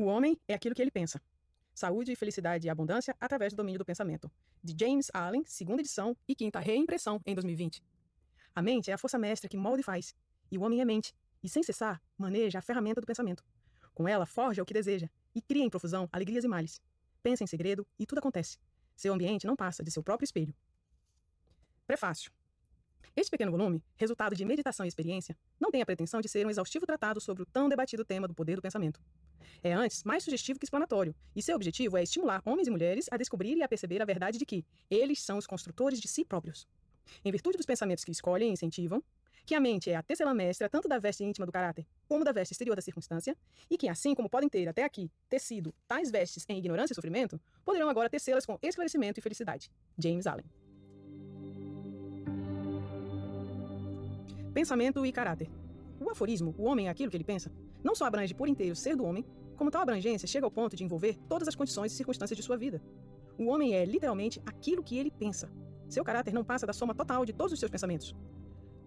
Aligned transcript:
O 0.00 0.04
homem 0.04 0.40
é 0.48 0.54
aquilo 0.54 0.74
que 0.74 0.80
ele 0.80 0.90
pensa. 0.90 1.20
Saúde, 1.74 2.16
felicidade 2.16 2.66
e 2.66 2.70
abundância 2.70 3.14
através 3.20 3.52
do 3.52 3.58
domínio 3.58 3.78
do 3.78 3.84
pensamento. 3.84 4.32
De 4.64 4.74
James 4.74 5.10
Allen, 5.12 5.44
segunda 5.44 5.82
edição 5.82 6.16
e 6.26 6.34
quinta 6.34 6.58
reimpressão 6.58 7.20
em 7.26 7.34
2020. 7.34 7.84
A 8.54 8.62
mente 8.62 8.90
é 8.90 8.94
a 8.94 8.96
força 8.96 9.18
mestra 9.18 9.46
que 9.46 9.58
molda 9.58 9.82
e 9.82 9.84
faz. 9.84 10.14
E 10.50 10.56
o 10.56 10.62
homem 10.62 10.80
é 10.80 10.86
mente. 10.86 11.14
E 11.42 11.50
sem 11.50 11.62
cessar, 11.62 12.00
maneja 12.16 12.60
a 12.60 12.62
ferramenta 12.62 12.98
do 12.98 13.06
pensamento. 13.06 13.44
Com 13.92 14.08
ela, 14.08 14.24
forja 14.24 14.62
o 14.62 14.64
que 14.64 14.72
deseja 14.72 15.06
e 15.34 15.42
cria 15.42 15.64
em 15.64 15.68
profusão 15.68 16.08
alegrias 16.10 16.44
e 16.44 16.48
males. 16.48 16.80
Pensa 17.22 17.44
em 17.44 17.46
segredo 17.46 17.86
e 17.98 18.06
tudo 18.06 18.20
acontece. 18.20 18.56
Seu 18.96 19.12
ambiente 19.12 19.46
não 19.46 19.54
passa 19.54 19.84
de 19.84 19.90
seu 19.90 20.02
próprio 20.02 20.24
espelho. 20.24 20.54
Prefácio. 21.86 22.32
Este 23.14 23.30
pequeno 23.30 23.52
volume, 23.52 23.84
resultado 23.96 24.34
de 24.34 24.46
meditação 24.46 24.86
e 24.86 24.88
experiência, 24.88 25.36
não 25.60 25.70
tem 25.70 25.82
a 25.82 25.86
pretensão 25.86 26.22
de 26.22 26.28
ser 26.30 26.46
um 26.46 26.50
exaustivo 26.50 26.86
tratado 26.86 27.20
sobre 27.20 27.42
o 27.42 27.46
tão 27.46 27.68
debatido 27.68 28.02
tema 28.02 28.26
do 28.26 28.32
poder 28.32 28.56
do 28.56 28.62
pensamento. 28.62 28.98
É 29.62 29.72
antes 29.72 30.04
mais 30.04 30.24
sugestivo 30.24 30.58
que 30.58 30.64
explanatório, 30.64 31.14
e 31.34 31.42
seu 31.42 31.56
objetivo 31.56 31.96
é 31.96 32.02
estimular 32.02 32.42
homens 32.44 32.68
e 32.68 32.70
mulheres 32.70 33.06
a 33.10 33.16
descobrir 33.16 33.56
e 33.56 33.62
a 33.62 33.68
perceber 33.68 34.00
a 34.00 34.04
verdade 34.04 34.38
de 34.38 34.46
que 34.46 34.64
eles 34.90 35.22
são 35.22 35.38
os 35.38 35.46
construtores 35.46 36.00
de 36.00 36.08
si 36.08 36.24
próprios. 36.24 36.66
Em 37.24 37.32
virtude 37.32 37.56
dos 37.56 37.66
pensamentos 37.66 38.04
que 38.04 38.12
escolhem 38.12 38.50
e 38.50 38.52
incentivam, 38.52 39.02
que 39.44 39.54
a 39.54 39.60
mente 39.60 39.90
é 39.90 39.96
a 39.96 40.02
tecelã 40.02 40.34
mestra 40.34 40.68
tanto 40.68 40.88
da 40.88 40.98
veste 40.98 41.24
íntima 41.24 41.46
do 41.46 41.52
caráter 41.52 41.86
como 42.06 42.24
da 42.24 42.32
veste 42.32 42.52
exterior 42.52 42.76
da 42.76 42.82
circunstância, 42.82 43.36
e 43.68 43.76
que, 43.76 43.88
assim 43.88 44.14
como 44.14 44.28
podem 44.28 44.48
ter 44.48 44.68
até 44.68 44.84
aqui 44.84 45.10
tecido 45.28 45.74
tais 45.88 46.10
vestes 46.10 46.44
em 46.48 46.58
ignorância 46.58 46.92
e 46.92 46.94
sofrimento, 46.94 47.40
poderão 47.64 47.88
agora 47.88 48.10
tecê-las 48.10 48.46
com 48.46 48.58
esclarecimento 48.62 49.18
e 49.18 49.22
felicidade. 49.22 49.70
James 49.98 50.26
Allen. 50.26 50.44
Pensamento 54.52 55.06
e 55.06 55.12
caráter. 55.12 55.48
O 56.00 56.10
aforismo, 56.10 56.54
o 56.58 56.64
homem 56.64 56.88
é 56.88 56.90
aquilo 56.90 57.10
que 57.10 57.16
ele 57.16 57.24
pensa, 57.24 57.52
não 57.82 57.94
só 57.94 58.04
abrange 58.04 58.34
por 58.34 58.48
inteiro 58.48 58.72
o 58.72 58.76
ser 58.76 58.96
do 58.96 59.04
homem, 59.04 59.24
como 59.56 59.70
tal 59.70 59.82
abrangência 59.82 60.26
chega 60.26 60.46
ao 60.46 60.50
ponto 60.50 60.74
de 60.74 60.84
envolver 60.84 61.18
todas 61.28 61.46
as 61.46 61.54
condições 61.54 61.92
e 61.92 61.96
circunstâncias 61.96 62.36
de 62.36 62.42
sua 62.42 62.56
vida. 62.56 62.82
O 63.38 63.46
homem 63.46 63.74
é 63.74 63.84
literalmente 63.84 64.40
aquilo 64.44 64.82
que 64.82 64.98
ele 64.98 65.10
pensa. 65.10 65.50
Seu 65.88 66.04
caráter 66.04 66.32
não 66.32 66.44
passa 66.44 66.66
da 66.66 66.72
soma 66.72 66.94
total 66.94 67.24
de 67.24 67.32
todos 67.32 67.52
os 67.52 67.58
seus 67.58 67.70
pensamentos. 67.70 68.14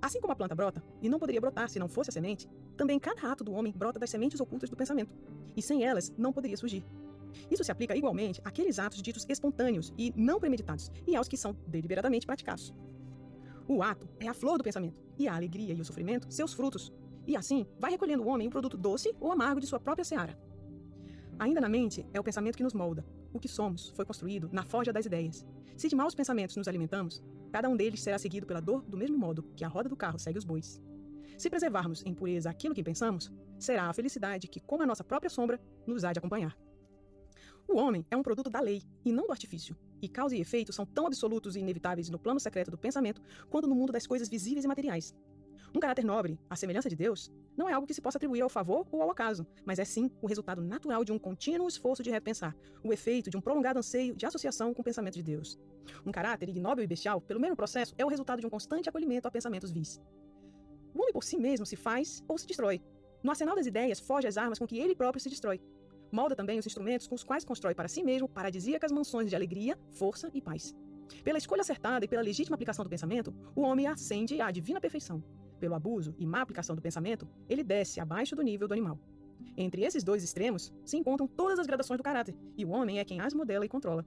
Assim 0.01 0.19
como 0.19 0.33
a 0.33 0.35
planta 0.35 0.55
brota, 0.55 0.83
e 1.01 1.07
não 1.07 1.17
poderia 1.17 1.39
brotar 1.39 1.69
se 1.69 1.79
não 1.79 1.87
fosse 1.87 2.09
a 2.09 2.13
semente, 2.13 2.47
também 2.75 2.99
cada 2.99 3.31
ato 3.31 3.43
do 3.43 3.53
homem 3.53 3.71
brota 3.71 3.99
das 3.99 4.09
sementes 4.09 4.39
ocultas 4.39 4.69
do 4.69 4.75
pensamento, 4.75 5.15
e 5.55 5.61
sem 5.61 5.85
elas 5.85 6.13
não 6.17 6.33
poderia 6.33 6.57
surgir. 6.57 6.85
Isso 7.49 7.63
se 7.63 7.71
aplica 7.71 7.95
igualmente 7.95 8.41
àqueles 8.43 8.79
atos 8.79 9.01
ditos 9.01 9.25
espontâneos 9.29 9.93
e 9.97 10.13
não 10.15 10.39
premeditados, 10.39 10.91
e 11.07 11.15
aos 11.15 11.27
que 11.27 11.37
são 11.37 11.55
deliberadamente 11.67 12.25
praticados. 12.25 12.73
O 13.67 13.81
ato 13.81 14.07
é 14.19 14.27
a 14.27 14.33
flor 14.33 14.57
do 14.57 14.63
pensamento, 14.63 15.01
e 15.17 15.27
a 15.27 15.35
alegria 15.35 15.73
e 15.73 15.81
o 15.81 15.85
sofrimento, 15.85 16.27
seus 16.29 16.53
frutos. 16.53 16.91
E 17.25 17.35
assim, 17.35 17.65
vai 17.79 17.91
recolhendo 17.91 18.23
o 18.23 18.27
homem 18.27 18.47
o 18.47 18.51
produto 18.51 18.77
doce 18.77 19.15
ou 19.19 19.31
amargo 19.31 19.59
de 19.59 19.67
sua 19.67 19.79
própria 19.79 20.03
seara. 20.03 20.37
Ainda 21.39 21.61
na 21.61 21.69
mente 21.69 22.05
é 22.13 22.19
o 22.19 22.23
pensamento 22.23 22.57
que 22.57 22.63
nos 22.63 22.73
molda. 22.73 23.05
O 23.33 23.39
que 23.39 23.47
somos 23.47 23.89
foi 23.89 24.05
construído 24.05 24.49
na 24.51 24.63
forja 24.63 24.93
das 24.93 25.05
ideias. 25.05 25.45
Se 25.75 25.89
de 25.89 25.95
maus 25.95 26.13
pensamentos 26.13 26.55
nos 26.55 26.67
alimentamos, 26.67 27.23
cada 27.51 27.67
um 27.67 27.75
deles 27.75 28.01
será 28.01 28.19
seguido 28.19 28.45
pela 28.45 28.61
dor 28.61 28.83
do 28.83 28.97
mesmo 28.97 29.17
modo 29.17 29.43
que 29.55 29.63
a 29.63 29.67
roda 29.67 29.89
do 29.89 29.95
carro 29.95 30.19
segue 30.19 30.37
os 30.37 30.45
bois. 30.45 30.81
Se 31.37 31.49
preservarmos 31.49 32.03
em 32.05 32.13
pureza 32.13 32.49
aquilo 32.49 32.75
que 32.75 32.83
pensamos, 32.83 33.31
será 33.57 33.89
a 33.89 33.93
felicidade 33.93 34.47
que, 34.47 34.59
como 34.59 34.83
a 34.83 34.85
nossa 34.85 35.03
própria 35.03 35.29
sombra, 35.29 35.59
nos 35.87 36.03
há 36.03 36.13
de 36.13 36.19
acompanhar. 36.19 36.55
O 37.67 37.77
homem 37.77 38.05
é 38.11 38.17
um 38.17 38.23
produto 38.23 38.49
da 38.49 38.59
lei 38.59 38.83
e 39.03 39.11
não 39.11 39.25
do 39.25 39.31
artifício, 39.31 39.75
e 40.01 40.07
causa 40.07 40.35
e 40.35 40.41
efeito 40.41 40.73
são 40.73 40.85
tão 40.85 41.07
absolutos 41.07 41.55
e 41.55 41.59
inevitáveis 41.59 42.09
no 42.09 42.19
plano 42.19 42.39
secreto 42.39 42.69
do 42.69 42.77
pensamento 42.77 43.21
quanto 43.49 43.67
no 43.67 43.75
mundo 43.75 43.93
das 43.93 44.05
coisas 44.05 44.29
visíveis 44.29 44.65
e 44.65 44.67
materiais. 44.67 45.15
Um 45.75 45.79
caráter 45.79 46.05
nobre, 46.05 46.39
à 46.49 46.55
semelhança 46.55 46.89
de 46.89 46.95
Deus, 46.95 47.31
não 47.57 47.67
é 47.67 47.73
algo 47.73 47.87
que 47.87 47.93
se 47.93 48.01
possa 48.01 48.17
atribuir 48.17 48.41
ao 48.41 48.49
favor 48.49 48.87
ou 48.91 49.01
ao 49.01 49.09
acaso, 49.09 49.45
mas 49.65 49.79
é 49.79 49.85
sim 49.85 50.11
o 50.21 50.27
resultado 50.27 50.61
natural 50.61 51.03
de 51.03 51.11
um 51.11 51.17
contínuo 51.17 51.67
esforço 51.67 52.03
de 52.03 52.11
repensar, 52.11 52.55
o 52.83 52.93
efeito 52.93 53.29
de 53.29 53.37
um 53.37 53.41
prolongado 53.41 53.79
anseio 53.79 54.15
de 54.15 54.25
associação 54.25 54.73
com 54.73 54.81
o 54.81 54.85
pensamento 54.85 55.15
de 55.15 55.23
Deus. 55.23 55.57
Um 56.05 56.11
caráter 56.11 56.49
ignóbil 56.49 56.83
e 56.83 56.87
bestial, 56.87 57.19
pelo 57.19 57.39
mesmo 57.39 57.55
processo, 57.55 57.93
é 57.97 58.05
o 58.05 58.09
resultado 58.09 58.39
de 58.39 58.45
um 58.47 58.49
constante 58.49 58.87
acolhimento 58.87 59.27
a 59.27 59.31
pensamentos 59.31 59.71
vis. 59.71 59.99
O 60.93 61.01
homem 61.01 61.13
por 61.13 61.23
si 61.23 61.37
mesmo 61.37 61.65
se 61.65 61.75
faz 61.75 62.23
ou 62.27 62.37
se 62.37 62.45
destrói. 62.45 62.81
No 63.23 63.31
arsenal 63.31 63.55
das 63.55 63.65
ideias, 63.65 63.99
foge 63.99 64.27
às 64.27 64.37
armas 64.37 64.59
com 64.59 64.67
que 64.67 64.77
ele 64.77 64.95
próprio 64.95 65.21
se 65.21 65.29
destrói 65.29 65.59
molda 66.13 66.35
também 66.35 66.59
os 66.59 66.67
instrumentos 66.67 67.07
com 67.07 67.15
os 67.15 67.23
quais 67.23 67.43
constrói 67.43 67.73
para 67.73 67.87
si 67.87 68.03
mesmo 68.03 68.29
paradisíacas 68.29 68.91
mansões 68.91 69.29
de 69.29 69.35
alegria, 69.35 69.77
força 69.91 70.29
e 70.33 70.39
paz. 70.39 70.75
Pela 71.23 71.39
escolha 71.39 71.61
acertada 71.61 72.05
e 72.05 72.07
pela 72.07 72.21
legítima 72.21 72.53
aplicação 72.53 72.85
do 72.85 72.89
pensamento, 72.89 73.33
o 73.55 73.61
homem 73.61 73.87
ascende 73.87 74.39
à 74.39 74.51
divina 74.51 74.79
perfeição. 74.79 75.23
Pelo 75.63 75.75
abuso 75.75 76.13
e 76.19 76.25
má 76.25 76.41
aplicação 76.41 76.75
do 76.75 76.81
pensamento, 76.81 77.25
ele 77.47 77.63
desce 77.63 78.01
abaixo 78.01 78.35
do 78.35 78.41
nível 78.41 78.67
do 78.67 78.73
animal. 78.73 78.99
Entre 79.55 79.81
esses 79.81 80.03
dois 80.03 80.21
extremos 80.21 80.73
se 80.83 80.97
encontram 80.97 81.25
todas 81.25 81.57
as 81.57 81.65
gradações 81.65 81.97
do 81.97 82.03
caráter, 82.03 82.35
e 82.57 82.65
o 82.65 82.69
homem 82.71 82.99
é 82.99 83.05
quem 83.05 83.21
as 83.21 83.33
modela 83.33 83.63
e 83.63 83.69
controla. 83.69 84.05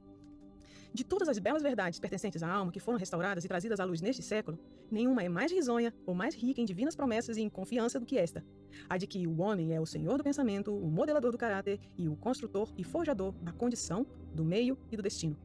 De 0.92 1.02
todas 1.02 1.30
as 1.30 1.38
belas 1.38 1.62
verdades 1.62 1.98
pertencentes 1.98 2.42
à 2.42 2.52
alma 2.52 2.70
que 2.70 2.78
foram 2.78 2.98
restauradas 2.98 3.42
e 3.42 3.48
trazidas 3.48 3.80
à 3.80 3.86
luz 3.86 4.02
neste 4.02 4.22
século, 4.22 4.58
nenhuma 4.90 5.22
é 5.22 5.30
mais 5.30 5.50
risonha 5.50 5.94
ou 6.04 6.14
mais 6.14 6.34
rica 6.34 6.60
em 6.60 6.66
divinas 6.66 6.94
promessas 6.94 7.38
e 7.38 7.40
em 7.40 7.48
confiança 7.48 7.98
do 7.98 8.04
que 8.04 8.18
esta. 8.18 8.44
A 8.86 8.98
de 8.98 9.06
que 9.06 9.26
o 9.26 9.40
homem 9.40 9.72
é 9.72 9.80
o 9.80 9.86
senhor 9.86 10.18
do 10.18 10.24
pensamento, 10.24 10.76
o 10.76 10.90
modelador 10.90 11.32
do 11.32 11.38
caráter 11.38 11.80
e 11.96 12.06
o 12.06 12.16
construtor 12.16 12.70
e 12.76 12.84
forjador 12.84 13.32
da 13.40 13.50
condição, 13.50 14.06
do 14.34 14.44
meio 14.44 14.76
e 14.92 14.96
do 14.98 15.02
destino. 15.02 15.38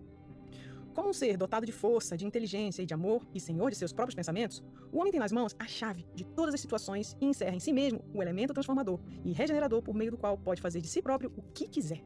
Como 0.93 1.09
um 1.09 1.13
ser 1.13 1.37
dotado 1.37 1.65
de 1.65 1.71
força, 1.71 2.17
de 2.17 2.25
inteligência 2.25 2.81
e 2.81 2.85
de 2.85 2.93
amor 2.93 3.25
e 3.33 3.39
senhor 3.39 3.69
de 3.69 3.77
seus 3.77 3.93
próprios 3.93 4.15
pensamentos, 4.15 4.61
o 4.91 4.99
homem 4.99 5.11
tem 5.11 5.21
nas 5.21 5.31
mãos 5.31 5.55
a 5.57 5.65
chave 5.65 6.05
de 6.13 6.25
todas 6.25 6.53
as 6.53 6.59
situações 6.59 7.15
e 7.21 7.25
encerra 7.25 7.55
em 7.55 7.61
si 7.61 7.71
mesmo 7.71 8.03
o 8.13 8.21
elemento 8.21 8.53
transformador 8.53 8.99
e 9.23 9.31
regenerador 9.31 9.81
por 9.81 9.95
meio 9.95 10.11
do 10.11 10.17
qual 10.17 10.37
pode 10.37 10.61
fazer 10.61 10.81
de 10.81 10.87
si 10.87 11.01
próprio 11.01 11.31
o 11.37 11.41
que 11.53 11.67
quiser. 11.67 12.03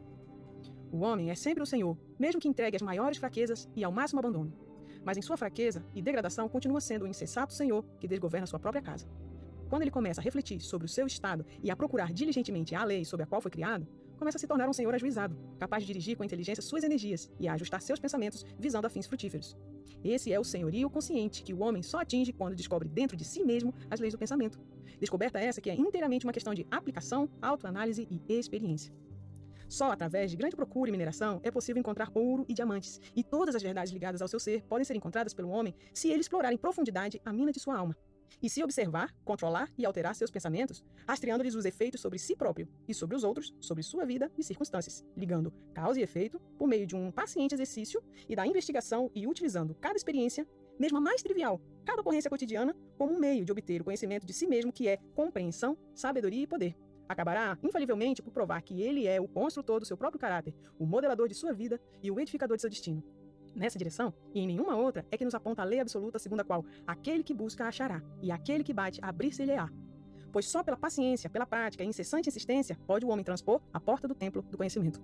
O 0.92 1.00
homem 1.00 1.32
é 1.32 1.36
sempre 1.36 1.64
o 1.64 1.66
Senhor, 1.66 1.98
mesmo 2.20 2.40
que 2.40 2.48
entregue 2.48 2.76
as 2.76 2.82
maiores 2.82 3.18
fraquezas 3.18 3.68
e 3.76 3.84
ao 3.84 3.92
máximo 3.92 4.20
abandono. 4.20 4.54
Mas 5.04 5.18
em 5.18 5.22
sua 5.22 5.36
fraqueza 5.36 5.84
e 5.96 6.02
degradação 6.02 6.48
continua 6.48 6.80
sendo 6.80 7.06
o 7.06 7.08
insensato 7.08 7.54
Senhor 7.54 7.84
que 8.00 8.08
desgoverna 8.08 8.46
sua 8.46 8.60
própria 8.60 8.84
casa. 8.84 9.08
Quando 9.68 9.82
ele 9.82 9.92
começa 9.92 10.22
a 10.22 10.24
refletir 10.24 10.62
sobre 10.62 10.86
o 10.86 10.90
seu 10.90 11.08
estado 11.08 11.44
e 11.64 11.72
a 11.72 11.76
procurar 11.76 12.14
diligentemente 12.14 12.76
a 12.76 12.84
lei 12.84 13.04
sobre 13.04 13.24
a 13.24 13.28
qual 13.28 13.42
foi 13.42 13.50
criado, 13.50 13.88
começa 14.16 14.38
a 14.38 14.40
se 14.40 14.48
tornar 14.48 14.68
um 14.70 14.74
senhor 14.74 14.94
ajuizado, 14.94 15.38
capaz 15.60 15.84
de 15.84 15.88
dirigir 15.88 16.18
com 16.18 16.24
inteligência 16.24 16.62
suas 16.62 16.84
energias 16.84 17.30
e 17.40 17.48
a 17.48 17.54
ajustar 17.54 17.82
seus 17.82 18.00
pensamentos 18.00 18.46
visando 18.58 18.88
a 18.88 18.90
fins 18.90 19.08
frutíferos. 19.08 19.56
Esse 20.04 20.32
é 20.32 20.40
o 20.40 20.44
senhorio 20.44 20.90
consciente 20.90 21.44
que 21.44 21.54
o 21.54 21.62
homem 21.62 21.82
só 21.82 22.00
atinge 22.00 22.34
quando 22.34 22.56
descobre 22.56 22.88
dentro 22.88 23.18
de 23.18 23.26
si 23.26 23.44
mesmo 23.44 23.74
as 23.90 24.00
leis 24.00 24.14
do 24.14 24.20
pensamento. 24.20 24.60
Descoberta 25.00 25.40
essa 25.40 25.62
que 25.62 25.70
é 25.70 25.76
inteiramente 25.76 26.26
uma 26.26 26.34
questão 26.34 26.54
de 26.54 26.66
aplicação, 26.70 27.30
autoanálise 27.42 28.08
e 28.10 28.22
experiência. 28.34 28.94
Só 29.68 29.92
através 29.92 30.30
de 30.32 30.38
grande 30.38 30.56
procura 30.56 30.90
e 30.90 30.92
mineração 30.92 31.40
é 31.44 31.50
possível 31.50 31.80
encontrar 31.80 32.12
ouro 32.14 32.46
e 32.48 32.54
diamantes, 32.54 33.02
e 33.16 33.24
todas 33.24 33.56
as 33.56 33.64
verdades 33.64 33.92
ligadas 33.92 34.22
ao 34.22 34.28
seu 34.28 34.40
ser 34.40 34.64
podem 34.64 34.86
ser 34.86 34.96
encontradas 34.96 35.34
pelo 35.34 35.50
homem 35.50 35.74
se 35.94 36.10
ele 36.10 36.22
explorar 36.22 36.54
em 36.54 36.58
profundidade 36.58 37.20
a 37.26 37.34
mina 37.34 37.52
de 37.52 37.60
sua 37.60 37.78
alma. 37.78 37.98
E 38.42 38.50
se 38.50 38.64
observar, 38.64 39.14
controlar 39.24 39.72
e 39.78 39.86
alterar 39.86 40.16
seus 40.16 40.32
pensamentos, 40.32 40.84
rastreando-lhes 41.08 41.56
os 41.56 41.66
efeitos 41.66 42.02
sobre 42.02 42.20
si 42.20 42.36
próprio 42.36 42.68
e 42.88 42.94
sobre 42.94 43.16
os 43.16 43.24
outros, 43.24 43.54
sobre 43.60 43.84
sua 43.84 44.06
vida 44.06 44.32
e 44.38 44.44
circunstâncias, 44.44 45.04
ligando 45.16 45.54
causa 45.74 46.00
e 46.00 46.04
efeito 46.04 46.40
por 46.58 46.68
meio 46.68 46.86
de 46.86 46.96
um 46.96 47.12
paciente 47.12 47.56
exercício 47.56 48.04
e 48.28 48.36
da 48.36 48.46
investigação 48.46 49.10
e 49.14 49.28
utilizando 49.28 49.76
cada 49.76 49.96
experiência, 49.96 50.48
mesmo 50.80 50.98
a 50.98 51.02
mais 51.02 51.22
trivial, 51.22 51.62
cada 51.86 52.02
ocorrência 52.02 52.30
cotidiana, 52.30 52.76
como 52.98 53.14
um 53.14 53.20
meio 53.20 53.46
de 53.46 53.52
obter 53.52 53.82
o 53.82 53.86
conhecimento 53.86 54.26
de 54.26 54.34
si 54.34 54.48
mesmo 54.48 54.74
que 54.74 54.88
é 54.88 54.98
compreensão, 55.16 55.78
sabedoria 55.94 56.44
e 56.44 56.48
poder 56.48 56.76
acabará, 57.08 57.58
infalivelmente, 57.64 58.22
por 58.22 58.32
provar 58.32 58.62
que 58.62 58.82
ele 58.82 59.08
é 59.08 59.20
o 59.22 59.28
construtor 59.28 59.80
do 59.80 59.86
seu 59.86 59.98
próprio 59.98 60.20
caráter, 60.20 60.54
o 60.78 60.86
modelador 60.86 61.28
de 61.28 61.36
sua 61.36 61.54
vida 61.54 61.80
e 62.02 62.12
o 62.12 62.20
edificador 62.20 62.58
de 62.58 62.62
seu 62.62 62.70
destino. 62.70 63.04
Nessa 63.56 63.78
direção, 63.78 64.14
e 64.34 64.42
em 64.42 64.48
nenhuma 64.48 64.76
outra, 64.76 65.06
é 65.10 65.18
que 65.18 65.24
nos 65.24 65.34
aponta 65.34 65.62
a 65.62 65.66
lei 65.66 65.80
absoluta 65.80 66.20
segundo 66.20 66.42
a 66.42 66.44
qual 66.44 66.66
aquele 66.86 67.24
que 67.24 67.34
busca 67.34 67.66
achará, 67.66 68.04
e 68.22 68.32
aquele 68.32 68.64
que 68.64 68.74
bate 68.74 69.00
abrir-se-lhe-á. 69.02 69.70
Pois 70.32 70.50
só 70.50 70.62
pela 70.62 70.76
paciência, 70.76 71.30
pela 71.30 71.46
prática 71.46 71.84
e 71.84 71.88
incessante 71.88 72.28
insistência 72.28 72.78
pode 72.86 73.06
o 73.06 73.10
homem 73.10 73.24
transpor 73.24 73.62
a 73.72 73.80
porta 73.80 74.08
do 74.08 74.14
templo 74.14 74.42
do 74.42 74.58
conhecimento. 74.58 75.02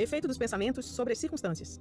Efeito 0.00 0.26
dos 0.26 0.38
pensamentos 0.38 0.86
sobre 0.86 1.12
as 1.12 1.18
circunstâncias. 1.18 1.78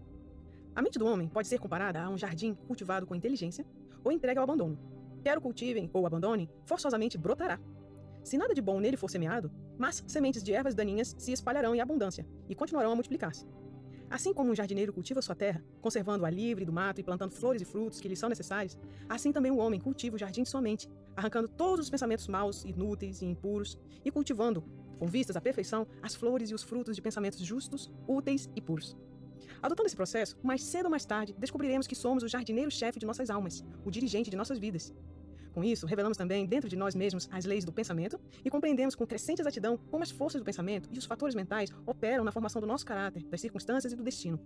A 0.75 0.81
mente 0.81 0.99
do 0.99 1.05
homem 1.05 1.29
pode 1.29 1.47
ser 1.47 1.57
comparada 1.57 2.01
a 2.01 2.09
um 2.09 2.17
jardim 2.17 2.53
cultivado 2.53 3.07
com 3.07 3.15
inteligência 3.15 3.65
ou 4.03 4.11
entregue 4.11 4.37
ao 4.37 4.43
abandono. 4.43 4.77
Quer 5.23 5.37
o 5.37 5.41
cultivem 5.41 5.89
ou 5.93 6.05
abandonem, 6.05 6.49
forçosamente 6.65 7.17
brotará. 7.17 7.57
Se 8.21 8.37
nada 8.37 8.53
de 8.53 8.61
bom 8.61 8.77
nele 8.81 8.97
for 8.97 9.09
semeado, 9.09 9.49
mas 9.77 10.03
sementes 10.05 10.43
de 10.43 10.51
ervas 10.51 10.75
daninhas 10.75 11.15
se 11.17 11.31
espalharão 11.31 11.73
em 11.73 11.79
abundância 11.79 12.27
e 12.49 12.53
continuarão 12.53 12.91
a 12.91 12.95
multiplicar-se. 12.95 13.47
Assim 14.09 14.33
como 14.33 14.51
um 14.51 14.55
jardineiro 14.55 14.91
cultiva 14.91 15.21
sua 15.21 15.33
terra, 15.33 15.63
conservando-a 15.79 16.29
livre 16.29 16.65
do 16.65 16.73
mato 16.73 16.99
e 16.99 17.03
plantando 17.05 17.31
flores 17.31 17.61
e 17.61 17.65
frutos 17.65 18.01
que 18.01 18.07
lhe 18.09 18.17
são 18.17 18.27
necessários, 18.27 18.77
assim 19.07 19.31
também 19.31 19.51
o 19.51 19.59
homem 19.59 19.79
cultiva 19.79 20.17
o 20.17 20.19
jardim 20.19 20.43
de 20.43 20.49
sua 20.49 20.61
mente, 20.61 20.89
arrancando 21.15 21.47
todos 21.47 21.85
os 21.85 21.89
pensamentos 21.89 22.27
maus, 22.27 22.65
inúteis 22.65 23.21
e 23.21 23.25
impuros 23.25 23.79
e 24.03 24.11
cultivando 24.11 24.61
com 24.99 25.07
vistas 25.07 25.35
à 25.35 25.41
perfeição, 25.41 25.87
as 26.03 26.13
flores 26.13 26.51
e 26.51 26.53
os 26.53 26.61
frutos 26.61 26.95
de 26.95 27.01
pensamentos 27.01 27.39
justos, 27.39 27.89
úteis 28.07 28.49
e 28.55 28.61
puros. 28.61 28.95
Adotando 29.61 29.87
esse 29.87 29.95
processo, 29.95 30.37
mais 30.43 30.61
cedo 30.61 30.85
ou 30.85 30.91
mais 30.91 31.05
tarde, 31.05 31.35
descobriremos 31.37 31.87
que 31.87 31.95
somos 31.95 32.23
o 32.23 32.27
jardineiro-chefe 32.27 32.99
de 32.99 33.05
nossas 33.05 33.29
almas, 33.29 33.63
o 33.83 33.89
dirigente 33.89 34.29
de 34.29 34.37
nossas 34.37 34.59
vidas. 34.59 34.93
Com 35.53 35.63
isso, 35.63 35.87
revelamos 35.87 36.17
também 36.17 36.45
dentro 36.45 36.69
de 36.69 36.75
nós 36.75 36.93
mesmos 36.93 37.27
as 37.31 37.45
leis 37.45 37.65
do 37.65 37.73
pensamento 37.73 38.19
e 38.45 38.49
compreendemos 38.49 38.95
com 38.95 39.07
crescente 39.07 39.41
exatidão 39.41 39.77
como 39.89 40.03
as 40.03 40.11
forças 40.11 40.39
do 40.39 40.45
pensamento 40.45 40.89
e 40.91 40.97
os 40.97 41.05
fatores 41.05 41.33
mentais 41.33 41.71
operam 41.85 42.23
na 42.23 42.31
formação 42.31 42.61
do 42.61 42.67
nosso 42.67 42.85
caráter, 42.85 43.23
das 43.23 43.41
circunstâncias 43.41 43.91
e 43.91 43.95
do 43.95 44.03
destino. 44.03 44.39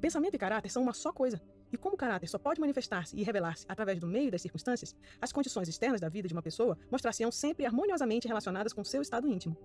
Pensamento 0.00 0.34
e 0.34 0.38
caráter 0.38 0.70
são 0.70 0.82
uma 0.82 0.94
só 0.94 1.12
coisa, 1.12 1.42
e 1.72 1.76
como 1.76 1.94
o 1.94 1.98
caráter 1.98 2.26
só 2.28 2.38
pode 2.38 2.60
manifestar-se 2.60 3.16
e 3.16 3.22
revelar-se 3.22 3.64
através 3.68 3.98
do 3.98 4.06
meio 4.06 4.30
das 4.30 4.42
circunstâncias, 4.42 4.94
as 5.20 5.32
condições 5.32 5.68
externas 5.68 6.00
da 6.00 6.08
vida 6.08 6.28
de 6.28 6.34
uma 6.34 6.42
pessoa 6.42 6.76
mostrar-se-ão 6.90 7.30
sempre 7.30 7.64
harmoniosamente 7.64 8.26
relacionadas 8.26 8.72
com 8.72 8.84
seu 8.84 9.02
estado 9.02 9.28
íntimo. 9.28 9.56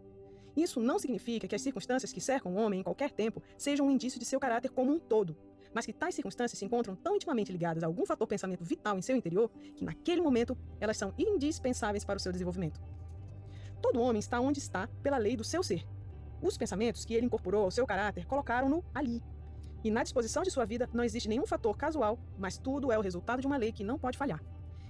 Isso 0.56 0.80
não 0.80 0.98
significa 0.98 1.48
que 1.48 1.56
as 1.56 1.62
circunstâncias 1.62 2.14
que 2.14 2.22
cercam 2.22 2.54
o 2.54 2.58
homem 2.58 2.80
em 2.80 2.84
qualquer 2.84 3.12
tempo 3.12 3.42
sejam 3.58 3.88
um 3.88 3.92
indício 3.92 4.20
de 4.20 4.26
seu 4.26 4.40
caráter 4.40 4.70
como 4.70 4.92
um 4.92 5.00
todo, 5.00 5.36
mas 5.74 5.86
que 5.86 5.92
tais 5.92 6.16
circunstâncias 6.16 6.58
se 6.58 6.64
encontram 6.64 6.96
tão 6.96 7.16
intimamente 7.18 7.52
ligadas 7.52 7.84
a 7.84 7.88
algum 7.88 8.06
fator 8.06 8.26
pensamento 8.26 8.64
vital 8.64 8.98
em 8.98 9.02
seu 9.02 9.18
interior 9.18 9.52
que, 9.76 9.84
naquele 9.84 10.22
momento, 10.22 10.58
elas 10.80 10.96
são 10.96 11.14
indispensáveis 11.18 12.06
para 12.06 12.16
o 12.16 12.20
seu 12.20 12.32
desenvolvimento. 12.32 12.82
Todo 13.82 14.02
homem 14.02 14.20
está 14.20 14.40
onde 14.40 14.60
está 14.60 14.88
pela 15.04 15.18
lei 15.18 15.36
do 15.36 15.44
seu 15.44 15.62
ser. 15.62 15.86
Os 16.42 16.58
pensamentos 16.58 17.04
que 17.04 17.14
ele 17.14 17.26
incorporou 17.26 17.66
ao 17.66 17.72
seu 17.72 17.86
caráter 17.86 18.26
colocaram-no 18.26 18.86
ali. 18.94 19.22
E 19.86 19.92
na 19.92 20.02
disposição 20.02 20.42
de 20.42 20.50
sua 20.50 20.66
vida 20.66 20.90
não 20.92 21.04
existe 21.04 21.30
nenhum 21.30 21.46
fator 21.46 21.78
casual, 21.78 22.18
mas 22.40 22.58
tudo 22.58 22.92
é 22.92 22.98
o 22.98 23.02
resultado 23.02 23.40
de 23.40 23.46
uma 23.46 23.56
lei 23.56 23.72
que 23.72 23.84
não 23.84 24.00
pode 24.00 24.18
falhar. 24.18 24.44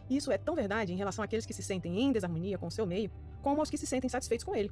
Isso 0.09 0.31
é 0.31 0.37
tão 0.37 0.55
verdade 0.55 0.93
em 0.93 0.95
relação 0.95 1.21
àqueles 1.21 1.45
que 1.45 1.53
se 1.53 1.61
sentem 1.61 1.99
em 1.99 2.13
desarmonia 2.13 2.57
com 2.57 2.67
o 2.67 2.71
seu 2.71 2.87
meio, 2.87 3.11
como 3.41 3.59
aos 3.59 3.69
que 3.69 3.77
se 3.77 3.85
sentem 3.85 4.09
satisfeitos 4.09 4.45
com 4.45 4.55
ele. 4.55 4.71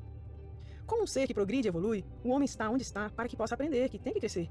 Como 0.88 1.04
um 1.04 1.08
ser 1.08 1.28
que 1.28 1.34
progride 1.34 1.68
e 1.68 1.70
evolui, 1.70 2.06
o 2.24 2.30
homem 2.30 2.46
está 2.46 2.70
onde 2.70 2.84
está 2.84 3.10
para 3.10 3.28
que 3.28 3.36
possa 3.36 3.56
aprender, 3.56 3.90
que 3.90 4.00
tem 4.00 4.14
que 4.14 4.22
crescer. 4.22 4.50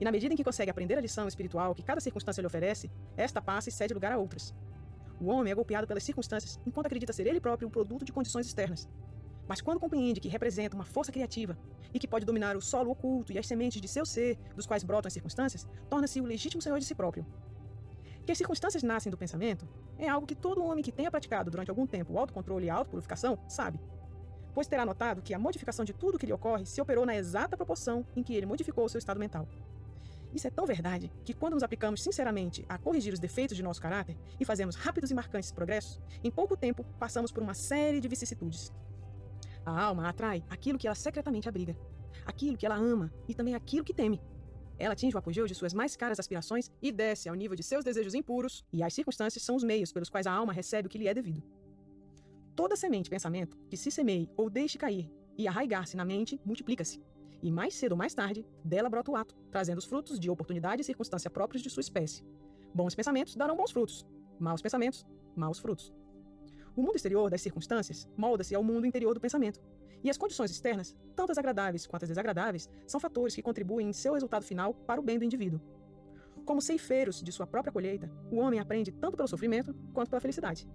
E 0.00 0.04
na 0.04 0.12
medida 0.12 0.32
em 0.32 0.36
que 0.36 0.44
consegue 0.44 0.70
aprender 0.70 0.96
a 0.96 1.00
lição 1.00 1.26
espiritual 1.26 1.74
que 1.74 1.82
cada 1.82 2.00
circunstância 2.00 2.40
lhe 2.40 2.46
oferece, 2.46 2.88
esta 3.16 3.42
passa 3.42 3.68
e 3.68 3.72
cede 3.72 3.92
lugar 3.92 4.12
a 4.12 4.16
outras. 4.16 4.54
O 5.20 5.26
homem 5.26 5.50
é 5.50 5.56
golpeado 5.56 5.88
pelas 5.88 6.04
circunstâncias 6.04 6.60
enquanto 6.64 6.86
acredita 6.86 7.12
ser 7.12 7.26
ele 7.26 7.40
próprio 7.40 7.66
um 7.66 7.70
produto 7.70 8.04
de 8.04 8.12
condições 8.12 8.46
externas. 8.46 8.88
Mas 9.50 9.60
quando 9.60 9.80
compreende 9.80 10.20
que 10.20 10.28
representa 10.28 10.76
uma 10.76 10.84
força 10.84 11.10
criativa 11.10 11.58
e 11.92 11.98
que 11.98 12.06
pode 12.06 12.24
dominar 12.24 12.56
o 12.56 12.62
solo 12.62 12.92
oculto 12.92 13.32
e 13.32 13.38
as 13.38 13.48
sementes 13.48 13.80
de 13.80 13.88
seu 13.88 14.06
ser, 14.06 14.38
dos 14.54 14.64
quais 14.64 14.84
brotam 14.84 15.08
as 15.08 15.12
circunstâncias, 15.12 15.66
torna-se 15.88 16.20
o 16.20 16.24
legítimo 16.24 16.62
senhor 16.62 16.78
de 16.78 16.84
si 16.84 16.94
próprio. 16.94 17.26
Que 18.24 18.30
as 18.30 18.38
circunstâncias 18.38 18.84
nascem 18.84 19.10
do 19.10 19.18
pensamento 19.18 19.68
é 19.98 20.08
algo 20.08 20.24
que 20.24 20.36
todo 20.36 20.62
homem 20.62 20.84
que 20.84 20.92
tenha 20.92 21.10
praticado 21.10 21.50
durante 21.50 21.68
algum 21.68 21.84
tempo 21.84 22.12
o 22.12 22.18
autocontrole 22.20 22.66
e 22.66 22.70
a 22.70 22.74
autopurificação 22.76 23.40
sabe. 23.48 23.80
Pois 24.54 24.68
terá 24.68 24.86
notado 24.86 25.20
que 25.20 25.34
a 25.34 25.38
modificação 25.38 25.84
de 25.84 25.94
tudo 25.94 26.16
que 26.16 26.26
lhe 26.26 26.32
ocorre 26.32 26.64
se 26.64 26.80
operou 26.80 27.04
na 27.04 27.16
exata 27.16 27.56
proporção 27.56 28.06
em 28.14 28.22
que 28.22 28.36
ele 28.36 28.46
modificou 28.46 28.84
o 28.84 28.88
seu 28.88 29.00
estado 29.00 29.18
mental. 29.18 29.48
Isso 30.32 30.46
é 30.46 30.50
tão 30.50 30.64
verdade 30.64 31.10
que, 31.24 31.34
quando 31.34 31.54
nos 31.54 31.64
aplicamos 31.64 32.04
sinceramente 32.04 32.64
a 32.68 32.78
corrigir 32.78 33.12
os 33.12 33.18
defeitos 33.18 33.56
de 33.56 33.64
nosso 33.64 33.82
caráter 33.82 34.16
e 34.38 34.44
fazemos 34.44 34.76
rápidos 34.76 35.10
e 35.10 35.14
marcantes 35.14 35.50
progressos, 35.50 36.00
em 36.22 36.30
pouco 36.30 36.56
tempo 36.56 36.84
passamos 37.00 37.32
por 37.32 37.42
uma 37.42 37.54
série 37.54 37.98
de 37.98 38.06
vicissitudes. 38.06 38.72
A 39.64 39.82
alma 39.82 40.08
atrai 40.08 40.44
aquilo 40.48 40.78
que 40.78 40.86
ela 40.86 40.94
secretamente 40.94 41.48
abriga, 41.48 41.76
aquilo 42.24 42.56
que 42.56 42.66
ela 42.66 42.76
ama 42.76 43.12
e 43.28 43.34
também 43.34 43.54
aquilo 43.54 43.84
que 43.84 43.94
teme. 43.94 44.20
Ela 44.78 44.94
atinge 44.94 45.14
o 45.14 45.18
apogeu 45.18 45.46
de 45.46 45.54
suas 45.54 45.74
mais 45.74 45.94
caras 45.94 46.18
aspirações 46.18 46.70
e 46.80 46.90
desce 46.90 47.28
ao 47.28 47.34
nível 47.34 47.54
de 47.54 47.62
seus 47.62 47.84
desejos 47.84 48.14
impuros, 48.14 48.64
e 48.72 48.82
as 48.82 48.94
circunstâncias 48.94 49.44
são 49.44 49.54
os 49.54 49.62
meios 49.62 49.92
pelos 49.92 50.08
quais 50.08 50.26
a 50.26 50.32
alma 50.32 50.52
recebe 50.52 50.86
o 50.86 50.90
que 50.90 50.96
lhe 50.96 51.06
é 51.06 51.12
devido. 51.12 51.42
Toda 52.56 52.76
semente 52.76 53.10
pensamento 53.10 53.58
que 53.68 53.76
se 53.76 53.90
semeie 53.90 54.30
ou 54.36 54.48
deixe 54.48 54.78
cair 54.78 55.10
e 55.36 55.46
arraigar-se 55.46 55.96
na 55.96 56.04
mente 56.04 56.40
multiplica-se 56.44 57.02
e 57.42 57.50
mais 57.50 57.74
cedo 57.74 57.92
ou 57.92 57.98
mais 57.98 58.14
tarde, 58.14 58.46
dela 58.64 58.88
brota 58.88 59.10
o 59.10 59.16
ato, 59.16 59.34
trazendo 59.50 59.78
os 59.78 59.84
frutos 59.84 60.18
de 60.18 60.30
oportunidade 60.30 60.82
e 60.82 60.84
circunstância 60.84 61.30
próprios 61.30 61.62
de 61.62 61.70
sua 61.70 61.80
espécie. 61.80 62.24
Bons 62.74 62.94
pensamentos 62.94 63.34
darão 63.34 63.56
bons 63.56 63.72
frutos, 63.72 64.06
maus 64.38 64.62
pensamentos, 64.62 65.06
maus 65.34 65.58
frutos. 65.58 65.92
O 66.76 66.82
mundo 66.82 66.96
exterior 66.96 67.30
das 67.30 67.42
circunstâncias 67.42 68.08
molda-se 68.16 68.54
ao 68.54 68.62
mundo 68.62 68.86
interior 68.86 69.14
do 69.14 69.20
pensamento, 69.20 69.60
e 70.02 70.08
as 70.08 70.16
condições 70.16 70.50
externas, 70.50 70.96
tanto 71.14 71.32
as 71.32 71.38
agradáveis 71.38 71.86
quanto 71.86 72.04
as 72.04 72.08
desagradáveis, 72.08 72.68
são 72.86 73.00
fatores 73.00 73.34
que 73.34 73.42
contribuem 73.42 73.88
em 73.88 73.92
seu 73.92 74.14
resultado 74.14 74.44
final 74.44 74.72
para 74.72 75.00
o 75.00 75.04
bem 75.04 75.18
do 75.18 75.24
indivíduo. 75.24 75.60
Como 76.44 76.62
ceifeiros 76.62 77.22
de 77.22 77.30
sua 77.32 77.46
própria 77.46 77.72
colheita, 77.72 78.10
o 78.30 78.36
homem 78.36 78.60
aprende 78.60 78.90
tanto 78.90 79.16
pelo 79.16 79.28
sofrimento 79.28 79.74
quanto 79.92 80.08
pela 80.08 80.20
felicidade. 80.20 80.68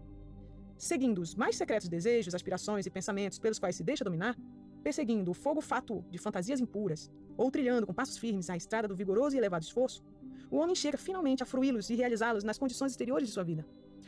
Seguindo 0.77 1.19
os 1.19 1.35
mais 1.35 1.55
secretos 1.55 1.89
desejos, 1.89 2.35
aspirações 2.35 2.85
e 2.85 2.91
pensamentos 2.91 3.39
pelos 3.39 3.59
quais 3.59 3.75
se 3.75 3.83
deixa 3.83 4.03
dominar, 4.03 4.35
perseguindo 4.83 5.31
o 5.31 5.33
fogo 5.33 5.61
fatuo 5.61 6.05
de 6.11 6.17
fantasias 6.17 6.59
impuras, 6.59 7.09
ou 7.35 7.49
trilhando 7.49 7.87
com 7.87 7.93
passos 7.93 8.17
firmes 8.17 8.49
a 8.49 8.55
estrada 8.55 8.87
do 8.87 8.95
vigoroso 8.95 9.35
e 9.35 9.39
elevado 9.39 9.63
esforço, 9.63 10.03
o 10.51 10.57
homem 10.57 10.75
chega 10.75 10.97
finalmente 10.97 11.41
a 11.41 11.45
fruí-los 11.45 11.89
e 11.89 11.95
realizá-los 11.95 12.43
nas 12.43 12.57
condições 12.57 12.91
exteriores 12.91 13.27
de 13.27 13.33
sua 13.33 13.43
vida. 13.43 13.65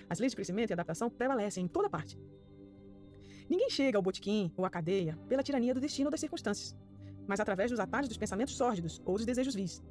As 0.10 0.20
leis 0.20 0.32
de 0.32 0.36
crescimento 0.36 0.70
e 0.70 0.74
adaptação 0.74 1.10
prevalecem 1.10 1.66
em 1.66 1.68
toda 1.68 1.90
parte. 1.90 2.20
Ninguém 3.50 3.70
chega 3.70 3.98
ao 3.98 4.02
botequim 4.02 4.52
ou 4.58 4.66
à 4.66 4.70
cadeia 4.70 5.18
pela 5.28 5.44
tirania 5.44 5.74
do 5.74 5.80
destino 5.80 6.08
ou 6.08 6.12
das 6.12 6.20
circunstâncias, 6.20 6.76
mas 7.26 7.40
através 7.40 7.72
dos 7.72 7.80
atalhos 7.80 8.10
dos 8.10 8.18
pensamentos 8.18 8.56
sórdidos 8.56 9.02
ou 9.06 9.16
dos 9.16 9.26
desejos 9.26 9.56
vis. 9.56 9.84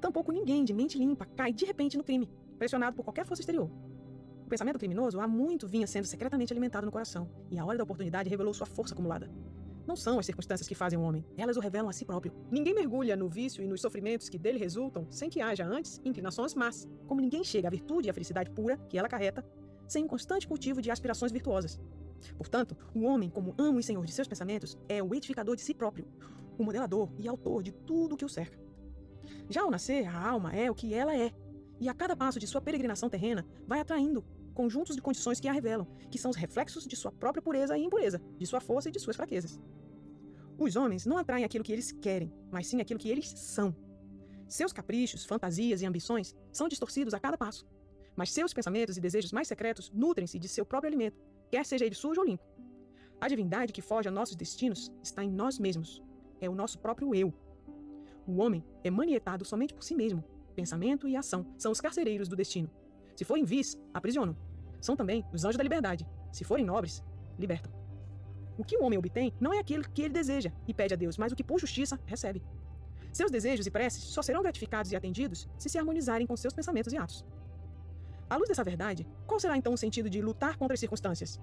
Tampouco 0.00 0.32
ninguém 0.32 0.64
de 0.64 0.72
mente 0.72 0.96
limpa 0.96 1.26
cai 1.26 1.52
de 1.52 1.64
repente 1.64 1.98
no 1.98 2.04
crime, 2.04 2.28
pressionado 2.58 2.96
por 2.96 3.04
qualquer 3.04 3.26
força 3.26 3.42
exterior. 3.42 3.70
O 4.44 4.48
pensamento 4.48 4.78
criminoso 4.78 5.20
há 5.20 5.28
muito 5.28 5.68
vinha 5.68 5.86
sendo 5.86 6.06
secretamente 6.06 6.52
alimentado 6.52 6.86
no 6.86 6.92
coração, 6.92 7.30
e 7.50 7.58
a 7.58 7.64
hora 7.64 7.78
da 7.78 7.84
oportunidade 7.84 8.28
revelou 8.28 8.52
sua 8.52 8.66
força 8.66 8.94
acumulada. 8.94 9.30
Não 9.90 9.96
são 9.96 10.20
as 10.20 10.26
circunstâncias 10.26 10.68
que 10.68 10.74
fazem 10.76 10.96
o 10.96 11.02
homem, 11.02 11.26
elas 11.36 11.56
o 11.56 11.60
revelam 11.60 11.88
a 11.88 11.92
si 11.92 12.04
próprio. 12.04 12.32
Ninguém 12.48 12.72
mergulha 12.72 13.16
no 13.16 13.28
vício 13.28 13.60
e 13.60 13.66
nos 13.66 13.80
sofrimentos 13.80 14.28
que 14.28 14.38
dele 14.38 14.56
resultam 14.56 15.04
sem 15.10 15.28
que 15.28 15.40
haja 15.40 15.66
antes 15.66 16.00
inclinações 16.04 16.54
más, 16.54 16.88
como 17.08 17.20
ninguém 17.20 17.42
chega 17.42 17.66
à 17.66 17.70
virtude 17.72 18.06
e 18.06 18.10
à 18.10 18.14
felicidade 18.14 18.50
pura 18.50 18.76
que 18.88 18.96
ela 18.96 19.08
carreta 19.08 19.44
sem 19.88 20.04
um 20.04 20.06
constante 20.06 20.46
cultivo 20.46 20.80
de 20.80 20.92
aspirações 20.92 21.32
virtuosas. 21.32 21.80
Portanto, 22.36 22.76
o 22.94 23.02
homem, 23.02 23.28
como 23.28 23.52
amo 23.58 23.80
e 23.80 23.82
senhor 23.82 24.06
de 24.06 24.12
seus 24.12 24.28
pensamentos, 24.28 24.78
é 24.88 25.02
o 25.02 25.12
edificador 25.12 25.56
de 25.56 25.62
si 25.62 25.74
próprio, 25.74 26.06
o 26.56 26.62
modelador 26.62 27.10
e 27.18 27.26
autor 27.26 27.60
de 27.60 27.72
tudo 27.72 28.14
o 28.14 28.16
que 28.16 28.24
o 28.24 28.28
cerca. 28.28 28.60
Já 29.48 29.62
ao 29.62 29.72
nascer, 29.72 30.06
a 30.06 30.28
alma 30.28 30.54
é 30.54 30.70
o 30.70 30.74
que 30.74 30.94
ela 30.94 31.16
é, 31.16 31.32
e 31.80 31.88
a 31.88 31.94
cada 31.94 32.14
passo 32.14 32.38
de 32.38 32.46
sua 32.46 32.60
peregrinação 32.60 33.10
terrena 33.10 33.44
vai 33.66 33.80
atraindo 33.80 34.24
conjuntos 34.54 34.94
de 34.94 35.02
condições 35.02 35.40
que 35.40 35.48
a 35.48 35.52
revelam, 35.52 35.86
que 36.10 36.18
são 36.18 36.30
os 36.30 36.36
reflexos 36.36 36.86
de 36.86 36.94
sua 36.94 37.10
própria 37.10 37.42
pureza 37.42 37.76
e 37.76 37.82
impureza, 37.82 38.20
de 38.38 38.46
sua 38.46 38.60
força 38.60 38.88
e 38.88 38.92
de 38.92 39.00
suas 39.00 39.16
fraquezas. 39.16 39.58
Os 40.60 40.76
homens 40.76 41.06
não 41.06 41.16
atraem 41.16 41.42
aquilo 41.42 41.64
que 41.64 41.72
eles 41.72 41.90
querem, 41.90 42.30
mas 42.50 42.66
sim 42.66 42.82
aquilo 42.82 43.00
que 43.00 43.08
eles 43.08 43.30
são. 43.30 43.74
Seus 44.46 44.74
caprichos, 44.74 45.24
fantasias 45.24 45.80
e 45.80 45.86
ambições 45.86 46.36
são 46.52 46.68
distorcidos 46.68 47.14
a 47.14 47.18
cada 47.18 47.38
passo, 47.38 47.66
mas 48.14 48.30
seus 48.30 48.52
pensamentos 48.52 48.98
e 48.98 49.00
desejos 49.00 49.32
mais 49.32 49.48
secretos 49.48 49.90
nutrem-se 49.90 50.38
de 50.38 50.48
seu 50.48 50.66
próprio 50.66 50.90
alimento, 50.90 51.18
quer 51.50 51.64
seja 51.64 51.86
ele 51.86 51.94
sujo 51.94 52.20
ou 52.20 52.26
limpo. 52.26 52.44
A 53.18 53.26
divindade 53.26 53.72
que 53.72 53.80
foge 53.80 54.08
a 54.08 54.12
nossos 54.12 54.36
destinos 54.36 54.92
está 55.02 55.24
em 55.24 55.30
nós 55.30 55.58
mesmos. 55.58 56.02
É 56.42 56.48
o 56.48 56.54
nosso 56.54 56.78
próprio 56.78 57.14
eu. 57.14 57.32
O 58.26 58.36
homem 58.36 58.62
é 58.84 58.90
manietado 58.90 59.46
somente 59.46 59.72
por 59.72 59.82
si 59.82 59.94
mesmo. 59.94 60.22
Pensamento 60.54 61.08
e 61.08 61.16
ação 61.16 61.54
são 61.56 61.72
os 61.72 61.80
carcereiros 61.80 62.28
do 62.28 62.36
destino. 62.36 62.70
Se 63.16 63.24
forem 63.24 63.44
vis, 63.44 63.80
aprisionam. 63.94 64.36
São 64.78 64.94
também 64.94 65.24
os 65.32 65.42
anjos 65.42 65.56
da 65.56 65.62
liberdade. 65.62 66.06
Se 66.30 66.44
forem 66.44 66.66
nobres, 66.66 67.02
libertam. 67.38 67.79
O 68.60 68.64
que 68.64 68.76
o 68.76 68.84
homem 68.84 68.98
obtém 68.98 69.32
não 69.40 69.54
é 69.54 69.58
aquilo 69.58 69.88
que 69.88 70.02
ele 70.02 70.12
deseja 70.12 70.52
e 70.68 70.74
pede 70.74 70.92
a 70.92 70.96
Deus, 70.96 71.16
mas 71.16 71.32
o 71.32 71.34
que 71.34 71.42
por 71.42 71.58
justiça 71.58 71.98
recebe. 72.04 72.42
Seus 73.10 73.30
desejos 73.30 73.66
e 73.66 73.70
preces 73.70 74.02
só 74.02 74.20
serão 74.20 74.42
gratificados 74.42 74.92
e 74.92 74.96
atendidos 74.96 75.48
se 75.56 75.70
se 75.70 75.78
harmonizarem 75.78 76.26
com 76.26 76.36
seus 76.36 76.52
pensamentos 76.52 76.92
e 76.92 76.98
atos. 76.98 77.24
À 78.28 78.36
luz 78.36 78.50
dessa 78.50 78.62
verdade, 78.62 79.06
qual 79.26 79.40
será 79.40 79.56
então 79.56 79.72
o 79.72 79.78
sentido 79.78 80.10
de 80.10 80.20
lutar 80.20 80.58
contra 80.58 80.74
as 80.74 80.80
circunstâncias? 80.80 81.40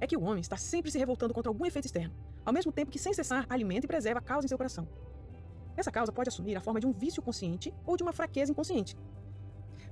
É 0.00 0.06
que 0.06 0.16
o 0.16 0.22
homem 0.22 0.40
está 0.40 0.56
sempre 0.56 0.90
se 0.90 0.98
revoltando 0.98 1.34
contra 1.34 1.50
algum 1.50 1.66
efeito 1.66 1.84
externo, 1.84 2.14
ao 2.46 2.52
mesmo 2.54 2.72
tempo 2.72 2.90
que, 2.90 2.98
sem 2.98 3.12
cessar, 3.12 3.44
alimenta 3.50 3.84
e 3.84 3.88
preserva 3.88 4.20
a 4.20 4.22
causa 4.22 4.46
em 4.46 4.48
seu 4.48 4.56
coração. 4.56 4.88
Essa 5.76 5.92
causa 5.92 6.10
pode 6.10 6.30
assumir 6.30 6.56
a 6.56 6.62
forma 6.62 6.80
de 6.80 6.86
um 6.86 6.92
vício 6.92 7.22
consciente 7.22 7.74
ou 7.84 7.94
de 7.94 8.02
uma 8.02 8.12
fraqueza 8.14 8.52
inconsciente. 8.52 8.96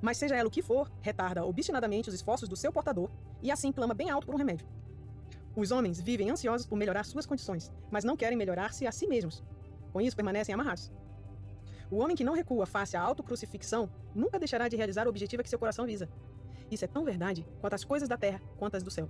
Mas 0.01 0.17
seja 0.17 0.37
ela 0.37 0.49
o 0.49 0.51
que 0.51 0.63
for, 0.63 0.91
retarda 1.03 1.45
obstinadamente 1.45 2.09
os 2.09 2.15
esforços 2.15 2.49
do 2.49 2.57
seu 2.57 2.73
portador 2.73 3.11
e 3.43 3.51
assim 3.51 3.71
clama 3.71 3.93
bem 3.93 4.09
alto 4.09 4.25
por 4.25 4.35
um 4.35 4.39
remédio. 4.39 4.80
Os 5.57 5.71
homens 5.71 6.01
vivem 6.01 6.31
ansiosos 6.31 6.67
por 6.67 6.77
melhorar 6.77 7.05
suas 7.05 7.27
condições, 7.27 7.73
mas 7.91 8.05
não 8.05 8.17
querem 8.17 8.39
melhorar-se 8.39 8.87
a 8.87 8.93
si 8.93 9.07
mesmos. 9.07 9.43
Com 9.93 10.01
isso, 10.01 10.17
permanecem 10.17 10.55
amarrados. 10.55 10.93
O 11.91 11.99
homem 11.99 12.17
que 12.17 12.23
não 12.23 12.35
recua 12.35 12.67
face 12.67 12.97
à 12.97 13.01
autocrucifixão 13.01 13.91
nunca 14.15 14.39
deixará 14.39 14.69
de 14.69 14.77
realizar 14.77 15.07
o 15.07 15.11
objetivo 15.11 15.43
que 15.43 15.51
seu 15.51 15.59
coração 15.59 15.87
visa. 15.87 16.09
Isso 16.71 16.85
é 16.85 16.89
tão 16.89 17.05
verdade 17.05 17.45
quanto 17.61 17.75
as 17.75 17.85
coisas 17.85 18.09
da 18.09 18.17
terra 18.17 18.41
quanto 18.57 18.77
as 18.77 18.83
do 18.85 18.91
céu. 18.91 19.09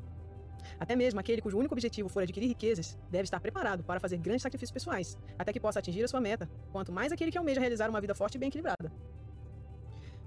Até 0.78 0.96
mesmo 0.96 1.20
aquele 1.20 1.42
cujo 1.42 1.58
único 1.58 1.74
objetivo 1.74 2.08
for 2.08 2.22
adquirir 2.22 2.48
riquezas 2.48 2.98
deve 3.10 3.24
estar 3.24 3.40
preparado 3.40 3.84
para 3.84 4.00
fazer 4.00 4.16
grandes 4.16 4.42
sacrifícios 4.42 4.72
pessoais, 4.72 5.18
até 5.38 5.52
que 5.52 5.60
possa 5.60 5.78
atingir 5.78 6.02
a 6.04 6.08
sua 6.08 6.20
meta, 6.20 6.50
quanto 6.72 6.92
mais 6.92 7.12
aquele 7.12 7.30
que 7.30 7.38
almeja 7.38 7.60
realizar 7.60 7.90
uma 7.90 8.00
vida 8.00 8.14
forte 8.14 8.36
e 8.36 8.38
bem 8.38 8.48
equilibrada. 8.48 8.90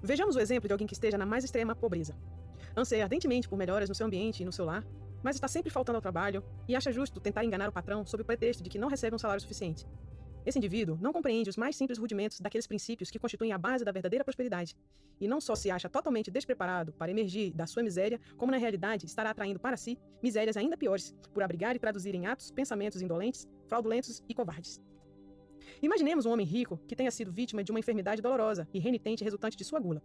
Vejamos 0.02 0.36
o 0.36 0.40
exemplo 0.40 0.68
de 0.68 0.72
alguém 0.72 0.86
que 0.86 0.94
esteja 0.94 1.18
na 1.18 1.26
mais 1.26 1.44
extrema 1.44 1.74
pobreza. 1.74 2.14
Anseia 2.76 3.04
ardentemente 3.04 3.48
por 3.48 3.56
melhoras 3.56 3.88
no 3.88 3.94
seu 3.94 4.06
ambiente 4.06 4.42
e 4.42 4.46
no 4.46 4.52
seu 4.52 4.64
lar, 4.64 4.84
mas 5.24 5.36
está 5.36 5.48
sempre 5.48 5.70
faltando 5.70 5.96
ao 5.96 6.02
trabalho 6.02 6.44
e 6.68 6.76
acha 6.76 6.92
justo 6.92 7.18
tentar 7.18 7.44
enganar 7.44 7.68
o 7.68 7.72
patrão 7.72 8.04
sob 8.04 8.22
o 8.22 8.26
pretexto 8.26 8.62
de 8.62 8.68
que 8.68 8.78
não 8.78 8.88
recebe 8.88 9.16
um 9.16 9.18
salário 9.18 9.40
suficiente. 9.40 9.86
Esse 10.44 10.58
indivíduo 10.58 10.98
não 11.00 11.12
compreende 11.12 11.48
os 11.48 11.56
mais 11.56 11.74
simples 11.74 11.98
rudimentos 11.98 12.38
daqueles 12.38 12.66
princípios 12.66 13.10
que 13.10 13.18
constituem 13.18 13.50
a 13.50 13.56
base 13.56 13.82
da 13.82 13.90
verdadeira 13.90 14.22
prosperidade, 14.22 14.76
e 15.18 15.26
não 15.26 15.40
só 15.40 15.54
se 15.54 15.70
acha 15.70 15.88
totalmente 15.88 16.30
despreparado 16.30 16.92
para 16.92 17.10
emergir 17.10 17.50
da 17.54 17.66
sua 17.66 17.82
miséria, 17.82 18.20
como 18.36 18.52
na 18.52 18.58
realidade 18.58 19.06
estará 19.06 19.30
atraindo 19.30 19.58
para 19.58 19.78
si 19.78 19.98
misérias 20.22 20.58
ainda 20.58 20.76
piores, 20.76 21.14
por 21.32 21.42
abrigar 21.42 21.74
e 21.74 21.78
traduzir 21.78 22.14
em 22.14 22.26
atos 22.26 22.50
pensamentos 22.50 23.00
indolentes, 23.00 23.48
fraudulentos 23.66 24.22
e 24.28 24.34
covardes. 24.34 24.82
Imaginemos 25.80 26.26
um 26.26 26.30
homem 26.30 26.44
rico 26.44 26.78
que 26.86 26.94
tenha 26.94 27.10
sido 27.10 27.32
vítima 27.32 27.64
de 27.64 27.70
uma 27.70 27.80
enfermidade 27.80 28.20
dolorosa 28.20 28.68
e 28.74 28.78
renitente 28.78 29.24
resultante 29.24 29.56
de 29.56 29.64
sua 29.64 29.80
gula. 29.80 30.02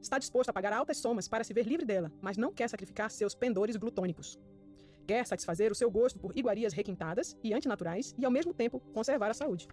Está 0.00 0.18
disposto 0.18 0.50
a 0.50 0.52
pagar 0.52 0.72
altas 0.72 0.98
somas 0.98 1.28
para 1.28 1.44
se 1.44 1.52
ver 1.52 1.66
livre 1.66 1.84
dela, 1.84 2.12
mas 2.20 2.36
não 2.36 2.52
quer 2.52 2.68
sacrificar 2.68 3.10
seus 3.10 3.34
pendores 3.34 3.76
glutônicos. 3.76 4.38
Quer 5.06 5.26
satisfazer 5.26 5.72
o 5.72 5.74
seu 5.74 5.90
gosto 5.90 6.18
por 6.18 6.36
iguarias 6.36 6.72
requintadas 6.72 7.36
e 7.42 7.52
antinaturais 7.52 8.14
e, 8.18 8.24
ao 8.24 8.30
mesmo 8.30 8.52
tempo, 8.52 8.80
conservar 8.92 9.30
a 9.30 9.34
saúde. 9.34 9.66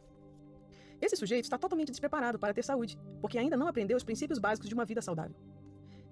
Esse 1.01 1.15
sujeito 1.15 1.43
está 1.43 1.57
totalmente 1.57 1.91
despreparado 1.91 2.39
para 2.39 2.53
ter 2.53 2.63
saúde, 2.63 2.97
porque 3.21 3.37
ainda 3.37 3.57
não 3.57 3.67
aprendeu 3.67 3.97
os 3.97 4.03
princípios 4.03 4.39
básicos 4.39 4.69
de 4.69 4.73
uma 4.73 4.85
vida 4.85 5.01
saudável. 5.01 5.35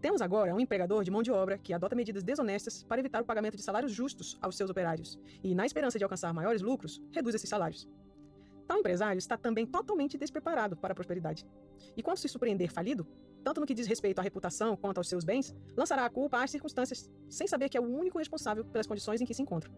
Temos 0.02 0.22
agora 0.22 0.54
um 0.54 0.60
empregador 0.60 1.02
de 1.06 1.10
mão 1.10 1.24
de 1.24 1.32
obra 1.32 1.58
que 1.58 1.74
adota 1.74 1.96
medidas 1.96 2.24
desonestas 2.24 2.84
para 2.84 3.00
evitar 3.00 3.22
o 3.22 3.26
pagamento 3.26 3.56
de 3.56 3.64
salários 3.64 3.94
justos 3.94 4.38
aos 4.42 4.58
seus 4.58 4.70
operários 4.70 5.18
e, 5.42 5.56
na 5.56 5.66
esperança 5.66 5.98
de 5.98 6.04
alcançar 6.04 6.34
maiores 6.34 6.62
lucros, 6.62 7.02
reduz 7.14 7.34
esses 7.36 7.50
salários. 7.50 7.88
Tal 8.68 8.80
empresário 8.80 9.18
está 9.18 9.38
também 9.38 9.66
totalmente 9.66 10.18
despreparado 10.18 10.76
para 10.76 10.92
a 10.92 10.96
prosperidade. 10.96 11.46
E 11.96 12.04
quando 12.04 12.18
se 12.18 12.28
surpreender 12.28 12.70
falido, 12.70 13.08
tanto 13.44 13.60
no 13.60 13.68
que 13.68 13.74
diz 13.74 13.86
respeito 13.86 14.20
à 14.20 14.22
reputação 14.22 14.76
quanto 14.76 14.98
aos 14.98 15.10
seus 15.10 15.24
bens, 15.24 15.54
lançará 15.76 16.06
a 16.06 16.10
culpa 16.10 16.44
às 16.44 16.50
circunstâncias, 16.50 17.10
sem 17.30 17.46
saber 17.48 17.70
que 17.70 17.78
é 17.78 17.82
o 17.82 17.84
único 17.84 18.18
responsável 18.18 18.64
pelas 18.66 18.88
condições 18.88 19.22
em 19.22 19.26
que 19.26 19.34
se 19.34 19.42
encontra. 19.42 19.70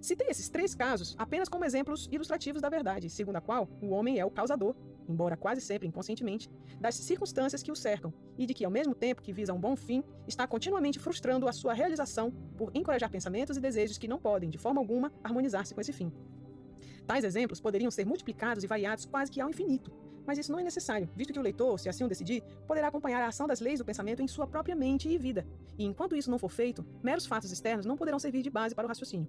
Citei 0.00 0.28
esses 0.28 0.48
três 0.48 0.74
casos 0.74 1.16
apenas 1.18 1.48
como 1.48 1.64
exemplos 1.64 2.08
ilustrativos 2.12 2.62
da 2.62 2.68
verdade, 2.68 3.10
segundo 3.10 3.36
a 3.36 3.40
qual 3.40 3.68
o 3.82 3.88
homem 3.88 4.18
é 4.18 4.24
o 4.24 4.30
causador, 4.30 4.76
embora 5.08 5.36
quase 5.36 5.60
sempre 5.60 5.88
inconscientemente, 5.88 6.48
das 6.78 6.94
circunstâncias 6.94 7.62
que 7.62 7.72
o 7.72 7.76
cercam 7.76 8.12
e 8.36 8.46
de 8.46 8.54
que, 8.54 8.64
ao 8.64 8.70
mesmo 8.70 8.94
tempo 8.94 9.22
que 9.22 9.32
visa 9.32 9.52
um 9.52 9.58
bom 9.58 9.74
fim, 9.74 10.04
está 10.26 10.46
continuamente 10.46 10.98
frustrando 11.00 11.48
a 11.48 11.52
sua 11.52 11.72
realização 11.72 12.30
por 12.56 12.70
encorajar 12.74 13.10
pensamentos 13.10 13.56
e 13.56 13.60
desejos 13.60 13.98
que 13.98 14.06
não 14.06 14.18
podem, 14.18 14.50
de 14.50 14.58
forma 14.58 14.80
alguma, 14.80 15.12
harmonizar-se 15.24 15.74
com 15.74 15.80
esse 15.80 15.92
fim. 15.92 16.12
Tais 17.06 17.24
exemplos 17.24 17.60
poderiam 17.60 17.90
ser 17.90 18.06
multiplicados 18.06 18.62
e 18.62 18.66
variados 18.66 19.06
quase 19.06 19.32
que 19.32 19.40
ao 19.40 19.50
infinito, 19.50 19.90
mas 20.28 20.36
isso 20.36 20.52
não 20.52 20.58
é 20.58 20.62
necessário, 20.62 21.08
visto 21.16 21.32
que 21.32 21.38
o 21.38 21.42
leitor, 21.42 21.80
se 21.80 21.88
assim 21.88 22.04
o 22.04 22.08
decidir, 22.08 22.42
poderá 22.66 22.88
acompanhar 22.88 23.22
a 23.22 23.28
ação 23.28 23.46
das 23.46 23.60
leis 23.60 23.78
do 23.78 23.84
pensamento 23.86 24.20
em 24.20 24.28
sua 24.28 24.46
própria 24.46 24.76
mente 24.76 25.08
e 25.08 25.16
vida. 25.16 25.46
E 25.78 25.86
enquanto 25.86 26.14
isso 26.14 26.30
não 26.30 26.38
for 26.38 26.50
feito, 26.50 26.84
meros 27.02 27.24
fatos 27.24 27.50
externos 27.50 27.86
não 27.86 27.96
poderão 27.96 28.18
servir 28.18 28.42
de 28.42 28.50
base 28.50 28.74
para 28.74 28.84
o 28.84 28.88
raciocínio. 28.88 29.26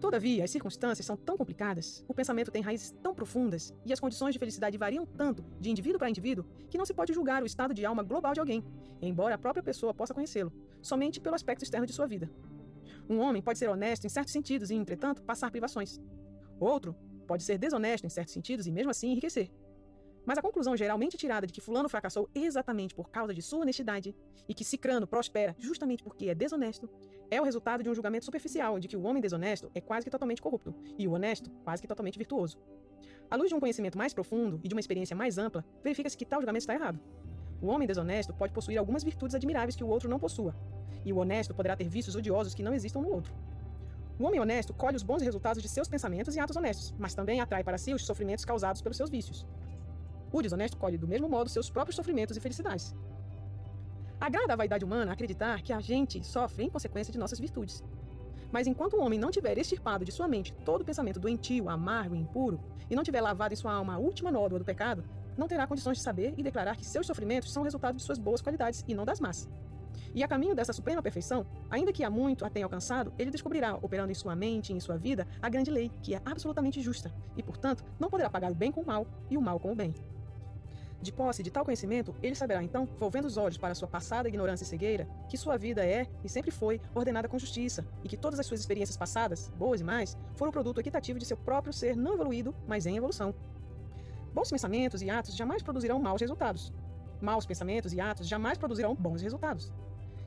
Todavia, 0.00 0.42
as 0.42 0.50
circunstâncias 0.50 1.04
são 1.04 1.18
tão 1.18 1.36
complicadas, 1.36 2.02
o 2.08 2.14
pensamento 2.14 2.50
tem 2.50 2.62
raízes 2.62 2.94
tão 3.02 3.14
profundas 3.14 3.74
e 3.84 3.92
as 3.92 4.00
condições 4.00 4.32
de 4.32 4.38
felicidade 4.38 4.78
variam 4.78 5.04
tanto 5.04 5.44
de 5.60 5.70
indivíduo 5.70 5.98
para 5.98 6.08
indivíduo 6.08 6.46
que 6.70 6.78
não 6.78 6.86
se 6.86 6.94
pode 6.94 7.12
julgar 7.12 7.42
o 7.42 7.46
estado 7.46 7.74
de 7.74 7.84
alma 7.84 8.02
global 8.02 8.32
de 8.32 8.40
alguém, 8.40 8.64
embora 9.02 9.34
a 9.34 9.38
própria 9.38 9.62
pessoa 9.62 9.92
possa 9.92 10.14
conhecê-lo, 10.14 10.50
somente 10.80 11.20
pelo 11.20 11.34
aspecto 11.34 11.62
externo 11.62 11.86
de 11.86 11.92
sua 11.92 12.06
vida. 12.06 12.30
Um 13.06 13.18
homem 13.20 13.42
pode 13.42 13.58
ser 13.58 13.68
honesto 13.68 14.06
em 14.06 14.08
certos 14.08 14.32
sentidos 14.32 14.70
e, 14.70 14.74
entretanto, 14.74 15.22
passar 15.22 15.50
privações. 15.50 16.00
Outro 16.58 16.96
pode 17.26 17.42
ser 17.42 17.58
desonesto 17.58 18.06
em 18.06 18.10
certos 18.10 18.32
sentidos 18.32 18.66
e, 18.66 18.72
mesmo 18.72 18.90
assim, 18.90 19.10
enriquecer. 19.10 19.50
Mas 20.26 20.38
a 20.38 20.42
conclusão 20.42 20.76
geralmente 20.76 21.16
tirada 21.16 21.46
de 21.46 21.52
que 21.52 21.60
fulano 21.60 21.88
fracassou 21.88 22.28
exatamente 22.34 22.94
por 22.94 23.10
causa 23.10 23.34
de 23.34 23.42
sua 23.42 23.60
honestidade 23.60 24.14
e 24.48 24.54
que 24.54 24.64
Cicrano 24.64 25.06
prospera 25.06 25.54
justamente 25.58 26.02
porque 26.02 26.28
é 26.28 26.34
desonesto 26.34 26.88
é 27.30 27.40
o 27.40 27.44
resultado 27.44 27.82
de 27.82 27.90
um 27.90 27.94
julgamento 27.94 28.24
superficial 28.24 28.78
de 28.78 28.88
que 28.88 28.96
o 28.96 29.02
homem 29.02 29.20
desonesto 29.20 29.70
é 29.74 29.80
quase 29.80 30.04
que 30.04 30.10
totalmente 30.10 30.40
corrupto 30.40 30.74
e 30.98 31.06
o 31.06 31.12
honesto 31.12 31.50
quase 31.62 31.82
que 31.82 31.88
totalmente 31.88 32.18
virtuoso. 32.18 32.58
À 33.30 33.36
luz 33.36 33.48
de 33.48 33.54
um 33.54 33.60
conhecimento 33.60 33.98
mais 33.98 34.14
profundo 34.14 34.60
e 34.62 34.68
de 34.68 34.74
uma 34.74 34.80
experiência 34.80 35.16
mais 35.16 35.38
ampla, 35.38 35.64
verifica-se 35.82 36.16
que 36.16 36.24
tal 36.24 36.40
julgamento 36.40 36.62
está 36.62 36.74
errado. 36.74 37.00
O 37.60 37.66
homem 37.66 37.88
desonesto 37.88 38.34
pode 38.34 38.52
possuir 38.52 38.78
algumas 38.78 39.02
virtudes 39.02 39.34
admiráveis 39.34 39.74
que 39.74 39.84
o 39.84 39.88
outro 39.88 40.08
não 40.08 40.18
possua, 40.18 40.54
e 41.04 41.12
o 41.12 41.18
honesto 41.18 41.54
poderá 41.54 41.76
ter 41.76 41.88
vícios 41.88 42.14
odiosos 42.14 42.54
que 42.54 42.62
não 42.62 42.74
existam 42.74 43.00
no 43.00 43.10
outro. 43.10 43.34
O 44.18 44.24
homem 44.24 44.38
honesto 44.38 44.72
colhe 44.72 44.96
os 44.96 45.02
bons 45.02 45.22
resultados 45.22 45.62
de 45.62 45.68
seus 45.68 45.88
pensamentos 45.88 46.36
e 46.36 46.40
atos 46.40 46.56
honestos, 46.56 46.94
mas 46.98 47.14
também 47.14 47.40
atrai 47.40 47.64
para 47.64 47.78
si 47.78 47.92
os 47.92 48.06
sofrimentos 48.06 48.44
causados 48.44 48.80
pelos 48.80 48.96
seus 48.96 49.10
vícios. 49.10 49.46
O 50.34 50.42
desonesto 50.42 50.76
colhe 50.76 50.98
do 50.98 51.06
mesmo 51.06 51.28
modo 51.28 51.48
seus 51.48 51.70
próprios 51.70 51.94
sofrimentos 51.94 52.36
e 52.36 52.40
felicidades. 52.40 52.92
Agrada 54.20 54.52
a 54.52 54.56
vaidade 54.56 54.84
humana 54.84 55.12
acreditar 55.12 55.62
que 55.62 55.72
a 55.72 55.78
gente 55.78 56.26
sofre 56.26 56.64
em 56.64 56.68
consequência 56.68 57.12
de 57.12 57.18
nossas 57.20 57.38
virtudes. 57.38 57.84
Mas 58.50 58.66
enquanto 58.66 58.94
o 58.94 59.00
homem 59.00 59.16
não 59.16 59.30
tiver 59.30 59.56
extirpado 59.56 60.04
de 60.04 60.10
sua 60.10 60.26
mente 60.26 60.52
todo 60.64 60.80
o 60.80 60.84
pensamento 60.84 61.20
doentio, 61.20 61.68
amargo 61.68 62.16
e 62.16 62.18
impuro, 62.18 62.58
e 62.90 62.96
não 62.96 63.04
tiver 63.04 63.20
lavado 63.20 63.54
em 63.54 63.56
sua 63.56 63.72
alma 63.72 63.94
a 63.94 63.98
última 63.98 64.32
nódoa 64.32 64.58
do 64.58 64.64
pecado, 64.64 65.04
não 65.38 65.46
terá 65.46 65.68
condições 65.68 65.98
de 65.98 66.02
saber 66.02 66.34
e 66.36 66.42
declarar 66.42 66.76
que 66.76 66.84
seus 66.84 67.06
sofrimentos 67.06 67.52
são 67.52 67.62
resultado 67.62 67.94
de 67.94 68.02
suas 68.02 68.18
boas 68.18 68.42
qualidades 68.42 68.84
e 68.88 68.92
não 68.92 69.04
das 69.04 69.20
más. 69.20 69.48
E 70.12 70.24
a 70.24 70.26
caminho 70.26 70.56
dessa 70.56 70.72
suprema 70.72 71.00
perfeição, 71.00 71.46
ainda 71.70 71.92
que 71.92 72.02
há 72.02 72.10
muito 72.10 72.44
a 72.44 72.50
tenha 72.50 72.66
alcançado, 72.66 73.12
ele 73.16 73.30
descobrirá, 73.30 73.76
operando 73.76 74.10
em 74.10 74.16
sua 74.16 74.34
mente 74.34 74.72
e 74.72 74.76
em 74.76 74.80
sua 74.80 74.96
vida, 74.96 75.28
a 75.40 75.48
grande 75.48 75.70
lei, 75.70 75.92
que 76.02 76.12
é 76.12 76.20
absolutamente 76.24 76.82
justa, 76.82 77.14
e, 77.36 77.42
portanto, 77.42 77.84
não 78.00 78.10
poderá 78.10 78.28
pagar 78.28 78.50
o 78.50 78.54
bem 78.54 78.72
com 78.72 78.80
o 78.80 78.86
mal 78.86 79.06
e 79.30 79.36
o 79.36 79.40
mal 79.40 79.60
com 79.60 79.70
o 79.70 79.76
bem. 79.76 79.94
De 81.04 81.12
posse 81.12 81.42
de 81.42 81.50
tal 81.50 81.66
conhecimento, 81.66 82.14
ele 82.22 82.34
saberá 82.34 82.62
então, 82.62 82.88
volvendo 82.98 83.26
os 83.26 83.36
olhos 83.36 83.58
para 83.58 83.74
sua 83.74 83.86
passada 83.86 84.26
ignorância 84.26 84.64
e 84.64 84.66
cegueira, 84.66 85.06
que 85.28 85.36
sua 85.36 85.58
vida 85.58 85.84
é, 85.84 86.08
e 86.24 86.30
sempre 86.30 86.50
foi, 86.50 86.80
ordenada 86.94 87.28
com 87.28 87.38
justiça, 87.38 87.86
e 88.02 88.08
que 88.08 88.16
todas 88.16 88.40
as 88.40 88.46
suas 88.46 88.60
experiências 88.60 88.96
passadas, 88.96 89.52
boas 89.54 89.82
e 89.82 89.84
mais, 89.84 90.16
foram 90.34 90.50
produto 90.50 90.80
equitativo 90.80 91.18
de 91.18 91.26
seu 91.26 91.36
próprio 91.36 91.74
ser 91.74 91.94
não 91.94 92.14
evoluído, 92.14 92.54
mas 92.66 92.86
em 92.86 92.96
evolução. 92.96 93.34
Bons 94.32 94.48
pensamentos 94.48 95.02
e 95.02 95.10
atos 95.10 95.36
jamais 95.36 95.62
produzirão 95.62 96.00
maus 96.00 96.22
resultados. 96.22 96.72
Maus 97.20 97.44
pensamentos 97.44 97.92
e 97.92 98.00
atos 98.00 98.26
jamais 98.26 98.56
produzirão 98.56 98.94
bons 98.94 99.20
resultados. 99.20 99.70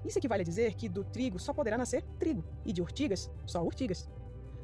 Isso 0.06 0.20
equivale 0.20 0.44
a 0.44 0.46
dizer 0.46 0.76
que 0.76 0.88
do 0.88 1.04
trigo 1.04 1.40
só 1.40 1.54
poderá 1.54 1.76
nascer 1.76 2.04
trigo, 2.20 2.44
e 2.64 2.72
de 2.72 2.84
urtigas, 2.84 3.32
só 3.48 3.64
urtigas. 3.64 4.08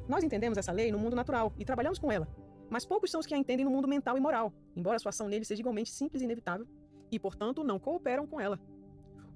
Nós 0.06 0.22
entendemos 0.22 0.58
essa 0.58 0.70
lei 0.70 0.92
no 0.92 0.98
mundo 0.98 1.16
natural 1.16 1.52
e 1.58 1.64
trabalhamos 1.64 1.98
com 1.98 2.12
ela, 2.12 2.28
mas 2.70 2.84
poucos 2.84 3.10
são 3.10 3.20
os 3.20 3.26
que 3.26 3.34
a 3.34 3.38
entendem 3.38 3.64
no 3.64 3.70
mundo 3.70 3.88
mental 3.88 4.16
e 4.16 4.20
moral, 4.20 4.52
embora 4.74 4.98
sua 4.98 5.10
ação 5.10 5.28
nele 5.28 5.44
seja 5.44 5.60
igualmente 5.60 5.90
simples 5.90 6.22
e 6.22 6.24
inevitável, 6.24 6.66
e, 7.10 7.18
portanto, 7.18 7.62
não 7.62 7.78
cooperam 7.78 8.26
com 8.26 8.40
ela. 8.40 8.58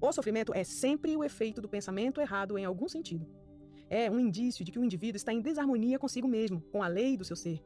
O 0.01 0.11
sofrimento 0.11 0.53
é 0.53 0.63
sempre 0.63 1.15
o 1.15 1.23
efeito 1.23 1.61
do 1.61 1.67
pensamento 1.67 2.21
errado 2.21 2.57
em 2.57 2.65
algum 2.65 2.87
sentido. 2.87 3.27
É 3.89 4.09
um 4.09 4.19
indício 4.19 4.63
de 4.63 4.71
que 4.71 4.79
o 4.79 4.83
indivíduo 4.83 5.17
está 5.17 5.33
em 5.33 5.41
desarmonia 5.41 5.99
consigo 5.99 6.27
mesmo, 6.27 6.61
com 6.71 6.81
a 6.83 6.87
lei 6.87 7.17
do 7.17 7.25
seu 7.25 7.35
ser. 7.35 7.61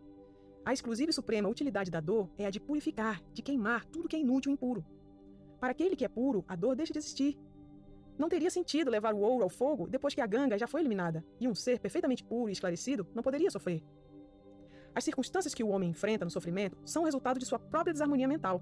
A 0.65 0.71
exclusiva 0.71 1.11
e 1.11 1.13
suprema 1.13 1.49
utilidade 1.49 1.91
da 1.91 1.99
dor 1.99 2.29
é 2.37 2.45
a 2.45 2.49
de 2.49 2.59
purificar, 2.59 3.21
de 3.33 3.41
queimar 3.41 3.85
tudo 3.85 4.07
que 4.07 4.15
é 4.15 4.19
inútil 4.19 4.49
e 4.49 4.53
impuro. 4.53 4.85
Para 5.59 5.71
aquele 5.71 5.95
que 5.95 6.05
é 6.05 6.07
puro, 6.07 6.43
a 6.47 6.55
dor 6.55 6.75
deixa 6.75 6.93
de 6.93 6.99
existir. 6.99 7.37
Não 8.17 8.29
teria 8.29 8.49
sentido 8.49 8.89
levar 8.89 9.13
o 9.13 9.19
ouro 9.19 9.43
ao 9.43 9.49
fogo 9.49 9.87
depois 9.87 10.13
que 10.13 10.21
a 10.21 10.27
ganga 10.27 10.57
já 10.57 10.67
foi 10.67 10.81
eliminada, 10.81 11.25
e 11.39 11.47
um 11.47 11.53
ser 11.53 11.79
perfeitamente 11.79 12.23
puro 12.23 12.49
e 12.49 12.53
esclarecido 12.53 13.05
não 13.13 13.21
poderia 13.21 13.51
sofrer. 13.51 13.83
As 14.95 15.03
circunstâncias 15.03 15.53
que 15.53 15.63
o 15.63 15.69
homem 15.69 15.89
enfrenta 15.89 16.23
no 16.23 16.31
sofrimento 16.31 16.77
são 16.85 17.03
resultado 17.03 17.39
de 17.39 17.45
sua 17.45 17.57
própria 17.57 17.93
desarmonia 17.93 18.27
mental. 18.27 18.61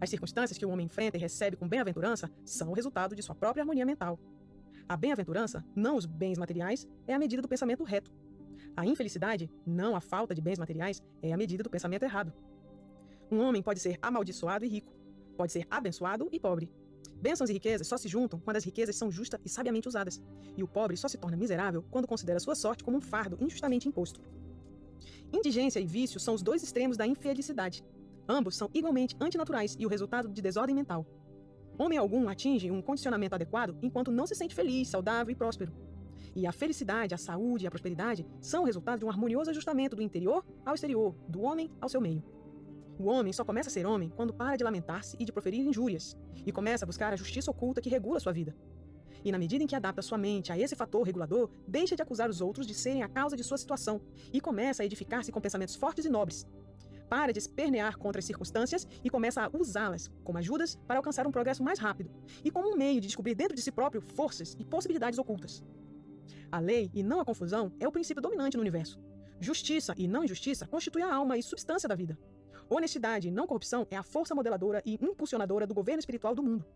As 0.00 0.10
circunstâncias 0.10 0.58
que 0.58 0.66
o 0.66 0.70
homem 0.70 0.86
enfrenta 0.86 1.16
e 1.16 1.20
recebe 1.20 1.56
com 1.56 1.66
bem-aventurança 1.66 2.30
são 2.44 2.70
o 2.70 2.74
resultado 2.74 3.16
de 3.16 3.22
sua 3.22 3.34
própria 3.34 3.62
harmonia 3.62 3.86
mental. 3.86 4.18
A 4.88 4.96
bem-aventurança, 4.96 5.64
não 5.74 5.96
os 5.96 6.06
bens 6.06 6.38
materiais, 6.38 6.86
é 7.06 7.14
a 7.14 7.18
medida 7.18 7.42
do 7.42 7.48
pensamento 7.48 7.82
reto. 7.82 8.10
A 8.76 8.86
infelicidade, 8.86 9.50
não 9.66 9.96
a 9.96 10.00
falta 10.00 10.34
de 10.34 10.40
bens 10.40 10.58
materiais, 10.58 11.02
é 11.22 11.32
a 11.32 11.36
medida 11.36 11.62
do 11.62 11.70
pensamento 11.70 12.04
errado. 12.04 12.32
Um 13.30 13.40
homem 13.40 13.62
pode 13.62 13.80
ser 13.80 13.98
amaldiçoado 14.00 14.64
e 14.64 14.68
rico, 14.68 14.92
pode 15.36 15.52
ser 15.52 15.66
abençoado 15.70 16.28
e 16.30 16.38
pobre. 16.38 16.70
Bênçãos 17.20 17.50
e 17.50 17.52
riquezas 17.52 17.86
só 17.86 17.96
se 17.96 18.06
juntam 18.06 18.38
quando 18.38 18.56
as 18.56 18.64
riquezas 18.64 18.94
são 18.94 19.10
justas 19.10 19.40
e 19.44 19.48
sabiamente 19.48 19.88
usadas, 19.88 20.22
e 20.56 20.62
o 20.62 20.68
pobre 20.68 20.96
só 20.96 21.08
se 21.08 21.18
torna 21.18 21.36
miserável 21.36 21.84
quando 21.90 22.06
considera 22.06 22.38
sua 22.38 22.54
sorte 22.54 22.84
como 22.84 22.96
um 22.96 23.00
fardo 23.00 23.36
injustamente 23.40 23.88
imposto. 23.88 24.20
Indigência 25.32 25.78
e 25.78 25.86
vício 25.86 26.18
são 26.18 26.34
os 26.34 26.42
dois 26.42 26.62
extremos 26.62 26.96
da 26.96 27.06
infelicidade. 27.06 27.84
Ambos 28.28 28.56
são 28.56 28.70
igualmente 28.72 29.16
antinaturais 29.20 29.76
e 29.78 29.84
o 29.84 29.88
resultado 29.88 30.28
de 30.28 30.40
desordem 30.40 30.74
mental. 30.74 31.06
Homem 31.78 31.98
algum 31.98 32.28
atinge 32.28 32.70
um 32.70 32.82
condicionamento 32.82 33.34
adequado 33.34 33.76
enquanto 33.82 34.10
não 34.10 34.26
se 34.26 34.34
sente 34.34 34.54
feliz, 34.54 34.88
saudável 34.88 35.30
e 35.30 35.36
próspero. 35.36 35.72
E 36.34 36.46
a 36.46 36.52
felicidade, 36.52 37.14
a 37.14 37.18
saúde 37.18 37.64
e 37.64 37.66
a 37.66 37.70
prosperidade 37.70 38.26
são 38.40 38.62
o 38.62 38.66
resultado 38.66 38.98
de 38.98 39.04
um 39.04 39.10
harmonioso 39.10 39.50
ajustamento 39.50 39.96
do 39.96 40.02
interior 40.02 40.44
ao 40.64 40.74
exterior, 40.74 41.14
do 41.28 41.42
homem 41.42 41.70
ao 41.80 41.88
seu 41.88 42.00
meio. 42.00 42.22
O 42.98 43.04
homem 43.04 43.32
só 43.32 43.44
começa 43.44 43.68
a 43.68 43.72
ser 43.72 43.86
homem 43.86 44.10
quando 44.10 44.34
para 44.34 44.56
de 44.56 44.64
lamentar-se 44.64 45.16
e 45.20 45.24
de 45.24 45.32
proferir 45.32 45.60
injúrias, 45.60 46.16
e 46.44 46.50
começa 46.50 46.84
a 46.84 46.86
buscar 46.86 47.12
a 47.12 47.16
justiça 47.16 47.50
oculta 47.50 47.80
que 47.80 47.88
regula 47.88 48.18
sua 48.18 48.32
vida. 48.32 48.56
E 49.24 49.32
na 49.32 49.38
medida 49.38 49.64
em 49.64 49.66
que 49.66 49.76
adapta 49.76 50.02
sua 50.02 50.18
mente 50.18 50.52
a 50.52 50.58
esse 50.58 50.76
fator 50.76 51.02
regulador, 51.02 51.50
deixa 51.66 51.96
de 51.96 52.02
acusar 52.02 52.30
os 52.30 52.40
outros 52.40 52.66
de 52.66 52.74
serem 52.74 53.02
a 53.02 53.08
causa 53.08 53.36
de 53.36 53.44
sua 53.44 53.58
situação 53.58 54.00
e 54.32 54.40
começa 54.40 54.82
a 54.82 54.86
edificar-se 54.86 55.32
com 55.32 55.40
pensamentos 55.40 55.74
fortes 55.74 56.04
e 56.04 56.08
nobres. 56.08 56.46
Para 57.08 57.32
de 57.32 57.38
espernear 57.38 57.96
contra 57.96 58.18
as 58.18 58.24
circunstâncias 58.24 58.86
e 59.02 59.08
começa 59.08 59.42
a 59.42 59.50
usá-las 59.56 60.10
como 60.22 60.38
ajudas 60.38 60.76
para 60.86 60.98
alcançar 60.98 61.26
um 61.26 61.32
progresso 61.32 61.62
mais 61.62 61.78
rápido 61.78 62.10
e 62.44 62.50
como 62.50 62.70
um 62.70 62.76
meio 62.76 63.00
de 63.00 63.06
descobrir 63.06 63.34
dentro 63.34 63.56
de 63.56 63.62
si 63.62 63.72
próprio 63.72 64.02
forças 64.02 64.54
e 64.58 64.64
possibilidades 64.64 65.18
ocultas. 65.18 65.62
A 66.52 66.60
lei 66.60 66.90
e 66.92 67.02
não 67.02 67.20
a 67.20 67.24
confusão 67.24 67.72
é 67.80 67.88
o 67.88 67.92
princípio 67.92 68.22
dominante 68.22 68.56
no 68.56 68.60
universo. 68.60 69.00
Justiça 69.40 69.94
e 69.96 70.06
não 70.06 70.24
injustiça 70.24 70.66
constitui 70.66 71.02
a 71.02 71.14
alma 71.14 71.38
e 71.38 71.42
substância 71.42 71.88
da 71.88 71.94
vida. 71.94 72.18
Honestidade 72.68 73.28
e 73.28 73.30
não 73.30 73.46
corrupção 73.46 73.86
é 73.90 73.96
a 73.96 74.02
força 74.02 74.34
modeladora 74.34 74.82
e 74.84 74.98
impulsionadora 75.00 75.66
do 75.66 75.74
governo 75.74 76.00
espiritual 76.00 76.34
do 76.34 76.42
mundo. 76.42 76.66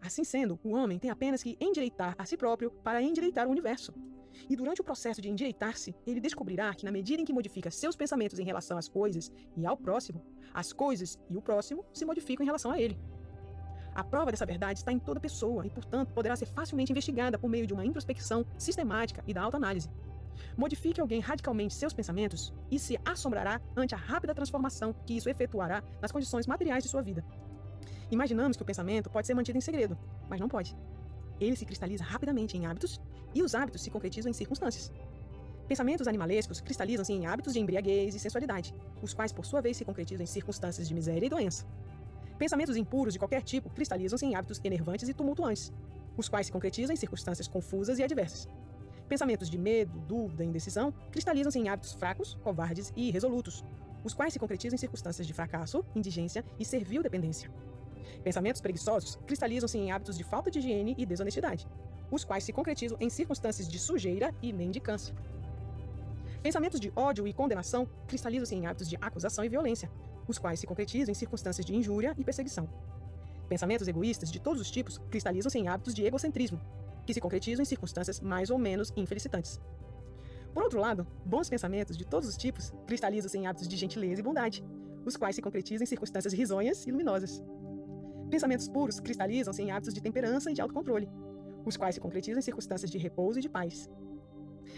Assim 0.00 0.24
sendo, 0.24 0.58
o 0.62 0.74
homem 0.74 0.98
tem 0.98 1.10
apenas 1.10 1.42
que 1.42 1.56
endireitar 1.60 2.14
a 2.16 2.24
si 2.24 2.36
próprio 2.36 2.70
para 2.70 3.02
endireitar 3.02 3.46
o 3.46 3.50
universo. 3.50 3.92
E 4.48 4.54
durante 4.54 4.80
o 4.80 4.84
processo 4.84 5.20
de 5.20 5.28
endireitar-se, 5.28 5.94
ele 6.06 6.20
descobrirá 6.20 6.72
que, 6.74 6.84
na 6.84 6.92
medida 6.92 7.20
em 7.20 7.24
que 7.24 7.32
modifica 7.32 7.70
seus 7.70 7.96
pensamentos 7.96 8.38
em 8.38 8.44
relação 8.44 8.78
às 8.78 8.88
coisas 8.88 9.32
e 9.56 9.66
ao 9.66 9.76
próximo, 9.76 10.24
as 10.54 10.72
coisas 10.72 11.18
e 11.28 11.36
o 11.36 11.42
próximo 11.42 11.84
se 11.92 12.04
modificam 12.04 12.44
em 12.44 12.46
relação 12.46 12.70
a 12.70 12.80
ele. 12.80 12.98
A 13.94 14.04
prova 14.04 14.30
dessa 14.30 14.46
verdade 14.46 14.78
está 14.78 14.92
em 14.92 14.98
toda 14.98 15.18
pessoa 15.18 15.66
e, 15.66 15.70
portanto, 15.70 16.12
poderá 16.12 16.36
ser 16.36 16.46
facilmente 16.46 16.92
investigada 16.92 17.36
por 17.36 17.50
meio 17.50 17.66
de 17.66 17.74
uma 17.74 17.84
introspecção 17.84 18.46
sistemática 18.56 19.24
e 19.26 19.34
da 19.34 19.42
autoanálise. 19.42 19.90
Modifique 20.56 21.00
alguém 21.00 21.20
radicalmente 21.20 21.74
seus 21.74 21.92
pensamentos 21.92 22.54
e 22.70 22.78
se 22.78 22.96
assombrará 23.04 23.60
ante 23.76 23.96
a 23.96 23.98
rápida 23.98 24.34
transformação 24.34 24.94
que 25.04 25.16
isso 25.16 25.28
efetuará 25.28 25.82
nas 26.00 26.12
condições 26.12 26.46
materiais 26.46 26.84
de 26.84 26.90
sua 26.90 27.02
vida. 27.02 27.24
Imaginamos 28.10 28.56
que 28.56 28.62
o 28.62 28.66
pensamento 28.66 29.10
pode 29.10 29.26
ser 29.26 29.34
mantido 29.34 29.58
em 29.58 29.60
segredo, 29.60 29.98
mas 30.28 30.40
não 30.40 30.48
pode. 30.48 30.76
Ele 31.40 31.56
se 31.56 31.64
cristaliza 31.64 32.02
rapidamente 32.02 32.56
em 32.56 32.66
hábitos 32.66 33.00
e 33.34 33.42
os 33.42 33.54
hábitos 33.54 33.82
se 33.82 33.90
concretizam 33.90 34.30
em 34.30 34.34
circunstâncias. 34.34 34.92
Pensamentos 35.68 36.08
animalescos 36.08 36.62
cristalizam-se 36.62 37.12
em 37.12 37.26
hábitos 37.26 37.52
de 37.52 37.60
embriaguez 37.60 38.14
e 38.14 38.18
sensualidade, 38.18 38.74
os 39.02 39.12
quais, 39.12 39.32
por 39.32 39.44
sua 39.44 39.60
vez, 39.60 39.76
se 39.76 39.84
concretizam 39.84 40.24
em 40.24 40.26
circunstâncias 40.26 40.88
de 40.88 40.94
miséria 40.94 41.26
e 41.26 41.28
doença. 41.28 41.66
Pensamentos 42.38 42.76
impuros 42.76 43.12
de 43.12 43.18
qualquer 43.18 43.42
tipo 43.42 43.68
cristalizam-se 43.68 44.24
em 44.24 44.34
hábitos 44.34 44.60
enervantes 44.64 45.08
e 45.08 45.14
tumultuantes, 45.14 45.70
os 46.16 46.28
quais 46.28 46.46
se 46.46 46.52
concretizam 46.52 46.94
em 46.94 46.96
circunstâncias 46.96 47.46
confusas 47.46 47.98
e 47.98 48.02
adversas. 48.02 48.48
Pensamentos 49.08 49.50
de 49.50 49.58
medo, 49.58 49.98
dúvida 50.00 50.44
e 50.44 50.46
indecisão 50.46 50.92
cristalizam-se 51.10 51.58
em 51.58 51.68
hábitos 51.68 51.92
fracos, 51.92 52.34
covardes 52.42 52.92
e 52.96 53.08
irresolutos, 53.08 53.62
os 54.02 54.14
quais 54.14 54.32
se 54.32 54.38
concretizam 54.38 54.74
em 54.74 54.78
circunstâncias 54.78 55.26
de 55.26 55.34
fracasso, 55.34 55.84
indigência 55.94 56.44
e 56.58 56.64
servil 56.64 57.02
dependência. 57.02 57.50
Pensamentos 58.22 58.60
preguiçosos 58.60 59.18
cristalizam-se 59.26 59.78
em 59.78 59.90
hábitos 59.90 60.16
de 60.16 60.24
falta 60.24 60.50
de 60.50 60.58
higiene 60.58 60.94
e 60.98 61.06
desonestidade, 61.06 61.66
os 62.10 62.24
quais 62.24 62.44
se 62.44 62.52
concretizam 62.52 62.96
em 63.00 63.08
circunstâncias 63.08 63.68
de 63.68 63.78
sujeira 63.78 64.34
e 64.42 64.52
mendicância. 64.52 65.14
Pensamentos 66.42 66.78
de 66.78 66.92
ódio 66.94 67.26
e 67.26 67.32
condenação 67.32 67.88
cristalizam-se 68.06 68.54
em 68.54 68.66
hábitos 68.66 68.88
de 68.88 68.96
acusação 69.00 69.44
e 69.44 69.48
violência, 69.48 69.90
os 70.26 70.38
quais 70.38 70.60
se 70.60 70.66
concretizam 70.66 71.10
em 71.10 71.14
circunstâncias 71.14 71.66
de 71.66 71.74
injúria 71.74 72.14
e 72.16 72.24
perseguição. 72.24 72.68
Pensamentos 73.48 73.88
egoístas 73.88 74.30
de 74.30 74.38
todos 74.38 74.60
os 74.60 74.70
tipos 74.70 74.98
cristalizam-se 75.10 75.58
em 75.58 75.68
hábitos 75.68 75.94
de 75.94 76.04
egocentrismo, 76.04 76.60
que 77.06 77.14
se 77.14 77.20
concretizam 77.20 77.62
em 77.62 77.66
circunstâncias 77.66 78.20
mais 78.20 78.50
ou 78.50 78.58
menos 78.58 78.92
infelicitantes. 78.96 79.60
Por 80.52 80.62
outro 80.62 80.80
lado, 80.80 81.06
bons 81.24 81.48
pensamentos 81.48 81.96
de 81.96 82.04
todos 82.04 82.28
os 82.28 82.36
tipos 82.36 82.72
cristalizam-se 82.86 83.38
em 83.38 83.46
hábitos 83.46 83.68
de 83.68 83.76
gentileza 83.76 84.20
e 84.20 84.24
bondade, 84.24 84.64
os 85.04 85.16
quais 85.16 85.34
se 85.34 85.42
concretizam 85.42 85.84
em 85.84 85.86
circunstâncias 85.86 86.34
risonhas 86.34 86.86
e 86.86 86.90
luminosas. 86.90 87.42
Pensamentos 88.30 88.68
puros 88.68 89.00
cristalizam-se 89.00 89.62
em 89.62 89.70
hábitos 89.70 89.94
de 89.94 90.02
temperança 90.02 90.50
e 90.50 90.54
de 90.54 90.60
autocontrole, 90.60 91.08
os 91.64 91.76
quais 91.76 91.94
se 91.94 92.00
concretizam 92.00 92.38
em 92.38 92.42
circunstâncias 92.42 92.90
de 92.90 92.98
repouso 92.98 93.38
e 93.38 93.42
de 93.42 93.48
paz. 93.48 93.90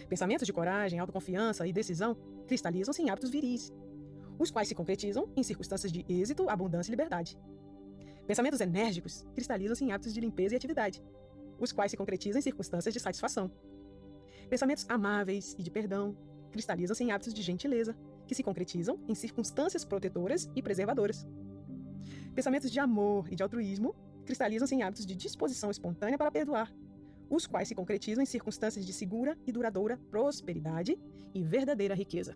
Pensamentos 0.08 0.46
de 0.46 0.52
coragem, 0.52 0.98
autoconfiança 0.98 1.66
e 1.66 1.72
decisão 1.72 2.16
cristalizam-se 2.46 3.02
em 3.02 3.10
hábitos 3.10 3.30
viris, 3.30 3.72
os 4.38 4.50
quais 4.50 4.68
se 4.68 4.74
concretizam 4.74 5.28
em 5.36 5.42
circunstâncias 5.42 5.92
de 5.92 6.04
êxito, 6.08 6.48
abundância 6.48 6.90
e 6.90 6.92
liberdade. 6.92 7.38
Pensamentos 8.26 8.60
enérgicos 8.60 9.26
cristalizam-se 9.34 9.84
em 9.84 9.92
hábitos 9.92 10.14
de 10.14 10.20
limpeza 10.20 10.54
e 10.54 10.56
atividade, 10.56 11.02
os 11.58 11.72
quais 11.72 11.90
se 11.90 11.96
concretizam 11.96 12.38
em 12.38 12.42
circunstâncias 12.42 12.94
de 12.94 13.00
satisfação. 13.00 13.50
Pensamentos 14.48 14.86
amáveis 14.88 15.54
e 15.58 15.62
de 15.62 15.70
perdão 15.70 16.16
cristalizam-se 16.50 17.04
em 17.04 17.12
hábitos 17.12 17.34
de 17.34 17.42
gentileza, 17.42 17.96
que 18.26 18.34
se 18.34 18.42
concretizam 18.42 18.98
em 19.08 19.14
circunstâncias 19.14 19.84
protetoras 19.84 20.48
e 20.54 20.62
preservadoras. 20.62 21.26
Pensamentos 22.40 22.70
de 22.70 22.80
amor 22.80 23.30
e 23.30 23.36
de 23.36 23.42
altruísmo 23.42 23.94
cristalizam-se 24.24 24.74
em 24.74 24.82
hábitos 24.82 25.04
de 25.04 25.14
disposição 25.14 25.70
espontânea 25.70 26.16
para 26.16 26.30
perdoar, 26.30 26.74
os 27.28 27.46
quais 27.46 27.68
se 27.68 27.74
concretizam 27.74 28.22
em 28.22 28.26
circunstâncias 28.26 28.86
de 28.86 28.94
segura 28.94 29.36
e 29.46 29.52
duradoura 29.52 29.98
prosperidade 30.10 30.98
e 31.34 31.42
verdadeira 31.42 31.94
riqueza. 31.94 32.34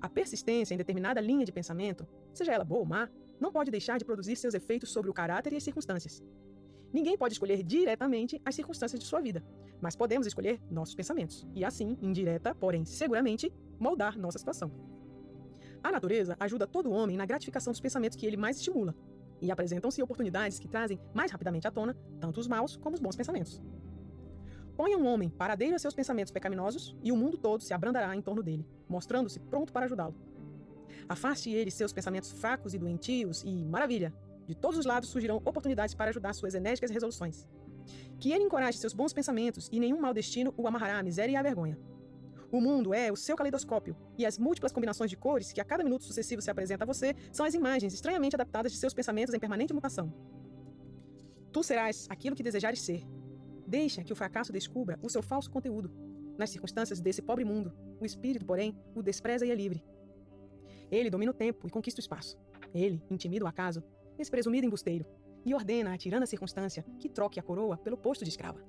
A 0.00 0.08
persistência 0.08 0.72
em 0.72 0.78
determinada 0.78 1.20
linha 1.20 1.44
de 1.44 1.52
pensamento, 1.52 2.08
seja 2.32 2.54
ela 2.54 2.64
boa 2.64 2.80
ou 2.80 2.86
má, 2.86 3.10
não 3.38 3.52
pode 3.52 3.70
deixar 3.70 3.98
de 3.98 4.04
produzir 4.06 4.34
seus 4.36 4.54
efeitos 4.54 4.90
sobre 4.90 5.10
o 5.10 5.14
caráter 5.14 5.52
e 5.52 5.56
as 5.56 5.62
circunstâncias. 5.62 6.22
Ninguém 6.90 7.18
pode 7.18 7.34
escolher 7.34 7.62
diretamente 7.62 8.40
as 8.46 8.54
circunstâncias 8.54 8.98
de 8.98 9.04
sua 9.04 9.20
vida, 9.20 9.44
mas 9.78 9.94
podemos 9.94 10.26
escolher 10.26 10.58
nossos 10.70 10.94
pensamentos 10.94 11.46
e, 11.54 11.66
assim, 11.66 11.98
indireta, 12.00 12.54
porém 12.54 12.86
seguramente, 12.86 13.52
moldar 13.78 14.18
nossa 14.18 14.38
situação. 14.38 14.89
A 15.82 15.90
natureza 15.90 16.36
ajuda 16.38 16.66
todo 16.66 16.90
homem 16.90 17.16
na 17.16 17.26
gratificação 17.26 17.72
dos 17.72 17.80
pensamentos 17.80 18.16
que 18.16 18.26
ele 18.26 18.36
mais 18.36 18.56
estimula, 18.56 18.94
e 19.40 19.50
apresentam-se 19.50 20.02
oportunidades 20.02 20.58
que 20.58 20.68
trazem 20.68 21.00
mais 21.14 21.30
rapidamente 21.30 21.66
à 21.66 21.70
tona 21.70 21.96
tanto 22.20 22.40
os 22.40 22.46
maus 22.46 22.76
como 22.76 22.94
os 22.94 23.00
bons 23.00 23.16
pensamentos. 23.16 23.60
Ponha 24.76 24.96
um 24.96 25.06
homem 25.06 25.28
paradeiro 25.28 25.74
a 25.76 25.78
seus 25.78 25.94
pensamentos 25.94 26.32
pecaminosos 26.32 26.96
e 27.02 27.12
o 27.12 27.16
mundo 27.16 27.36
todo 27.36 27.62
se 27.62 27.74
abrandará 27.74 28.14
em 28.14 28.22
torno 28.22 28.42
dele, 28.42 28.66
mostrando-se 28.88 29.40
pronto 29.40 29.72
para 29.72 29.86
ajudá-lo. 29.86 30.14
Afaste 31.08 31.50
ele 31.50 31.70
seus 31.70 31.92
pensamentos 31.92 32.30
fracos 32.30 32.72
e 32.72 32.78
doentios 32.78 33.42
e, 33.44 33.64
maravilha, 33.64 34.14
de 34.46 34.54
todos 34.54 34.78
os 34.78 34.86
lados 34.86 35.08
surgirão 35.08 35.36
oportunidades 35.36 35.94
para 35.94 36.10
ajudar 36.10 36.32
suas 36.34 36.54
enérgicas 36.54 36.90
resoluções. 36.90 37.46
Que 38.18 38.32
ele 38.32 38.44
encoraje 38.44 38.78
seus 38.78 38.92
bons 38.92 39.12
pensamentos 39.12 39.68
e 39.72 39.80
nenhum 39.80 40.00
mau 40.00 40.14
destino 40.14 40.54
o 40.56 40.66
amarrará 40.66 40.98
à 40.98 41.02
miséria 41.02 41.32
e 41.32 41.36
à 41.36 41.42
vergonha. 41.42 41.78
O 42.52 42.60
mundo 42.60 42.92
é 42.92 43.12
o 43.12 43.16
seu 43.16 43.36
caleidoscópio, 43.36 43.96
e 44.18 44.26
as 44.26 44.36
múltiplas 44.36 44.72
combinações 44.72 45.08
de 45.08 45.16
cores 45.16 45.52
que 45.52 45.60
a 45.60 45.64
cada 45.64 45.84
minuto 45.84 46.04
sucessivo 46.04 46.42
se 46.42 46.50
apresenta 46.50 46.82
a 46.82 46.86
você 46.86 47.14
são 47.32 47.46
as 47.46 47.54
imagens 47.54 47.94
estranhamente 47.94 48.34
adaptadas 48.34 48.72
de 48.72 48.78
seus 48.78 48.92
pensamentos 48.92 49.32
em 49.32 49.38
permanente 49.38 49.72
mutação. 49.72 50.12
Tu 51.52 51.62
serás 51.62 52.06
aquilo 52.10 52.34
que 52.34 52.42
desejares 52.42 52.80
ser. 52.80 53.06
Deixa 53.66 54.02
que 54.02 54.12
o 54.12 54.16
fracasso 54.16 54.52
descubra 54.52 54.98
o 55.00 55.08
seu 55.08 55.22
falso 55.22 55.48
conteúdo. 55.48 55.92
Nas 56.36 56.50
circunstâncias 56.50 57.00
desse 57.00 57.22
pobre 57.22 57.44
mundo, 57.44 57.72
o 58.00 58.04
espírito, 58.04 58.44
porém, 58.44 58.76
o 58.94 59.02
despreza 59.02 59.46
e 59.46 59.50
é 59.50 59.54
livre. 59.54 59.84
Ele 60.90 61.10
domina 61.10 61.30
o 61.30 61.34
tempo 61.34 61.68
e 61.68 61.70
conquista 61.70 62.00
o 62.00 62.02
espaço. 62.02 62.36
Ele 62.74 63.00
intimida 63.08 63.44
o 63.44 63.48
acaso, 63.48 63.82
esse 64.18 64.30
presumido 64.30 64.66
embusteiro, 64.66 65.06
e 65.44 65.54
ordena 65.54 65.94
à 65.94 65.96
tirana 65.96 66.26
circunstância 66.26 66.84
que 66.98 67.08
troque 67.08 67.38
a 67.38 67.42
coroa 67.42 67.76
pelo 67.76 67.96
posto 67.96 68.24
de 68.24 68.30
escrava. 68.30 68.60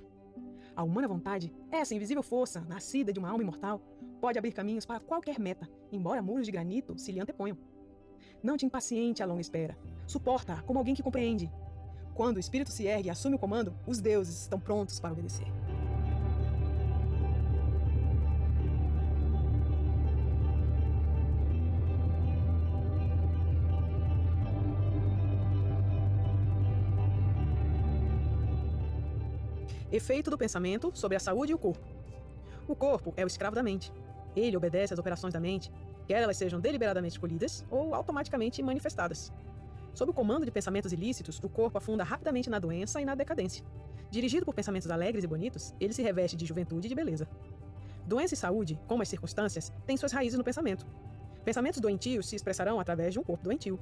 A 0.75 0.83
humana 0.83 1.07
vontade, 1.07 1.53
essa 1.69 1.93
invisível 1.93 2.23
força, 2.23 2.61
nascida 2.61 3.11
de 3.11 3.19
uma 3.19 3.29
alma 3.29 3.43
imortal, 3.43 3.81
pode 4.19 4.37
abrir 4.37 4.51
caminhos 4.51 4.85
para 4.85 4.99
qualquer 4.99 5.39
meta, 5.39 5.69
embora 5.91 6.21
muros 6.21 6.45
de 6.45 6.51
granito 6.51 6.97
se 6.97 7.11
lhe 7.11 7.19
anteponham. 7.19 7.57
Não 8.41 8.57
te 8.57 8.65
impaciente 8.65 9.21
a 9.21 9.25
longa 9.25 9.41
espera. 9.41 9.77
Suporta 10.07 10.61
como 10.63 10.79
alguém 10.79 10.95
que 10.95 11.03
compreende. 11.03 11.51
Quando 12.13 12.37
o 12.37 12.39
espírito 12.39 12.71
se 12.71 12.85
ergue 12.85 13.07
e 13.07 13.11
assume 13.11 13.35
o 13.35 13.39
comando, 13.39 13.73
os 13.85 13.99
deuses 13.99 14.41
estão 14.41 14.59
prontos 14.59 14.99
para 14.99 15.13
obedecer. 15.13 15.47
Efeito 29.91 30.31
do 30.31 30.37
pensamento 30.37 30.89
sobre 30.93 31.17
a 31.17 31.19
saúde 31.19 31.51
e 31.51 31.55
o 31.55 31.57
corpo. 31.57 31.85
O 32.65 32.73
corpo 32.73 33.13
é 33.17 33.25
o 33.25 33.27
escravo 33.27 33.55
da 33.55 33.61
mente. 33.61 33.91
Ele 34.33 34.55
obedece 34.55 34.93
às 34.93 34.99
operações 34.99 35.33
da 35.33 35.39
mente, 35.39 35.69
quer 36.07 36.21
elas 36.21 36.37
sejam 36.37 36.61
deliberadamente 36.61 37.15
escolhidas 37.15 37.65
ou 37.69 37.93
automaticamente 37.93 38.63
manifestadas. 38.63 39.33
Sob 39.93 40.11
o 40.11 40.13
comando 40.13 40.45
de 40.45 40.51
pensamentos 40.51 40.93
ilícitos, 40.93 41.41
o 41.43 41.49
corpo 41.49 41.77
afunda 41.77 42.05
rapidamente 42.05 42.49
na 42.49 42.57
doença 42.57 43.01
e 43.01 43.05
na 43.05 43.15
decadência. 43.15 43.65
Dirigido 44.09 44.45
por 44.45 44.55
pensamentos 44.55 44.89
alegres 44.89 45.25
e 45.25 45.27
bonitos, 45.27 45.73
ele 45.77 45.91
se 45.91 46.01
reveste 46.01 46.37
de 46.37 46.45
juventude 46.45 46.87
e 46.87 46.89
de 46.89 46.95
beleza. 46.95 47.27
Doença 48.07 48.33
e 48.33 48.37
saúde, 48.37 48.79
como 48.87 49.01
as 49.01 49.09
circunstâncias, 49.09 49.73
têm 49.85 49.97
suas 49.97 50.13
raízes 50.13 50.37
no 50.37 50.43
pensamento. 50.43 50.87
Pensamentos 51.43 51.81
doentios 51.81 52.29
se 52.29 52.37
expressarão 52.37 52.79
através 52.79 53.11
de 53.11 53.19
um 53.19 53.23
corpo 53.23 53.43
doentio. 53.43 53.77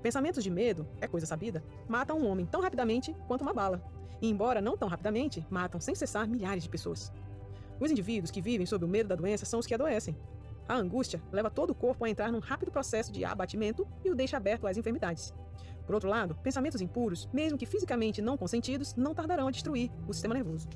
Pensamentos 0.00 0.44
de 0.44 0.50
medo, 0.50 0.86
é 1.00 1.08
coisa 1.08 1.26
sabida, 1.26 1.64
matam 1.88 2.18
um 2.18 2.28
homem 2.28 2.46
tão 2.46 2.60
rapidamente 2.60 3.12
quanto 3.26 3.42
uma 3.42 3.52
bala, 3.52 3.82
e, 4.22 4.30
embora 4.30 4.62
não 4.62 4.76
tão 4.76 4.88
rapidamente, 4.88 5.44
matam 5.50 5.80
sem 5.80 5.94
cessar 5.94 6.28
milhares 6.28 6.62
de 6.62 6.68
pessoas. 6.68 7.12
Os 7.80 7.90
indivíduos 7.90 8.30
que 8.30 8.40
vivem 8.40 8.64
sob 8.64 8.84
o 8.84 8.88
medo 8.88 9.08
da 9.08 9.16
doença 9.16 9.44
são 9.44 9.58
os 9.58 9.66
que 9.66 9.74
adoecem. 9.74 10.16
A 10.68 10.76
angústia 10.76 11.20
leva 11.32 11.50
todo 11.50 11.70
o 11.70 11.74
corpo 11.74 12.04
a 12.04 12.08
entrar 12.08 12.30
num 12.30 12.38
rápido 12.38 12.70
processo 12.70 13.10
de 13.10 13.24
abatimento 13.24 13.86
e 14.04 14.10
o 14.10 14.14
deixa 14.14 14.36
aberto 14.36 14.68
às 14.68 14.76
enfermidades. 14.76 15.34
Por 15.84 15.96
outro 15.96 16.08
lado, 16.08 16.36
pensamentos 16.36 16.80
impuros, 16.80 17.28
mesmo 17.32 17.58
que 17.58 17.66
fisicamente 17.66 18.22
não 18.22 18.38
consentidos, 18.38 18.94
não 18.94 19.12
tardarão 19.12 19.48
a 19.48 19.50
destruir 19.50 19.90
o 20.06 20.12
sistema 20.12 20.34
nervoso. 20.34 20.68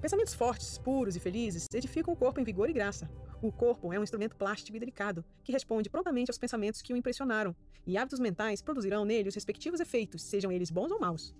Pensamentos 0.00 0.32
fortes, 0.32 0.78
puros 0.78 1.16
e 1.16 1.20
felizes 1.20 1.66
edificam 1.74 2.14
o 2.14 2.16
corpo 2.16 2.40
em 2.40 2.44
vigor 2.44 2.70
e 2.70 2.72
graça. 2.72 3.10
O 3.42 3.52
corpo 3.52 3.92
é 3.92 3.98
um 3.98 4.02
instrumento 4.02 4.36
plástico 4.36 4.76
e 4.76 4.80
delicado, 4.80 5.24
que 5.44 5.52
responde 5.52 5.90
prontamente 5.90 6.30
aos 6.30 6.38
pensamentos 6.38 6.80
que 6.80 6.94
o 6.94 6.96
impressionaram, 6.96 7.54
e 7.86 7.98
hábitos 7.98 8.18
mentais 8.18 8.62
produzirão 8.62 9.04
nele 9.04 9.28
os 9.28 9.34
respectivos 9.34 9.80
efeitos, 9.80 10.22
sejam 10.22 10.50
eles 10.50 10.70
bons 10.70 10.90
ou 10.90 10.98
maus. 10.98 11.34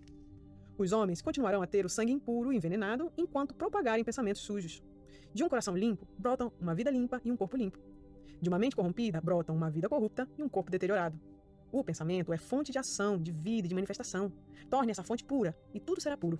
Os 0.78 0.92
homens 0.92 1.20
continuarão 1.20 1.60
a 1.60 1.66
ter 1.66 1.84
o 1.84 1.88
sangue 1.88 2.12
impuro 2.12 2.52
e 2.52 2.56
envenenado 2.56 3.12
enquanto 3.16 3.52
propagarem 3.52 4.04
pensamentos 4.04 4.42
sujos. 4.42 4.80
De 5.34 5.42
um 5.42 5.48
coração 5.48 5.76
limpo, 5.76 6.06
brotam 6.16 6.52
uma 6.60 6.72
vida 6.72 6.88
limpa 6.88 7.20
e 7.24 7.32
um 7.32 7.36
corpo 7.36 7.56
limpo. 7.56 7.80
De 8.40 8.48
uma 8.48 8.60
mente 8.60 8.76
corrompida, 8.76 9.20
brotam 9.20 9.56
uma 9.56 9.68
vida 9.68 9.88
corrupta 9.88 10.28
e 10.38 10.42
um 10.42 10.48
corpo 10.48 10.70
deteriorado. 10.70 11.20
O 11.72 11.82
pensamento 11.82 12.32
é 12.32 12.38
fonte 12.38 12.70
de 12.70 12.78
ação, 12.78 13.20
de 13.20 13.32
vida 13.32 13.66
e 13.66 13.68
de 13.68 13.74
manifestação. 13.74 14.32
Torne 14.70 14.92
essa 14.92 15.02
fonte 15.02 15.24
pura, 15.24 15.54
e 15.74 15.80
tudo 15.80 16.00
será 16.00 16.16
puro. 16.16 16.38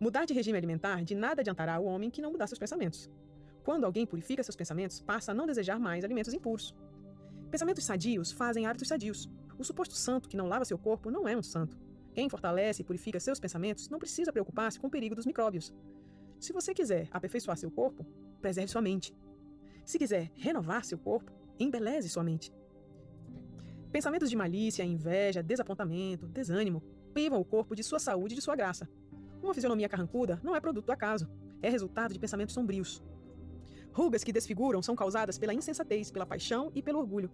Mudar 0.00 0.24
de 0.24 0.34
regime 0.34 0.58
alimentar 0.58 1.04
de 1.04 1.14
nada 1.14 1.40
adiantará 1.40 1.76
ao 1.76 1.84
homem 1.84 2.10
que 2.10 2.20
não 2.20 2.32
mudar 2.32 2.48
seus 2.48 2.58
pensamentos. 2.58 3.08
Quando 3.62 3.84
alguém 3.84 4.04
purifica 4.04 4.42
seus 4.42 4.56
pensamentos, 4.56 5.00
passa 5.00 5.30
a 5.30 5.34
não 5.34 5.46
desejar 5.46 5.78
mais 5.78 6.04
alimentos 6.04 6.34
impuros. 6.34 6.74
Pensamentos 7.48 7.84
sadios 7.84 8.32
fazem 8.32 8.66
hábitos 8.66 8.88
sadios. 8.88 9.30
O 9.56 9.62
suposto 9.62 9.94
santo 9.94 10.28
que 10.28 10.36
não 10.36 10.48
lava 10.48 10.64
seu 10.64 10.76
corpo 10.76 11.12
não 11.12 11.28
é 11.28 11.36
um 11.36 11.42
santo. 11.42 11.85
Quem 12.16 12.30
fortalece 12.30 12.80
e 12.80 12.84
purifica 12.84 13.20
seus 13.20 13.38
pensamentos 13.38 13.90
não 13.90 13.98
precisa 13.98 14.32
preocupar-se 14.32 14.80
com 14.80 14.86
o 14.86 14.90
perigo 14.90 15.14
dos 15.14 15.26
micróbios. 15.26 15.70
Se 16.40 16.50
você 16.50 16.72
quiser 16.72 17.08
aperfeiçoar 17.10 17.58
seu 17.58 17.70
corpo, 17.70 18.06
preserve 18.40 18.72
sua 18.72 18.80
mente. 18.80 19.14
Se 19.84 19.98
quiser 19.98 20.30
renovar 20.34 20.82
seu 20.82 20.96
corpo, 20.96 21.30
embeleze 21.60 22.08
sua 22.08 22.24
mente. 22.24 22.50
Pensamentos 23.92 24.30
de 24.30 24.36
malícia, 24.36 24.82
inveja, 24.82 25.42
desapontamento, 25.42 26.26
desânimo 26.26 26.82
privam 27.12 27.38
o 27.38 27.44
corpo 27.44 27.76
de 27.76 27.84
sua 27.84 27.98
saúde 27.98 28.32
e 28.32 28.36
de 28.36 28.42
sua 28.42 28.56
graça. 28.56 28.88
Uma 29.42 29.52
fisionomia 29.52 29.86
carrancuda 29.86 30.40
não 30.42 30.56
é 30.56 30.60
produto 30.60 30.86
do 30.86 30.92
acaso, 30.92 31.28
é 31.60 31.68
resultado 31.68 32.14
de 32.14 32.18
pensamentos 32.18 32.54
sombrios. 32.54 33.02
Rugas 33.92 34.24
que 34.24 34.32
desfiguram 34.32 34.80
são 34.82 34.96
causadas 34.96 35.36
pela 35.36 35.52
insensatez, 35.52 36.10
pela 36.10 36.24
paixão 36.24 36.72
e 36.74 36.82
pelo 36.82 36.98
orgulho. 36.98 37.30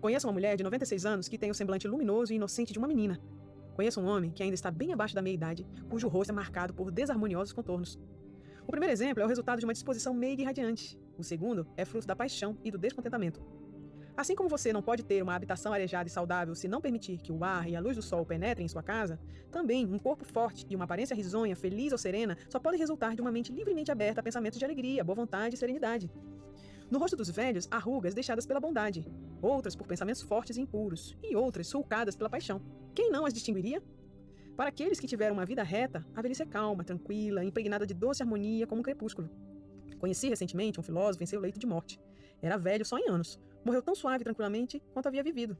Conheço 0.00 0.26
uma 0.26 0.32
mulher 0.32 0.56
de 0.56 0.64
96 0.64 1.06
anos 1.06 1.28
que 1.28 1.38
tem 1.38 1.52
o 1.52 1.54
semblante 1.54 1.86
luminoso 1.86 2.32
e 2.32 2.36
inocente 2.36 2.72
de 2.72 2.80
uma 2.80 2.88
menina. 2.88 3.20
Conheço 3.78 4.00
um 4.00 4.08
homem 4.08 4.32
que 4.32 4.42
ainda 4.42 4.56
está 4.56 4.72
bem 4.72 4.92
abaixo 4.92 5.14
da 5.14 5.22
meia-idade, 5.22 5.64
cujo 5.88 6.08
rosto 6.08 6.32
é 6.32 6.34
marcado 6.34 6.74
por 6.74 6.90
desarmoniosos 6.90 7.52
contornos. 7.52 7.96
O 8.66 8.72
primeiro 8.72 8.92
exemplo 8.92 9.22
é 9.22 9.24
o 9.24 9.28
resultado 9.28 9.60
de 9.60 9.64
uma 9.64 9.72
disposição 9.72 10.12
meiga 10.12 10.42
e 10.42 10.44
radiante. 10.44 10.98
O 11.16 11.22
segundo 11.22 11.64
é 11.76 11.84
fruto 11.84 12.04
da 12.04 12.16
paixão 12.16 12.58
e 12.64 12.72
do 12.72 12.76
descontentamento. 12.76 13.40
Assim 14.16 14.34
como 14.34 14.48
você 14.48 14.72
não 14.72 14.82
pode 14.82 15.04
ter 15.04 15.22
uma 15.22 15.32
habitação 15.32 15.72
arejada 15.72 16.08
e 16.08 16.10
saudável 16.10 16.56
se 16.56 16.66
não 16.66 16.80
permitir 16.80 17.18
que 17.18 17.30
o 17.30 17.44
ar 17.44 17.68
e 17.68 17.76
a 17.76 17.80
luz 17.80 17.94
do 17.94 18.02
sol 18.02 18.26
penetrem 18.26 18.64
em 18.66 18.68
sua 18.68 18.82
casa, 18.82 19.16
também 19.48 19.86
um 19.86 19.96
corpo 19.96 20.24
forte 20.24 20.66
e 20.68 20.74
uma 20.74 20.84
aparência 20.84 21.14
risonha, 21.14 21.54
feliz 21.54 21.92
ou 21.92 21.98
serena 21.98 22.36
só 22.48 22.58
podem 22.58 22.80
resultar 22.80 23.14
de 23.14 23.22
uma 23.22 23.30
mente 23.30 23.52
livremente 23.52 23.92
aberta 23.92 24.18
a 24.18 24.24
pensamentos 24.24 24.58
de 24.58 24.64
alegria, 24.64 25.04
boa 25.04 25.14
vontade 25.14 25.54
e 25.54 25.58
serenidade. 25.58 26.10
No 26.90 26.98
rosto 26.98 27.16
dos 27.16 27.30
velhos, 27.30 27.68
há 27.70 27.78
rugas 27.78 28.12
deixadas 28.12 28.44
pela 28.44 28.58
bondade, 28.58 29.06
outras 29.40 29.76
por 29.76 29.86
pensamentos 29.86 30.22
fortes 30.22 30.56
e 30.56 30.60
impuros, 30.62 31.16
e 31.22 31.36
outras 31.36 31.68
sulcadas 31.68 32.16
pela 32.16 32.28
paixão. 32.28 32.60
Quem 32.98 33.12
não 33.12 33.24
as 33.24 33.32
distinguiria? 33.32 33.80
Para 34.56 34.70
aqueles 34.70 34.98
que 34.98 35.06
tiveram 35.06 35.34
uma 35.34 35.46
vida 35.46 35.62
reta, 35.62 36.04
a 36.16 36.20
velhice 36.20 36.42
é 36.42 36.46
calma, 36.46 36.82
tranquila, 36.82 37.44
impregnada 37.44 37.86
de 37.86 37.94
doce 37.94 38.24
harmonia 38.24 38.66
como 38.66 38.80
um 38.80 38.82
crepúsculo. 38.82 39.30
Conheci 40.00 40.28
recentemente 40.28 40.80
um 40.80 40.82
filósofo 40.82 41.22
em 41.22 41.26
seu 41.26 41.38
leito 41.38 41.60
de 41.60 41.66
morte. 41.66 42.00
Era 42.42 42.58
velho 42.58 42.84
só 42.84 42.98
em 42.98 43.08
anos, 43.08 43.38
Morreu 43.64 43.82
tão 43.82 43.94
suave 43.94 44.22
e 44.22 44.24
tranquilamente 44.24 44.82
quanto 44.92 45.06
havia 45.06 45.22
vivido. 45.22 45.56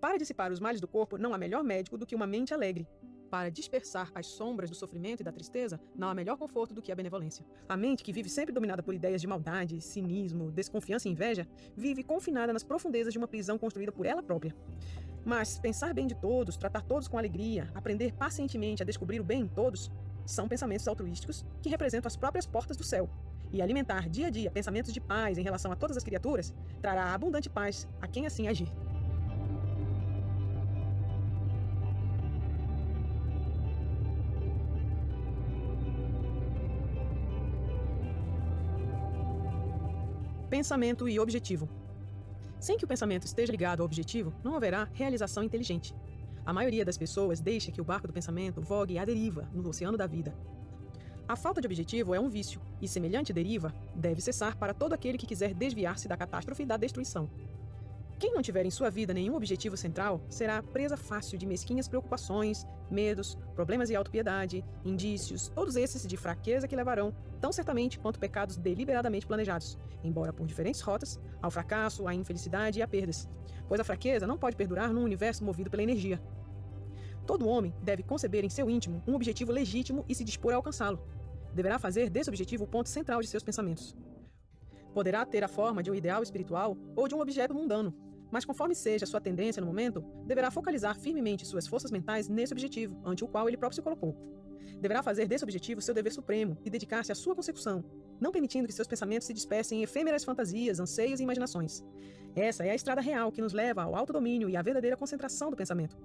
Para 0.00 0.16
dissipar 0.16 0.50
os 0.50 0.58
males 0.58 0.80
do 0.80 0.88
corpo, 0.88 1.16
não 1.16 1.32
há 1.32 1.38
melhor 1.38 1.62
médico 1.62 1.96
do 1.96 2.04
que 2.04 2.16
uma 2.16 2.26
mente 2.26 2.52
alegre. 2.52 2.84
Para 3.30 3.48
dispersar 3.48 4.10
as 4.12 4.26
sombras 4.26 4.68
do 4.68 4.74
sofrimento 4.74 5.20
e 5.20 5.24
da 5.24 5.30
tristeza, 5.30 5.80
não 5.94 6.08
há 6.08 6.14
melhor 6.16 6.36
conforto 6.36 6.74
do 6.74 6.82
que 6.82 6.90
a 6.90 6.96
benevolência. 6.96 7.46
A 7.68 7.76
mente, 7.76 8.02
que 8.02 8.12
vive 8.12 8.28
sempre 8.28 8.52
dominada 8.52 8.82
por 8.82 8.92
ideias 8.92 9.20
de 9.20 9.28
maldade, 9.28 9.80
cinismo, 9.80 10.50
desconfiança 10.50 11.06
e 11.06 11.12
inveja, 11.12 11.46
vive 11.76 12.02
confinada 12.02 12.52
nas 12.52 12.64
profundezas 12.64 13.12
de 13.12 13.18
uma 13.20 13.28
prisão 13.28 13.56
construída 13.56 13.92
por 13.92 14.04
ela 14.04 14.20
própria. 14.20 14.52
Mas 15.24 15.58
pensar 15.58 15.92
bem 15.92 16.06
de 16.06 16.14
todos, 16.14 16.56
tratar 16.56 16.82
todos 16.82 17.06
com 17.06 17.18
alegria, 17.18 17.70
aprender 17.74 18.12
pacientemente 18.12 18.82
a 18.82 18.86
descobrir 18.86 19.20
o 19.20 19.24
bem 19.24 19.42
em 19.42 19.48
todos, 19.48 19.90
são 20.24 20.48
pensamentos 20.48 20.88
altruísticos 20.88 21.44
que 21.62 21.68
representam 21.68 22.08
as 22.08 22.16
próprias 22.16 22.46
portas 22.46 22.76
do 22.76 22.84
céu, 22.84 23.08
e 23.52 23.60
alimentar 23.60 24.08
dia 24.08 24.28
a 24.28 24.30
dia 24.30 24.50
pensamentos 24.50 24.92
de 24.92 25.00
paz 25.00 25.36
em 25.36 25.42
relação 25.42 25.72
a 25.72 25.76
todas 25.76 25.96
as 25.96 26.04
criaturas, 26.04 26.54
trará 26.80 27.12
abundante 27.12 27.50
paz 27.50 27.88
a 28.00 28.06
quem 28.06 28.26
assim 28.26 28.48
agir. 28.48 28.72
Pensamento 40.48 41.08
e 41.08 41.18
objetivo. 41.18 41.79
Sem 42.60 42.76
que 42.76 42.84
o 42.84 42.88
pensamento 42.88 43.26
esteja 43.26 43.50
ligado 43.50 43.80
ao 43.80 43.86
objetivo, 43.86 44.32
não 44.44 44.54
haverá 44.54 44.88
realização 44.92 45.42
inteligente. 45.42 45.94
A 46.46 46.52
maioria 46.52 46.84
das 46.84 46.98
pessoas 46.98 47.40
deixa 47.40 47.72
que 47.72 47.80
o 47.80 47.84
barco 47.84 48.06
do 48.06 48.12
pensamento 48.12 48.60
vogue 48.60 48.98
à 48.98 49.04
deriva 49.04 49.48
no 49.52 49.68
oceano 49.68 49.96
da 49.96 50.06
vida, 50.06 50.34
a 51.30 51.36
falta 51.36 51.60
de 51.60 51.66
objetivo 51.68 52.12
é 52.12 52.18
um 52.18 52.28
vício, 52.28 52.60
e 52.82 52.88
semelhante 52.88 53.32
deriva 53.32 53.72
deve 53.94 54.20
cessar 54.20 54.56
para 54.56 54.74
todo 54.74 54.94
aquele 54.94 55.16
que 55.16 55.28
quiser 55.28 55.54
desviar-se 55.54 56.08
da 56.08 56.16
catástrofe 56.16 56.64
e 56.64 56.66
da 56.66 56.76
destruição. 56.76 57.30
Quem 58.20 58.34
não 58.34 58.42
tiver 58.42 58.66
em 58.66 58.70
sua 58.70 58.90
vida 58.90 59.14
nenhum 59.14 59.34
objetivo 59.34 59.78
central 59.78 60.20
será 60.28 60.62
presa 60.62 60.94
fácil 60.94 61.38
de 61.38 61.46
mesquinhas 61.46 61.88
preocupações, 61.88 62.66
medos, 62.90 63.38
problemas 63.54 63.88
de 63.88 63.96
autopiedade, 63.96 64.62
indícios, 64.84 65.48
todos 65.54 65.74
esses 65.74 66.06
de 66.06 66.18
fraqueza 66.18 66.68
que 66.68 66.76
levarão, 66.76 67.14
tão 67.40 67.50
certamente 67.50 67.98
quanto 67.98 68.20
pecados 68.20 68.58
deliberadamente 68.58 69.26
planejados, 69.26 69.78
embora 70.04 70.34
por 70.34 70.46
diferentes 70.46 70.82
rotas, 70.82 71.18
ao 71.40 71.50
fracasso, 71.50 72.06
à 72.06 72.14
infelicidade 72.14 72.78
e 72.78 72.82
a 72.82 72.86
perdas. 72.86 73.26
Pois 73.66 73.80
a 73.80 73.84
fraqueza 73.84 74.26
não 74.26 74.36
pode 74.36 74.54
perdurar 74.54 74.92
num 74.92 75.02
universo 75.02 75.42
movido 75.42 75.70
pela 75.70 75.82
energia. 75.82 76.20
Todo 77.26 77.48
homem 77.48 77.74
deve 77.82 78.02
conceber 78.02 78.44
em 78.44 78.50
seu 78.50 78.68
íntimo 78.68 79.02
um 79.06 79.14
objetivo 79.14 79.50
legítimo 79.50 80.04
e 80.06 80.14
se 80.14 80.24
dispor 80.24 80.52
a 80.52 80.56
alcançá-lo 80.56 81.00
deverá 81.54 81.78
fazer 81.78 82.10
desse 82.10 82.28
objetivo 82.28 82.64
o 82.64 82.68
ponto 82.68 82.90
central 82.90 83.22
de 83.22 83.28
seus 83.28 83.42
pensamentos. 83.42 83.96
Poderá 84.92 85.24
ter 85.24 85.42
a 85.42 85.48
forma 85.48 85.82
de 85.82 85.90
um 85.90 85.94
ideal 85.94 86.22
espiritual 86.22 86.76
ou 86.94 87.08
de 87.08 87.14
um 87.14 87.20
objeto 87.20 87.54
mundano, 87.54 87.94
mas 88.30 88.44
conforme 88.44 88.74
seja 88.74 89.06
sua 89.06 89.20
tendência 89.20 89.60
no 89.60 89.66
momento, 89.66 90.04
deverá 90.24 90.50
focalizar 90.50 90.98
firmemente 90.98 91.46
suas 91.46 91.66
forças 91.66 91.90
mentais 91.90 92.28
nesse 92.28 92.52
objetivo, 92.52 93.00
ante 93.04 93.24
o 93.24 93.28
qual 93.28 93.48
ele 93.48 93.56
próprio 93.56 93.76
se 93.76 93.82
colocou. 93.82 94.16
Deverá 94.80 95.02
fazer 95.02 95.26
desse 95.26 95.44
objetivo 95.44 95.80
seu 95.80 95.94
dever 95.94 96.12
supremo 96.12 96.56
e 96.64 96.70
dedicar-se 96.70 97.12
à 97.12 97.14
sua 97.14 97.34
consecução, 97.34 97.84
não 98.20 98.32
permitindo 98.32 98.66
que 98.66 98.74
seus 98.74 98.88
pensamentos 98.88 99.26
se 99.26 99.34
dispersem 99.34 99.80
em 99.80 99.82
efêmeras 99.82 100.24
fantasias, 100.24 100.80
anseios 100.80 101.20
e 101.20 101.22
imaginações. 101.22 101.84
Essa 102.34 102.64
é 102.64 102.70
a 102.70 102.74
estrada 102.74 103.00
real 103.00 103.32
que 103.32 103.42
nos 103.42 103.52
leva 103.52 103.82
ao 103.82 103.94
autodomínio 103.94 104.48
e 104.48 104.56
à 104.56 104.62
verdadeira 104.62 104.96
concentração 104.96 105.50
do 105.50 105.56
pensamento. 105.56 105.96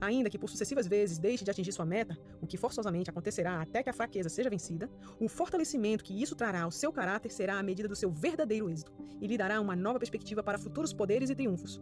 Ainda 0.00 0.28
que 0.28 0.38
por 0.38 0.50
sucessivas 0.50 0.86
vezes 0.86 1.18
deixe 1.18 1.44
de 1.44 1.50
atingir 1.50 1.72
sua 1.72 1.86
meta, 1.86 2.18
o 2.40 2.46
que 2.46 2.56
forçosamente 2.56 3.08
acontecerá 3.08 3.60
até 3.60 3.82
que 3.82 3.88
a 3.88 3.92
fraqueza 3.92 4.28
seja 4.28 4.50
vencida, 4.50 4.90
o 5.18 5.28
fortalecimento 5.28 6.04
que 6.04 6.20
isso 6.22 6.36
trará 6.36 6.62
ao 6.62 6.70
seu 6.70 6.92
caráter 6.92 7.30
será 7.30 7.58
a 7.58 7.62
medida 7.62 7.88
do 7.88 7.96
seu 7.96 8.10
verdadeiro 8.10 8.68
êxito 8.68 8.92
e 9.20 9.26
lhe 9.26 9.38
dará 9.38 9.60
uma 9.60 9.74
nova 9.74 9.98
perspectiva 9.98 10.42
para 10.42 10.58
futuros 10.58 10.92
poderes 10.92 11.30
e 11.30 11.34
triunfos. 11.34 11.80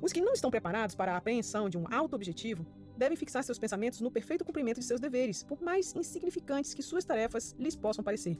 Os 0.00 0.12
que 0.12 0.20
não 0.20 0.32
estão 0.32 0.50
preparados 0.50 0.94
para 0.94 1.14
a 1.14 1.16
apreensão 1.16 1.68
de 1.68 1.78
um 1.78 1.84
alto 1.92 2.14
objetivo 2.14 2.66
devem 2.96 3.16
fixar 3.16 3.42
seus 3.42 3.58
pensamentos 3.58 4.00
no 4.00 4.10
perfeito 4.10 4.44
cumprimento 4.44 4.78
de 4.80 4.86
seus 4.86 5.00
deveres, 5.00 5.42
por 5.42 5.60
mais 5.60 5.94
insignificantes 5.94 6.74
que 6.74 6.82
suas 6.82 7.04
tarefas 7.04 7.54
lhes 7.58 7.74
possam 7.74 8.04
parecer. 8.04 8.38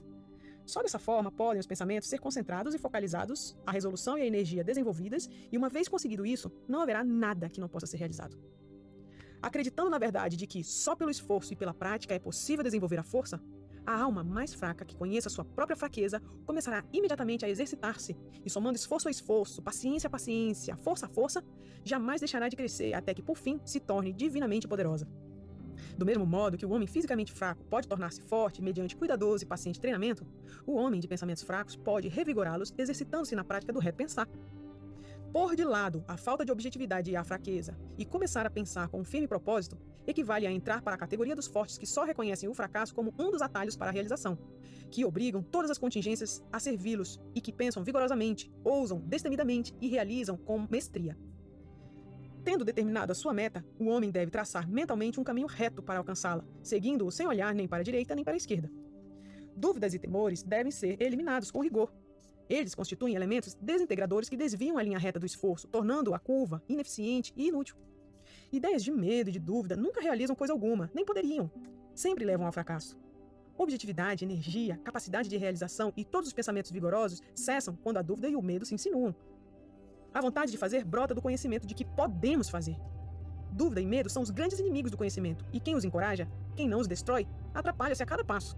Só 0.65 0.81
dessa 0.81 0.99
forma 0.99 1.31
podem 1.31 1.59
os 1.59 1.67
pensamentos 1.67 2.09
ser 2.09 2.19
concentrados 2.19 2.73
e 2.73 2.77
focalizados, 2.77 3.55
a 3.65 3.71
resolução 3.71 4.17
e 4.17 4.21
a 4.21 4.25
energia 4.25 4.63
desenvolvidas, 4.63 5.29
e 5.51 5.57
uma 5.57 5.69
vez 5.69 5.87
conseguido 5.87 6.25
isso, 6.25 6.51
não 6.67 6.81
haverá 6.81 7.03
nada 7.03 7.49
que 7.49 7.59
não 7.59 7.67
possa 7.67 7.85
ser 7.85 7.97
realizado. 7.97 8.37
Acreditando 9.41 9.89
na 9.89 9.99
verdade 9.99 10.37
de 10.37 10.47
que 10.47 10.63
só 10.63 10.95
pelo 10.95 11.11
esforço 11.11 11.51
e 11.51 11.55
pela 11.55 11.73
prática 11.73 12.13
é 12.13 12.19
possível 12.19 12.63
desenvolver 12.63 12.97
a 12.97 13.03
força, 13.03 13.41
a 13.85 13.99
alma 13.99 14.23
mais 14.23 14.53
fraca 14.53 14.85
que 14.85 14.95
conheça 14.95 15.29
sua 15.29 15.43
própria 15.43 15.75
fraqueza 15.75 16.21
começará 16.45 16.85
imediatamente 16.93 17.43
a 17.43 17.49
exercitar-se, 17.49 18.15
e 18.45 18.49
somando 18.49 18.77
esforço 18.77 19.09
a 19.09 19.11
esforço, 19.11 19.61
paciência 19.61 20.07
a 20.07 20.09
paciência, 20.09 20.77
força 20.77 21.05
a 21.05 21.09
força, 21.09 21.43
jamais 21.83 22.21
deixará 22.21 22.47
de 22.47 22.55
crescer 22.55 22.93
até 22.93 23.13
que 23.13 23.21
por 23.21 23.37
fim 23.37 23.59
se 23.65 23.81
torne 23.81 24.13
divinamente 24.13 24.67
poderosa. 24.67 25.05
Do 25.97 26.05
mesmo 26.05 26.25
modo 26.25 26.57
que 26.57 26.65
o 26.65 26.71
homem 26.71 26.87
fisicamente 26.87 27.31
fraco 27.31 27.63
pode 27.65 27.87
tornar-se 27.87 28.21
forte 28.21 28.61
mediante 28.61 28.95
cuidadoso 28.95 29.43
e 29.43 29.47
paciente 29.47 29.79
treinamento, 29.79 30.25
o 30.65 30.73
homem 30.73 30.99
de 30.99 31.07
pensamentos 31.07 31.43
fracos 31.43 31.75
pode 31.75 32.07
revigorá-los 32.07 32.73
exercitando-se 32.77 33.35
na 33.35 33.43
prática 33.43 33.71
do 33.71 33.79
repensar. 33.79 34.27
Pôr 35.31 35.55
de 35.55 35.63
lado 35.63 36.03
a 36.07 36.15
falta 36.15 36.45
de 36.45 36.51
objetividade 36.51 37.09
e 37.09 37.15
a 37.15 37.23
fraqueza 37.23 37.75
e 37.97 38.05
começar 38.05 38.45
a 38.45 38.51
pensar 38.51 38.87
com 38.87 38.99
um 39.01 39.03
firme 39.03 39.27
propósito 39.27 39.77
equivale 40.05 40.45
a 40.45 40.51
entrar 40.51 40.81
para 40.81 40.95
a 40.95 40.97
categoria 40.97 41.35
dos 41.35 41.47
fortes 41.47 41.77
que 41.77 41.87
só 41.87 42.03
reconhecem 42.03 42.47
o 42.49 42.53
fracasso 42.53 42.93
como 42.93 43.13
um 43.17 43.31
dos 43.31 43.41
atalhos 43.41 43.75
para 43.75 43.89
a 43.89 43.93
realização, 43.93 44.37
que 44.91 45.05
obrigam 45.05 45.41
todas 45.41 45.71
as 45.71 45.79
contingências 45.79 46.43
a 46.51 46.59
servi-los 46.59 47.19
e 47.33 47.41
que 47.41 47.51
pensam 47.51 47.83
vigorosamente, 47.83 48.51
ousam 48.63 48.99
destemidamente 48.99 49.73
e 49.81 49.87
realizam 49.87 50.37
com 50.37 50.67
mestria. 50.69 51.17
Tendo 52.43 52.65
determinado 52.65 53.11
a 53.11 53.15
sua 53.15 53.33
meta, 53.33 53.65
o 53.79 53.85
homem 53.85 54.11
deve 54.11 54.29
traçar 54.29 54.67
mentalmente 54.67 55.19
um 55.19 55.23
caminho 55.23 55.47
reto 55.47 55.81
para 55.81 55.99
alcançá-la, 55.99 56.43
seguindo-o 56.61 57.09
sem 57.09 57.25
olhar 57.25 57.55
nem 57.55 57.67
para 57.67 57.79
a 57.79 57.83
direita 57.83 58.13
nem 58.13 58.23
para 58.23 58.33
a 58.33 58.37
esquerda. 58.37 58.69
Dúvidas 59.55 59.93
e 59.93 59.99
temores 59.99 60.43
devem 60.43 60.71
ser 60.71 61.01
eliminados 61.01 61.49
com 61.49 61.63
rigor. 61.63 61.93
Eles 62.49 62.75
constituem 62.75 63.15
elementos 63.15 63.53
desintegradores 63.53 64.27
que 64.27 64.35
desviam 64.35 64.77
a 64.77 64.83
linha 64.83 64.99
reta 64.99 65.19
do 65.19 65.25
esforço, 65.25 65.67
tornando-a 65.69 66.19
curva, 66.19 66.61
ineficiente 66.67 67.31
e 67.37 67.47
inútil. 67.47 67.77
Ideias 68.51 68.83
de 68.83 68.91
medo 68.91 69.29
e 69.29 69.33
de 69.33 69.39
dúvida 69.39 69.77
nunca 69.77 70.01
realizam 70.01 70.35
coisa 70.35 70.51
alguma, 70.51 70.91
nem 70.93 71.05
poderiam. 71.05 71.49
Sempre 71.95 72.25
levam 72.25 72.45
ao 72.45 72.51
fracasso. 72.51 72.99
Objetividade, 73.57 74.25
energia, 74.25 74.77
capacidade 74.83 75.29
de 75.29 75.37
realização 75.37 75.93
e 75.95 76.03
todos 76.03 76.27
os 76.27 76.33
pensamentos 76.33 76.71
vigorosos 76.71 77.21
cessam 77.33 77.75
quando 77.75 77.97
a 77.97 78.01
dúvida 78.01 78.27
e 78.27 78.35
o 78.35 78.41
medo 78.41 78.65
se 78.65 78.75
insinuam. 78.75 79.15
A 80.13 80.21
vontade 80.21 80.51
de 80.51 80.57
fazer 80.57 80.85
brota 80.85 81.15
do 81.15 81.21
conhecimento 81.21 81.65
de 81.65 81.73
que 81.73 81.83
podemos 81.83 82.47
fazer. 82.47 82.77
Dúvida 83.51 83.81
e 83.81 83.85
medo 83.85 84.09
são 84.09 84.21
os 84.21 84.29
grandes 84.29 84.59
inimigos 84.59 84.91
do 84.91 84.97
conhecimento, 84.97 85.43
e 85.51 85.59
quem 85.59 85.75
os 85.75 85.83
encoraja, 85.83 86.27
quem 86.55 86.67
não 86.67 86.79
os 86.79 86.87
destrói, 86.87 87.27
atrapalha-se 87.53 88.03
a 88.03 88.05
cada 88.05 88.23
passo. 88.23 88.55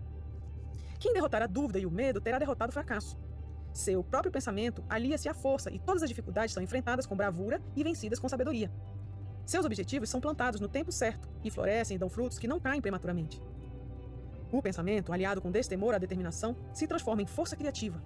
Quem 1.00 1.14
derrotar 1.14 1.42
a 1.42 1.48
dúvida 1.48 1.80
e 1.80 1.86
o 1.86 1.92
medo 1.92 2.20
terá 2.20 2.38
derrotado 2.40 2.72
o 2.72 2.74
fracasso. 2.74 3.18
Seu 3.74 4.04
próprio 4.04 4.32
pensamento 4.32 4.84
alia-se 4.90 5.30
à 5.30 5.34
força 5.34 5.72
e 5.72 5.80
todas 5.80 6.04
as 6.04 6.10
dificuldades 6.10 6.54
são 6.54 6.64
enfrentadas 6.64 7.06
com 7.06 7.16
bravura 7.16 7.62
e 7.76 7.84
vencidas 7.84 8.20
com 8.20 8.28
sabedoria. 8.28 8.72
Seus 9.46 9.66
objetivos 9.66 10.10
são 10.10 10.20
plantados 10.20 10.60
no 10.60 10.68
tempo 10.68 10.92
certo 10.92 11.30
e 11.44 11.52
florescem 11.52 11.96
e 11.96 11.98
dão 11.98 12.10
frutos 12.10 12.40
que 12.40 12.48
não 12.48 12.60
caem 12.60 12.82
prematuramente. 12.82 13.42
O 14.52 14.62
pensamento, 14.62 15.12
aliado 15.12 15.42
com 15.42 15.52
destemor 15.52 15.94
à 15.94 15.98
determinação, 15.98 16.56
se 16.74 16.88
transforma 16.88 17.22
em 17.22 17.26
força 17.26 17.56
criativa. 17.56 18.02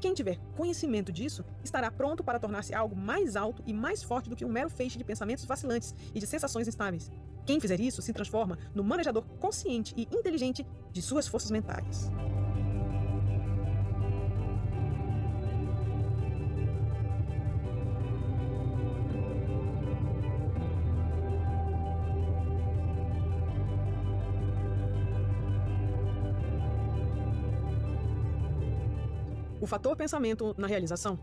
Quem 0.00 0.14
tiver 0.14 0.38
conhecimento 0.56 1.10
disso 1.12 1.44
estará 1.62 1.90
pronto 1.90 2.22
para 2.22 2.38
tornar-se 2.38 2.74
algo 2.74 2.94
mais 2.94 3.34
alto 3.34 3.62
e 3.66 3.72
mais 3.72 4.02
forte 4.02 4.30
do 4.30 4.36
que 4.36 4.44
um 4.44 4.48
mero 4.48 4.70
feixe 4.70 4.96
de 4.96 5.04
pensamentos 5.04 5.44
vacilantes 5.44 5.94
e 6.14 6.20
de 6.20 6.26
sensações 6.26 6.68
instáveis. 6.68 7.10
Quem 7.44 7.58
fizer 7.58 7.80
isso 7.80 8.00
se 8.00 8.12
transforma 8.12 8.58
no 8.74 8.84
manejador 8.84 9.24
consciente 9.40 9.94
e 9.96 10.02
inteligente 10.16 10.64
de 10.92 11.02
suas 11.02 11.26
forças 11.26 11.50
mentais. 11.50 12.10
O 29.60 29.66
fator 29.66 29.96
pensamento 29.96 30.54
na 30.56 30.68
realização. 30.68 31.18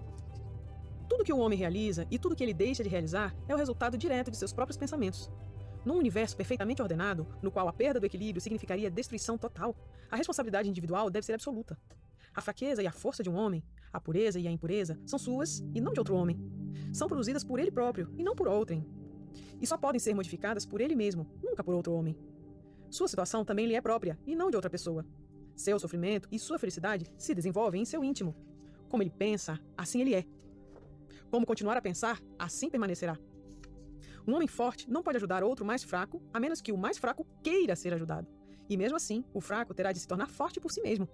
Tudo 1.07 1.23
que 1.23 1.31
o 1.31 1.37
homem 1.37 1.57
realiza 1.57 2.05
e 2.11 2.19
tudo 2.19 2.35
que 2.35 2.43
ele 2.43 2.53
deixa 2.53 2.83
de 2.83 2.89
realizar 2.89 3.33
é 3.47 3.55
o 3.55 3.57
resultado 3.57 3.97
direto 3.97 4.29
de 4.29 4.35
seus 4.35 4.51
próprios 4.51 4.77
pensamentos. 4.77 5.31
Num 5.85 5.97
universo 5.97 6.35
perfeitamente 6.35 6.81
ordenado, 6.81 7.25
no 7.41 7.49
qual 7.49 7.67
a 7.69 7.73
perda 7.73 7.99
do 7.99 8.05
equilíbrio 8.05 8.41
significaria 8.41 8.91
destruição 8.91 9.37
total, 9.37 9.73
a 10.11 10.17
responsabilidade 10.17 10.67
individual 10.67 11.09
deve 11.09 11.25
ser 11.25 11.33
absoluta. 11.33 11.77
A 12.33 12.41
fraqueza 12.41 12.83
e 12.83 12.87
a 12.87 12.91
força 12.91 13.23
de 13.23 13.29
um 13.29 13.35
homem, 13.35 13.63
a 13.93 14.01
pureza 14.01 14.37
e 14.37 14.47
a 14.47 14.51
impureza, 14.51 14.99
são 15.05 15.17
suas 15.17 15.63
e 15.73 15.79
não 15.79 15.93
de 15.93 15.99
outro 16.01 16.15
homem. 16.15 16.37
São 16.91 17.07
produzidas 17.07 17.43
por 17.43 17.57
ele 17.57 17.71
próprio 17.71 18.11
e 18.17 18.23
não 18.23 18.35
por 18.35 18.49
outrem. 18.49 18.85
E 19.61 19.65
só 19.65 19.77
podem 19.77 19.99
ser 19.99 20.13
modificadas 20.13 20.65
por 20.65 20.81
ele 20.81 20.95
mesmo, 20.95 21.25
nunca 21.41 21.63
por 21.63 21.73
outro 21.73 21.93
homem. 21.93 22.17
Sua 22.89 23.07
situação 23.07 23.45
também 23.45 23.65
lhe 23.65 23.75
é 23.75 23.81
própria 23.81 24.19
e 24.25 24.35
não 24.35 24.49
de 24.49 24.57
outra 24.57 24.69
pessoa. 24.69 25.05
Seu 25.55 25.79
sofrimento 25.79 26.27
e 26.31 26.37
sua 26.37 26.59
felicidade 26.59 27.05
se 27.17 27.33
desenvolvem 27.33 27.81
em 27.81 27.85
seu 27.85 28.03
íntimo. 28.03 28.35
Como 28.89 29.01
ele 29.01 29.09
pensa, 29.09 29.59
assim 29.77 30.01
ele 30.01 30.13
é. 30.13 30.25
Como 31.31 31.45
continuar 31.45 31.77
a 31.77 31.81
pensar, 31.81 32.21
assim 32.37 32.69
permanecerá. 32.69 33.17
Um 34.27 34.33
homem 34.33 34.47
forte 34.47 34.89
não 34.89 35.03
pode 35.03 35.17
ajudar 35.17 35.43
outro 35.43 35.65
mais 35.65 35.83
fraco, 35.83 36.21
a 36.33 36.39
menos 36.39 36.61
que 36.61 36.71
o 36.71 36.77
mais 36.77 36.97
fraco 36.97 37.25
queira 37.43 37.75
ser 37.75 37.93
ajudado. 37.93 38.27
E 38.67 38.75
mesmo 38.75 38.97
assim, 38.97 39.23
o 39.33 39.39
fraco 39.39 39.73
terá 39.73 39.91
de 39.91 39.99
se 39.99 40.07
tornar 40.07 40.27
forte 40.27 40.59
por 40.59 40.71
si 40.71 40.81
mesmo. 40.81 41.07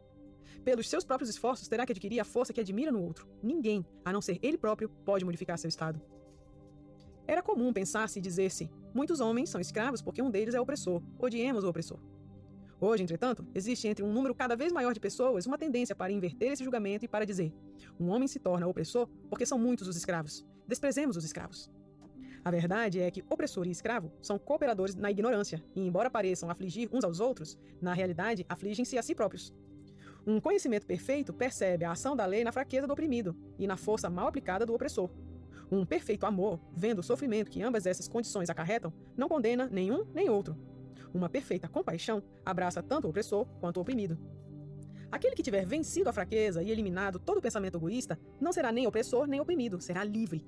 Pelos 0.64 0.90
seus 0.90 1.04
próprios 1.04 1.30
esforços, 1.30 1.68
terá 1.68 1.86
que 1.86 1.92
adquirir 1.92 2.20
a 2.20 2.26
força 2.26 2.54
que 2.54 2.62
admira 2.62 2.92
no 2.92 3.04
outro. 3.04 3.28
Ninguém, 3.44 3.86
a 4.06 4.14
não 4.14 4.22
ser 4.22 4.40
ele 4.42 4.58
próprio, 4.58 4.90
pode 5.06 5.26
modificar 5.26 5.58
seu 5.58 5.68
estado. 5.68 6.02
Era 7.28 7.42
comum 7.42 7.74
pensar-se 7.74 8.20
e 8.20 8.22
dizer-se: 8.22 8.70
muitos 8.94 9.20
homens 9.20 9.50
são 9.50 9.60
escravos 9.60 10.02
porque 10.02 10.22
um 10.22 10.30
deles 10.30 10.54
é 10.54 10.62
opressor. 10.62 11.02
Odiemos 11.20 11.64
o 11.64 11.70
opressor. 11.70 12.00
Hoje, 12.84 13.04
entretanto, 13.04 13.46
existe 13.54 13.88
entre 13.88 14.04
um 14.04 14.12
número 14.12 14.34
cada 14.34 14.56
vez 14.56 14.74
maior 14.74 14.92
de 14.92 15.00
pessoas 15.00 15.46
uma 15.46 15.56
tendência 15.56 15.96
para 15.96 16.12
inverter 16.12 16.52
esse 16.52 16.64
julgamento 16.64 17.06
e 17.06 17.08
para 17.08 17.28
dizer: 17.28 17.54
um 18.00 18.10
homem 18.10 18.28
se 18.28 18.40
torna 18.40 18.68
opressor 18.68 19.08
porque 19.30 19.46
são 19.46 19.60
muitos 19.60 19.88
os 19.88 19.96
escravos. 19.96 20.44
Desprezemos 20.68 21.16
os 21.16 21.24
escravos. 21.24 21.70
A 22.44 22.50
verdade 22.50 23.00
é 23.00 23.12
que 23.12 23.24
opressor 23.30 23.68
e 23.68 23.70
escravo 23.72 24.12
são 24.20 24.40
cooperadores 24.40 24.96
na 24.96 25.12
ignorância, 25.12 25.64
e 25.76 25.82
embora 25.82 26.10
pareçam 26.10 26.50
afligir 26.50 26.90
uns 26.92 27.04
aos 27.04 27.20
outros, 27.20 27.56
na 27.80 27.94
realidade 27.94 28.48
afligem-se 28.50 28.98
a 28.98 29.04
si 29.04 29.14
próprios. 29.14 29.54
Um 30.26 30.40
conhecimento 30.40 30.88
perfeito 30.88 31.32
percebe 31.32 31.86
a 31.86 31.92
ação 31.92 32.16
da 32.16 32.26
lei 32.26 32.44
na 32.44 32.52
fraqueza 32.52 32.88
do 32.88 32.94
oprimido 32.94 33.36
e 33.60 33.68
na 33.68 33.78
força 33.78 34.10
mal 34.10 34.26
aplicada 34.26 34.66
do 34.66 34.74
opressor. 34.74 35.12
Um 35.72 35.86
perfeito 35.86 36.26
amor, 36.26 36.60
vendo 36.76 36.98
o 36.98 37.04
sofrimento 37.04 37.52
que 37.52 37.62
ambas 37.62 37.86
essas 37.86 38.08
condições 38.08 38.50
acarretam, 38.50 38.92
não 39.16 39.30
condena 39.30 39.70
nenhum 39.72 40.04
nem 40.16 40.30
outro, 40.30 40.58
uma 41.14 41.30
perfeita 41.30 41.68
compaixão 41.68 42.24
abraça 42.46 42.82
tanto 42.82 43.06
o 43.06 43.10
opressor 43.10 43.46
quanto 43.60 43.78
o 43.78 43.82
oprimido. 43.82 44.18
Aquele 45.12 45.36
que 45.36 45.44
tiver 45.44 45.66
vencido 45.66 46.10
a 46.10 46.14
fraqueza 46.14 46.64
e 46.64 46.72
eliminado 46.72 47.20
todo 47.20 47.42
pensamento 47.42 47.78
egoísta 47.78 48.18
não 48.40 48.54
será 48.54 48.72
nem 48.72 48.88
opressor 48.88 49.28
nem 49.28 49.42
oprimido, 49.42 49.82
será 49.82 50.04
livre. 50.04 50.46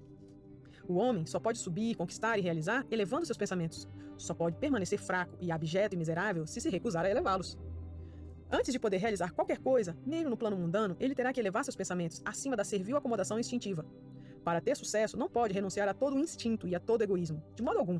O 0.88 0.96
homem 0.96 1.26
só 1.26 1.40
pode 1.40 1.60
subir, 1.60 1.96
conquistar 1.96 2.38
e 2.38 2.42
realizar 2.42 2.86
elevando 2.90 3.26
seus 3.26 3.38
pensamentos. 3.38 3.88
Só 4.18 4.34
pode 4.34 4.58
permanecer 4.58 5.00
fraco 5.00 5.38
e 5.40 5.52
abjeto 5.52 5.96
e 5.96 5.98
miserável 5.98 6.48
se 6.48 6.62
se 6.62 6.70
recusar 6.70 7.06
a 7.06 7.10
elevá-los. 7.10 7.58
Antes 8.52 8.72
de 8.72 8.80
poder 8.80 8.98
realizar 8.98 9.32
qualquer 9.32 9.58
coisa, 9.58 9.98
mesmo 10.06 10.30
no 10.30 10.38
plano 10.38 10.56
mundano, 10.56 10.96
ele 11.00 11.16
terá 11.16 11.34
que 11.34 11.40
elevar 11.40 11.64
seus 11.64 11.76
pensamentos 11.76 12.22
acima 12.24 12.56
da 12.56 12.64
servil 12.64 12.96
acomodação 12.96 13.40
instintiva. 13.40 13.86
Para 14.44 14.62
ter 14.62 14.78
sucesso, 14.78 15.18
não 15.18 15.30
pode 15.30 15.54
renunciar 15.54 15.88
a 15.88 15.94
todo 15.94 16.20
instinto 16.20 16.68
e 16.68 16.76
a 16.76 16.80
todo 16.80 17.02
egoísmo, 17.02 17.42
de 17.56 17.64
modo 17.64 17.80
algum. 17.80 18.00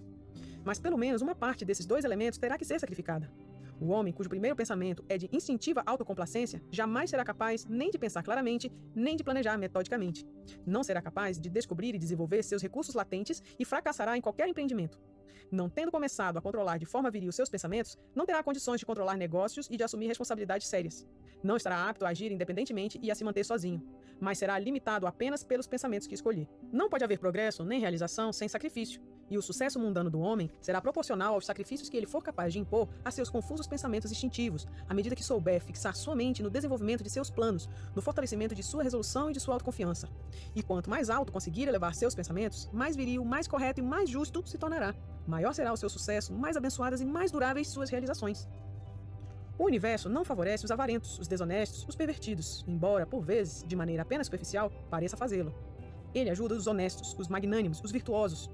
Mas 0.66 0.80
pelo 0.80 0.98
menos 0.98 1.22
uma 1.22 1.36
parte 1.36 1.66
desses 1.66 1.86
dois 1.86 2.06
elementos 2.06 2.40
terá 2.40 2.58
que 2.58 2.66
ser 2.66 2.80
sacrificada. 2.80 3.32
O 3.80 3.88
homem 3.88 4.14
cujo 4.14 4.30
primeiro 4.30 4.56
pensamento 4.56 5.04
é 5.10 5.18
de 5.18 5.30
instintiva 5.32 5.84
autocomplacência 5.86 6.62
jamais 6.72 7.10
será 7.10 7.24
capaz 7.26 7.66
nem 7.66 7.90
de 7.90 7.98
pensar 7.98 8.24
claramente, 8.24 8.72
nem 8.96 9.16
de 9.16 9.24
planejar 9.24 9.58
metodicamente. 9.58 10.26
Não 10.66 10.84
será 10.84 11.02
capaz 11.02 11.40
de 11.40 11.50
descobrir 11.50 11.94
e 11.94 12.00
desenvolver 12.00 12.44
seus 12.44 12.62
recursos 12.62 12.96
latentes 12.96 13.44
e 13.60 13.66
fracassará 13.66 14.18
em 14.18 14.22
qualquer 14.22 14.48
empreendimento. 14.48 15.02
Não 15.52 15.70
tendo 15.70 15.92
começado 15.92 16.38
a 16.38 16.42
controlar 16.42 16.78
de 16.78 16.86
forma 16.86 17.12
viril 17.12 17.32
seus 17.32 17.50
pensamentos, 17.50 17.98
não 18.16 18.26
terá 18.26 18.42
condições 18.42 18.80
de 18.80 18.86
controlar 18.86 19.18
negócios 19.18 19.68
e 19.70 19.78
de 19.78 19.84
assumir 19.84 20.08
responsabilidades 20.08 20.68
sérias. 20.68 21.06
Não 21.44 21.58
estará 21.58 21.90
apto 21.90 22.06
a 22.06 22.10
agir 22.10 22.32
independentemente 22.32 23.00
e 23.04 23.12
a 23.12 23.16
se 23.16 23.24
manter 23.24 23.44
sozinho, 23.44 23.86
mas 24.24 24.38
será 24.38 24.58
limitado 24.58 25.06
apenas 25.06 25.44
pelos 25.44 25.68
pensamentos 25.68 26.08
que 26.08 26.16
escolher. 26.16 26.48
Não 26.72 26.90
pode 26.90 27.04
haver 27.04 27.20
progresso 27.20 27.66
nem 27.66 27.80
realização 27.80 28.32
sem 28.32 28.48
sacrifício 28.48 29.02
e 29.30 29.38
o 29.38 29.42
sucesso 29.42 29.80
mundano 29.80 30.10
do 30.10 30.20
homem 30.20 30.50
será 30.62 30.82
proporcional 30.82 31.34
aos 31.34 31.46
sacrifícios 31.46 31.90
que 31.90 31.98
ele 31.98 32.06
for 32.06 32.24
capaz 32.24 32.54
de 32.54 32.60
impor 32.60 32.88
a 33.04 33.12
seus 33.12 33.30
confusos 33.30 33.68
pensamentos 33.68 34.12
instintivos, 34.12 34.68
à 34.88 34.94
medida 34.94 35.16
que 35.16 35.24
souber 35.24 35.62
fixar 35.62 35.96
sua 35.96 36.16
mente 36.16 36.44
no 36.44 36.50
desenvolvimento 36.50 37.04
de 37.04 37.10
seus 37.10 37.30
planos, 37.30 37.70
no 37.96 38.02
fortalecimento 38.02 38.56
de 38.56 38.64
sua 38.64 38.84
resolução 38.84 39.30
e 39.30 39.34
de 39.34 39.40
sua 39.40 39.56
autoconfiança. 39.56 40.08
E 40.56 40.62
quanto 40.62 40.90
mais 40.90 41.10
alto 41.10 41.32
conseguir 41.32 41.68
elevar 41.68 41.96
seus 41.96 42.16
pensamentos, 42.16 42.70
mais 42.72 42.96
viril, 42.96 43.26
mais 43.26 43.48
correto 43.48 43.80
e 43.80 43.84
mais 43.84 44.10
justo 44.10 44.46
se 44.46 44.58
tornará. 44.58 44.94
Maior 45.28 45.54
será 45.54 45.72
o 45.72 45.78
seu 45.78 45.90
sucesso, 45.90 46.34
mais 46.34 46.58
abençoadas 46.58 47.02
e 47.02 47.06
mais 47.06 47.32
duráveis 47.32 47.70
suas 47.70 47.90
realizações. 47.90 48.48
O 49.58 49.66
universo 49.66 50.10
não 50.10 50.26
favorece 50.26 50.66
os 50.66 50.72
avarentos, 50.72 51.20
os 51.20 51.28
desonestos, 51.28 51.86
os 51.88 51.96
pervertidos, 51.96 52.66
embora, 52.68 53.06
por 53.06 53.24
vezes, 53.24 53.64
de 53.64 53.76
maneira 53.76 54.02
apenas 54.02 54.28
superficial, 54.28 54.72
pareça 54.90 55.16
fazê-lo. 55.16 55.54
Ele 56.14 56.30
ajuda 56.30 56.56
os 56.56 56.68
honestos, 56.68 57.16
os 57.18 57.28
magnânimos, 57.28 57.82
os 57.84 57.92
virtuosos, 57.92 58.50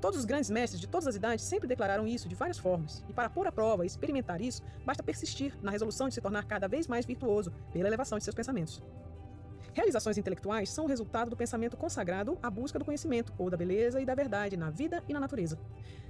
Todos 0.00 0.20
os 0.20 0.24
grandes 0.24 0.48
mestres 0.48 0.80
de 0.80 0.86
todas 0.86 1.08
as 1.08 1.16
idades 1.16 1.44
sempre 1.44 1.66
declararam 1.66 2.06
isso 2.06 2.28
de 2.28 2.34
várias 2.34 2.56
formas, 2.56 3.04
e 3.08 3.12
para 3.12 3.28
pôr 3.28 3.48
à 3.48 3.52
prova 3.52 3.82
e 3.82 3.86
experimentar 3.86 4.40
isso, 4.40 4.62
basta 4.84 5.02
persistir 5.02 5.52
na 5.60 5.72
resolução 5.72 6.08
de 6.08 6.14
se 6.14 6.20
tornar 6.20 6.44
cada 6.44 6.68
vez 6.68 6.86
mais 6.86 7.04
virtuoso 7.04 7.52
pela 7.72 7.88
elevação 7.88 8.16
de 8.16 8.22
seus 8.22 8.34
pensamentos. 8.34 8.80
Realizações 9.72 10.18
intelectuais 10.18 10.70
são 10.70 10.84
o 10.84 10.88
resultado 10.88 11.30
do 11.30 11.36
pensamento 11.36 11.76
consagrado 11.76 12.38
à 12.42 12.50
busca 12.50 12.78
do 12.78 12.84
conhecimento 12.84 13.32
ou 13.38 13.48
da 13.48 13.56
beleza 13.56 14.00
e 14.00 14.04
da 14.04 14.14
verdade 14.14 14.56
na 14.56 14.70
vida 14.70 15.02
e 15.08 15.12
na 15.12 15.20
natureza. 15.20 15.58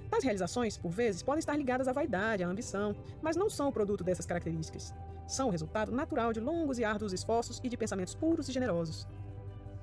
Tais 0.09 0.23
realizações, 0.23 0.77
por 0.77 0.91
vezes, 0.91 1.21
podem 1.21 1.39
estar 1.39 1.55
ligadas 1.55 1.87
à 1.87 1.93
vaidade, 1.93 2.43
à 2.43 2.47
ambição, 2.47 2.95
mas 3.21 3.35
não 3.35 3.49
são 3.49 3.67
o 3.69 3.71
produto 3.71 4.03
dessas 4.03 4.25
características. 4.25 4.93
São 5.27 5.49
o 5.49 5.51
resultado 5.51 5.91
natural 5.91 6.33
de 6.33 6.39
longos 6.39 6.79
e 6.79 6.83
árduos 6.83 7.13
esforços 7.13 7.61
e 7.63 7.69
de 7.69 7.77
pensamentos 7.77 8.15
puros 8.15 8.49
e 8.49 8.51
generosos. 8.51 9.07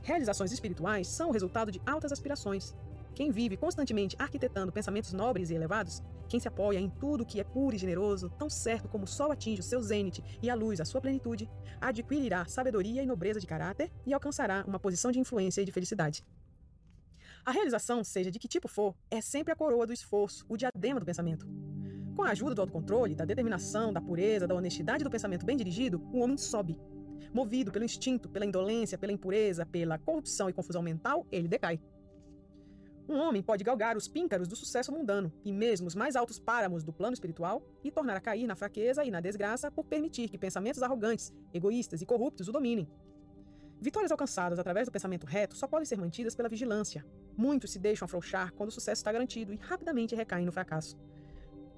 Realizações 0.03 0.53
espirituais 0.53 1.07
são 1.07 1.29
o 1.29 1.33
resultado 1.33 1.71
de 1.71 1.81
altas 1.87 2.11
aspirações, 2.11 2.75
quem 3.17 3.31
vive 3.31 3.57
constantemente 3.57 4.15
arquitetando 4.19 4.71
pensamentos 4.71 5.15
nobres 5.15 5.49
e 5.49 5.55
elevados, 5.55 6.03
quem 6.29 6.39
se 6.39 6.47
apoia 6.47 6.79
em 6.79 6.91
tudo 6.91 7.25
que 7.25 7.41
é 7.41 7.45
puro 7.45 7.75
e 7.75 7.79
generoso, 7.79 8.29
tão 8.39 8.51
certo 8.51 8.89
como 8.89 9.05
o 9.05 9.09
sol 9.09 9.33
atinge 9.33 9.61
o 9.61 9.65
seu 9.65 9.81
zênite 9.81 10.23
e 10.43 10.51
a 10.51 10.55
luz 10.55 10.83
a 10.83 10.85
sua 10.85 11.01
plenitude, 11.01 11.49
adquirirá 11.81 12.45
sabedoria 12.45 13.03
e 13.03 13.07
nobreza 13.07 13.41
de 13.41 13.47
caráter 13.47 13.91
e 14.05 14.13
alcançará 14.13 14.63
uma 14.69 14.79
posição 14.79 15.11
de 15.11 15.19
influência 15.19 15.63
e 15.63 15.65
de 15.65 15.73
felicidade. 15.73 16.23
A 17.43 17.53
realização, 17.53 18.05
seja 18.05 18.31
de 18.31 18.39
que 18.39 18.49
tipo 18.49 18.69
for, 18.69 18.95
é 19.11 19.23
sempre 19.23 19.51
a 19.51 19.57
coroa 19.57 19.87
do 19.87 19.95
esforço, 19.95 20.45
o 20.47 20.57
diadema 20.57 21.01
do 21.01 21.07
pensamento. 21.07 21.47
Com 22.15 22.23
a 22.23 22.31
ajuda 22.33 22.55
do 22.55 22.61
autocontrole, 22.61 23.15
da 23.15 23.25
determinação, 23.25 23.95
da 23.95 24.01
pureza, 24.01 24.47
da 24.47 24.55
honestidade 24.55 25.05
do 25.05 25.11
pensamento 25.11 25.47
bem 25.47 25.57
dirigido, 25.57 26.07
o 26.13 26.19
homem 26.19 26.37
sobe. 26.37 26.79
Movido 27.33 27.73
pelo 27.73 27.85
instinto, 27.85 28.29
pela 28.29 28.45
indolência, 28.45 28.99
pela 28.99 29.13
impureza, 29.13 29.65
pela 29.65 29.99
corrupção 29.99 30.51
e 30.51 30.53
confusão 30.53 30.83
mental, 30.83 31.27
ele 31.33 31.49
decai. 31.49 31.81
Um 33.09 33.19
homem 33.19 33.41
pode 33.41 33.63
galgar 33.63 33.97
os 33.97 34.09
píncaros 34.09 34.49
do 34.49 34.57
sucesso 34.57 34.91
mundano 34.91 35.33
e 35.45 35.53
mesmo 35.53 35.87
os 35.87 35.95
mais 35.95 36.17
altos 36.17 36.41
páramos 36.41 36.83
do 36.83 36.93
plano 36.93 37.15
espiritual 37.15 37.63
e 37.85 37.91
tornar 37.91 38.17
a 38.17 38.21
cair 38.21 38.49
na 38.49 38.57
fraqueza 38.57 39.05
e 39.05 39.13
na 39.13 39.21
desgraça 39.21 39.71
por 39.71 39.85
permitir 39.85 40.29
que 40.29 40.37
pensamentos 40.37 40.83
arrogantes, 40.83 41.33
egoístas 41.55 42.03
e 42.03 42.07
corruptos 42.07 42.49
o 42.49 42.53
dominem. 42.53 42.89
Vitórias 43.81 44.11
alcançadas 44.11 44.59
através 44.59 44.89
do 44.89 44.93
pensamento 44.93 45.25
reto 45.25 45.57
só 45.57 45.69
podem 45.69 45.87
ser 45.87 45.99
mantidas 45.99 46.35
pela 46.35 46.49
vigilância. 46.49 47.07
Muitos 47.37 47.71
se 47.71 47.79
deixam 47.79 48.07
afrouxar 48.07 48.53
quando 48.55 48.71
o 48.71 48.73
sucesso 48.73 48.99
está 49.01 49.13
garantido 49.13 49.53
e 49.53 49.57
rapidamente 49.57 50.17
recaem 50.17 50.45
no 50.45 50.51
fracasso. 50.51 50.97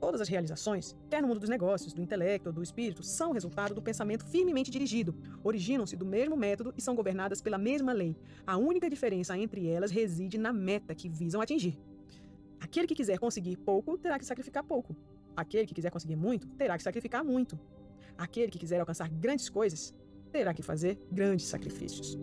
Todas 0.00 0.20
as 0.20 0.28
realizações, 0.28 0.96
quer 1.10 1.20
no 1.20 1.28
mundo 1.28 1.40
dos 1.40 1.48
negócios, 1.48 1.92
do 1.92 2.00
intelecto 2.00 2.50
ou 2.50 2.52
do 2.52 2.62
espírito, 2.62 3.02
são 3.02 3.32
resultado 3.32 3.74
do 3.74 3.82
pensamento 3.82 4.24
firmemente 4.24 4.70
dirigido, 4.70 5.14
originam-se 5.42 5.96
do 5.96 6.06
mesmo 6.06 6.36
método 6.36 6.72
e 6.76 6.80
são 6.80 6.94
governadas 6.94 7.40
pela 7.40 7.58
mesma 7.58 7.92
lei. 7.92 8.16
A 8.46 8.56
única 8.56 8.88
diferença 8.88 9.36
entre 9.36 9.66
elas 9.66 9.90
reside 9.90 10.38
na 10.38 10.52
meta 10.52 10.94
que 10.94 11.08
visam 11.08 11.40
atingir. 11.40 11.78
Aquele 12.60 12.86
que 12.86 12.94
quiser 12.94 13.18
conseguir 13.18 13.56
pouco 13.56 13.98
terá 13.98 14.18
que 14.18 14.24
sacrificar 14.24 14.62
pouco. 14.62 14.96
Aquele 15.36 15.66
que 15.66 15.74
quiser 15.74 15.90
conseguir 15.90 16.16
muito 16.16 16.46
terá 16.48 16.76
que 16.76 16.82
sacrificar 16.82 17.24
muito. 17.24 17.58
Aquele 18.16 18.50
que 18.50 18.58
quiser 18.58 18.80
alcançar 18.80 19.08
grandes 19.08 19.48
coisas 19.48 19.94
terá 20.30 20.54
que 20.54 20.62
fazer 20.62 20.98
grandes 21.10 21.46
sacrifícios. 21.46 22.18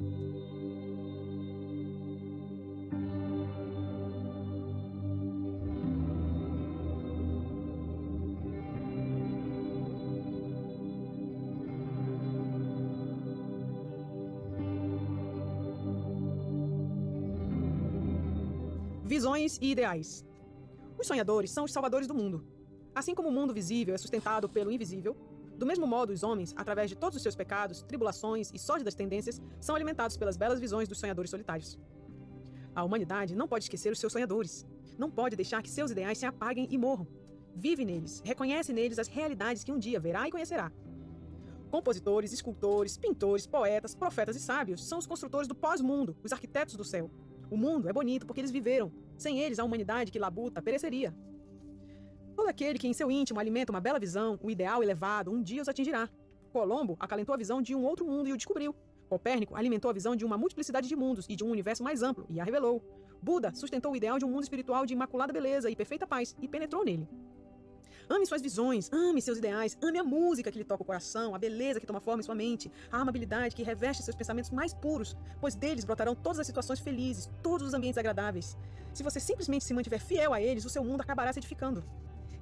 E 19.62 19.72
ideais. 19.72 20.26
Os 20.98 21.06
sonhadores 21.06 21.52
são 21.52 21.66
os 21.66 21.72
salvadores 21.72 22.08
do 22.08 22.16
mundo. 22.16 22.44
Assim 22.96 23.14
como 23.14 23.30
o 23.30 23.32
mundo 23.32 23.54
visível 23.54 23.94
é 23.94 23.98
sustentado 23.98 24.50
pelo 24.50 24.72
invisível, 24.72 25.16
do 25.58 25.66
mesmo 25.66 25.86
modo, 25.86 26.12
os 26.12 26.24
homens, 26.24 26.54
através 26.58 26.90
de 26.90 26.98
todos 26.98 27.16
os 27.16 27.22
seus 27.22 27.36
pecados, 27.36 27.84
tribulações 27.84 28.52
e 28.54 28.58
sórdidas 28.58 28.96
tendências, 28.96 29.40
são 29.60 29.76
alimentados 29.76 30.18
pelas 30.18 30.36
belas 30.36 30.60
visões 30.60 30.88
dos 30.88 30.98
sonhadores 30.98 31.30
solitários. 31.30 31.78
A 32.74 32.84
humanidade 32.84 33.36
não 33.36 33.48
pode 33.48 33.66
esquecer 33.66 33.92
os 33.92 34.00
seus 34.00 34.12
sonhadores. 34.12 34.66
Não 34.98 35.10
pode 35.10 35.36
deixar 35.36 35.62
que 35.62 35.70
seus 35.70 35.92
ideais 35.92 36.18
se 36.18 36.26
apaguem 36.26 36.68
e 36.72 36.78
morram. 36.78 37.08
Vive 37.56 37.86
neles, 37.86 38.22
reconhece 38.26 38.74
neles 38.74 39.00
as 39.00 39.08
realidades 39.08 39.64
que 39.64 39.72
um 39.72 39.80
dia 39.80 40.00
verá 40.00 40.28
e 40.28 40.32
conhecerá. 40.32 40.72
Compositores, 41.72 42.34
escultores, 42.34 42.98
pintores, 42.98 43.48
poetas, 43.48 43.96
profetas 43.96 44.36
e 44.36 44.40
sábios 44.40 44.84
são 44.84 44.98
os 44.98 45.08
construtores 45.08 45.48
do 45.48 45.56
pós-mundo, 45.56 46.18
os 46.24 46.34
arquitetos 46.34 46.76
do 46.76 46.84
céu. 46.84 47.10
O 47.50 47.58
mundo 47.58 47.88
é 47.88 47.94
bonito 47.94 48.26
porque 48.26 48.42
eles 48.42 48.52
viveram, 48.52 48.92
sem 49.18 49.40
eles, 49.40 49.60
a 49.60 49.64
humanidade 49.64 50.12
que 50.12 50.20
labuta 50.20 50.62
pereceria. 50.62 51.14
Todo 52.36 52.50
aquele 52.50 52.78
que 52.78 52.88
em 52.88 52.94
seu 52.94 53.10
íntimo 53.10 53.40
alimenta 53.40 53.72
uma 53.72 53.80
bela 53.80 54.00
visão, 54.00 54.40
um 54.44 54.50
ideal 54.50 54.84
elevado, 54.84 55.32
um 55.32 55.42
dia 55.42 55.62
os 55.62 55.70
atingirá. 55.70 56.10
Colombo 56.52 56.98
acalentou 57.00 57.34
a 57.34 57.38
visão 57.38 57.62
de 57.62 57.76
um 57.76 57.84
outro 57.84 58.06
mundo 58.06 58.28
e 58.28 58.34
o 58.34 58.38
descobriu. 58.38 58.76
Copérnico 59.08 59.56
alimentou 59.56 59.90
a 59.90 59.94
visão 59.94 60.16
de 60.16 60.26
uma 60.26 60.38
multiplicidade 60.38 60.88
de 60.88 60.96
mundos 60.96 61.26
e 61.30 61.36
de 61.36 61.44
um 61.44 61.52
universo 61.52 61.84
mais 61.84 62.02
amplo 62.02 62.26
e 62.30 62.40
a 62.40 62.44
revelou. 62.44 62.84
Buda 63.22 63.54
sustentou 63.54 63.94
o 63.94 63.96
ideal 63.96 64.20
de 64.20 64.26
um 64.26 64.30
mundo 64.30 64.44
espiritual 64.44 64.86
de 64.86 64.94
imaculada 64.94 65.32
beleza 65.32 65.70
e 65.70 65.76
perfeita 65.76 66.08
paz 66.08 66.36
e 66.42 66.48
penetrou 66.48 66.84
nele. 66.84 67.08
Ame 68.08 68.26
suas 68.26 68.42
visões, 68.42 68.92
ame 68.94 69.20
seus 69.20 69.40
ideais, 69.40 69.76
ame 69.82 69.98
a 69.98 70.04
música 70.04 70.52
que 70.52 70.60
lhe 70.60 70.64
toca 70.64 70.84
o 70.84 70.86
coração, 70.86 71.34
a 71.34 71.40
beleza 71.40 71.80
que 71.80 71.88
toma 71.88 72.00
forma 72.00 72.22
em 72.22 72.24
sua 72.24 72.36
mente, 72.36 72.72
a 72.92 72.98
amabilidade 72.98 73.56
que 73.56 73.64
reveste 73.64 74.04
seus 74.04 74.16
pensamentos 74.16 74.52
mais 74.52 74.74
puros, 74.76 75.18
pois 75.42 75.56
deles 75.56 75.84
brotarão 75.84 76.14
todas 76.14 76.40
as 76.40 76.46
situações 76.46 76.80
felizes, 76.80 77.30
todos 77.42 77.68
os 77.68 77.74
ambientes 77.74 77.98
agradáveis. 77.98 78.56
Se 78.94 79.02
você 79.02 79.20
simplesmente 79.20 79.66
se 79.66 79.74
mantiver 79.74 80.00
fiel 80.00 80.34
a 80.34 80.42
eles, 80.42 80.66
o 80.66 80.70
seu 80.70 80.84
mundo 80.84 81.02
acabará 81.02 81.34
se 81.34 81.40
edificando. 81.40 81.84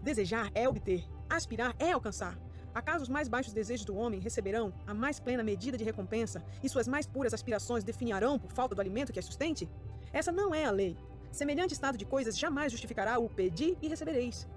Desejar 0.01 0.51
é 0.53 0.67
obter, 0.67 1.07
aspirar 1.29 1.73
é 1.79 1.93
alcançar. 1.93 2.37
Acaso 2.75 3.03
os 3.03 3.09
mais 3.09 3.29
baixos 3.29 3.53
desejos 3.53 3.85
do 3.85 3.95
homem 3.95 4.19
receberão 4.19 4.73
a 4.85 4.93
mais 4.93 5.19
plena 5.19 5.43
medida 5.43 5.77
de 5.77 5.83
recompensa 5.83 6.43
e 6.61 6.67
suas 6.67 6.87
mais 6.87 7.05
puras 7.05 7.33
aspirações 7.33 7.83
definharão 7.83 8.37
por 8.37 8.51
falta 8.51 8.75
do 8.75 8.81
alimento 8.81 9.13
que 9.13 9.19
as 9.19 9.25
sustente? 9.25 9.69
Essa 10.11 10.31
não 10.31 10.53
é 10.53 10.65
a 10.65 10.71
lei. 10.71 10.97
Semelhante 11.31 11.73
estado 11.73 11.97
de 11.97 12.05
coisas 12.05 12.37
jamais 12.37 12.71
justificará 12.71 13.17
o 13.17 13.29
pedir 13.29 13.77
e 13.81 13.87
recebereis. 13.87 14.47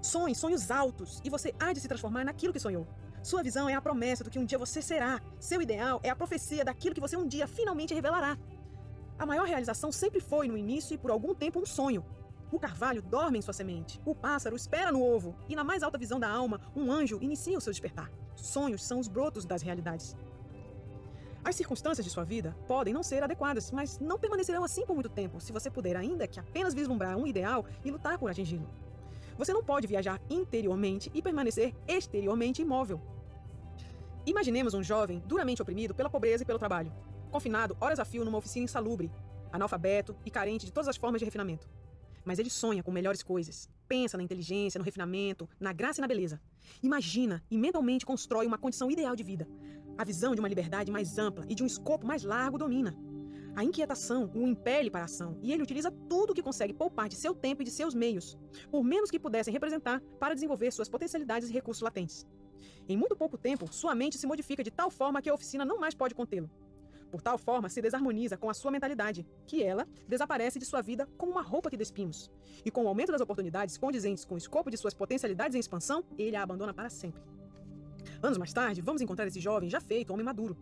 Sonhe 0.00 0.34
sonhos 0.34 0.70
altos 0.70 1.20
e 1.24 1.30
você 1.30 1.54
há 1.58 1.72
de 1.72 1.80
se 1.80 1.88
transformar 1.88 2.24
naquilo 2.24 2.52
que 2.52 2.60
sonhou. 2.60 2.86
Sua 3.22 3.42
visão 3.42 3.68
é 3.68 3.74
a 3.74 3.82
promessa 3.82 4.22
do 4.22 4.30
que 4.30 4.38
um 4.38 4.44
dia 4.44 4.58
você 4.58 4.80
será. 4.80 5.20
Seu 5.40 5.60
ideal 5.60 6.00
é 6.04 6.08
a 6.08 6.16
profecia 6.16 6.64
daquilo 6.64 6.94
que 6.94 7.00
você 7.00 7.16
um 7.16 7.26
dia 7.26 7.46
finalmente 7.48 7.94
revelará. 7.94 8.38
A 9.18 9.26
maior 9.26 9.46
realização 9.46 9.90
sempre 9.90 10.20
foi, 10.20 10.46
no 10.46 10.56
início 10.56 10.94
e 10.94 10.98
por 10.98 11.10
algum 11.10 11.34
tempo, 11.34 11.58
um 11.58 11.66
sonho. 11.66 12.04
O 12.52 12.58
carvalho 12.58 13.02
dorme 13.02 13.38
em 13.38 13.42
sua 13.42 13.52
semente, 13.52 14.00
o 14.06 14.14
pássaro 14.14 14.56
espera 14.56 14.92
no 14.92 15.02
ovo, 15.02 15.36
e 15.48 15.56
na 15.56 15.64
mais 15.64 15.82
alta 15.82 15.98
visão 15.98 16.18
da 16.18 16.30
alma, 16.30 16.60
um 16.74 16.90
anjo 16.90 17.18
inicia 17.20 17.58
o 17.58 17.60
seu 17.60 17.72
despertar. 17.72 18.10
Sonhos 18.36 18.82
são 18.84 19.00
os 19.00 19.08
brotos 19.08 19.44
das 19.44 19.60
realidades. 19.60 20.16
As 21.44 21.56
circunstâncias 21.56 22.04
de 22.04 22.10
sua 22.10 22.24
vida 22.24 22.56
podem 22.66 22.94
não 22.94 23.02
ser 23.02 23.22
adequadas, 23.22 23.70
mas 23.70 23.98
não 23.98 24.18
permanecerão 24.18 24.64
assim 24.64 24.86
por 24.86 24.94
muito 24.94 25.10
tempo, 25.10 25.40
se 25.40 25.52
você 25.52 25.70
puder 25.70 25.96
ainda 25.96 26.26
que 26.26 26.40
apenas 26.40 26.72
vislumbrar 26.72 27.16
um 27.16 27.26
ideal 27.26 27.66
e 27.84 27.90
lutar 27.90 28.18
por 28.18 28.30
atingi-lo. 28.30 28.68
Você 29.38 29.52
não 29.52 29.62
pode 29.62 29.86
viajar 29.86 30.20
interiormente 30.28 31.10
e 31.14 31.22
permanecer 31.22 31.72
exteriormente 31.86 32.60
imóvel. 32.60 33.00
Imaginemos 34.26 34.74
um 34.74 34.82
jovem 34.82 35.22
duramente 35.24 35.62
oprimido 35.62 35.94
pela 35.94 36.10
pobreza 36.10 36.42
e 36.42 36.46
pelo 36.46 36.58
trabalho, 36.58 36.92
confinado 37.30 37.76
horas 37.80 38.00
a 38.00 38.04
fio 38.04 38.24
numa 38.24 38.36
oficina 38.36 38.64
insalubre, 38.64 39.12
analfabeto 39.52 40.16
e 40.26 40.30
carente 40.30 40.66
de 40.66 40.72
todas 40.72 40.88
as 40.88 40.96
formas 40.96 41.20
de 41.20 41.24
refinamento. 41.24 41.68
Mas 42.24 42.40
ele 42.40 42.50
sonha 42.50 42.82
com 42.82 42.90
melhores 42.90 43.22
coisas, 43.22 43.70
pensa 43.86 44.16
na 44.16 44.24
inteligência, 44.24 44.76
no 44.76 44.84
refinamento, 44.84 45.48
na 45.58 45.72
graça 45.72 46.00
e 46.00 46.02
na 46.02 46.08
beleza. 46.08 46.40
Imagina 46.82 47.42
e 47.48 47.56
mentalmente 47.56 48.04
constrói 48.04 48.44
uma 48.44 48.58
condição 48.58 48.90
ideal 48.90 49.14
de 49.14 49.22
vida. 49.22 49.48
A 49.96 50.04
visão 50.04 50.34
de 50.34 50.40
uma 50.40 50.48
liberdade 50.48 50.90
mais 50.90 51.16
ampla 51.16 51.46
e 51.48 51.54
de 51.54 51.62
um 51.62 51.66
escopo 51.66 52.06
mais 52.06 52.24
largo 52.24 52.58
domina. 52.58 52.94
A 53.58 53.64
inquietação 53.64 54.30
o 54.36 54.46
impele 54.46 54.88
para 54.88 55.00
a 55.00 55.06
ação 55.06 55.36
e 55.42 55.52
ele 55.52 55.64
utiliza 55.64 55.90
tudo 56.08 56.30
o 56.30 56.34
que 56.34 56.44
consegue 56.44 56.72
poupar 56.72 57.08
de 57.08 57.16
seu 57.16 57.34
tempo 57.34 57.60
e 57.60 57.64
de 57.64 57.72
seus 57.72 57.92
meios, 57.92 58.38
por 58.70 58.84
menos 58.84 59.10
que 59.10 59.18
pudessem 59.18 59.52
representar, 59.52 60.00
para 60.20 60.32
desenvolver 60.32 60.70
suas 60.70 60.88
potencialidades 60.88 61.50
e 61.50 61.52
recursos 61.52 61.82
latentes. 61.82 62.24
Em 62.88 62.96
muito 62.96 63.16
pouco 63.16 63.36
tempo, 63.36 63.66
sua 63.72 63.96
mente 63.96 64.16
se 64.16 64.28
modifica 64.28 64.62
de 64.62 64.70
tal 64.70 64.92
forma 64.92 65.20
que 65.20 65.28
a 65.28 65.34
oficina 65.34 65.64
não 65.64 65.76
mais 65.76 65.92
pode 65.92 66.14
contê-lo. 66.14 66.48
Por 67.10 67.20
tal 67.20 67.36
forma, 67.36 67.68
se 67.68 67.82
desarmoniza 67.82 68.36
com 68.36 68.48
a 68.48 68.54
sua 68.54 68.70
mentalidade, 68.70 69.26
que 69.44 69.60
ela 69.60 69.88
desaparece 70.06 70.60
de 70.60 70.64
sua 70.64 70.80
vida 70.80 71.08
como 71.18 71.32
uma 71.32 71.42
roupa 71.42 71.68
que 71.68 71.76
despimos. 71.76 72.30
E 72.64 72.70
com 72.70 72.84
o 72.84 72.88
aumento 72.88 73.10
das 73.10 73.20
oportunidades 73.20 73.76
condizentes 73.76 74.24
com 74.24 74.36
o 74.36 74.38
escopo 74.38 74.70
de 74.70 74.76
suas 74.76 74.94
potencialidades 74.94 75.56
em 75.56 75.58
expansão, 75.58 76.04
ele 76.16 76.36
a 76.36 76.44
abandona 76.44 76.72
para 76.72 76.88
sempre. 76.88 77.20
Anos 78.22 78.38
mais 78.38 78.52
tarde, 78.52 78.80
vamos 78.80 79.02
encontrar 79.02 79.26
esse 79.26 79.40
jovem 79.40 79.68
já 79.68 79.80
feito 79.80 80.12
homem 80.12 80.24
maduro, 80.24 80.56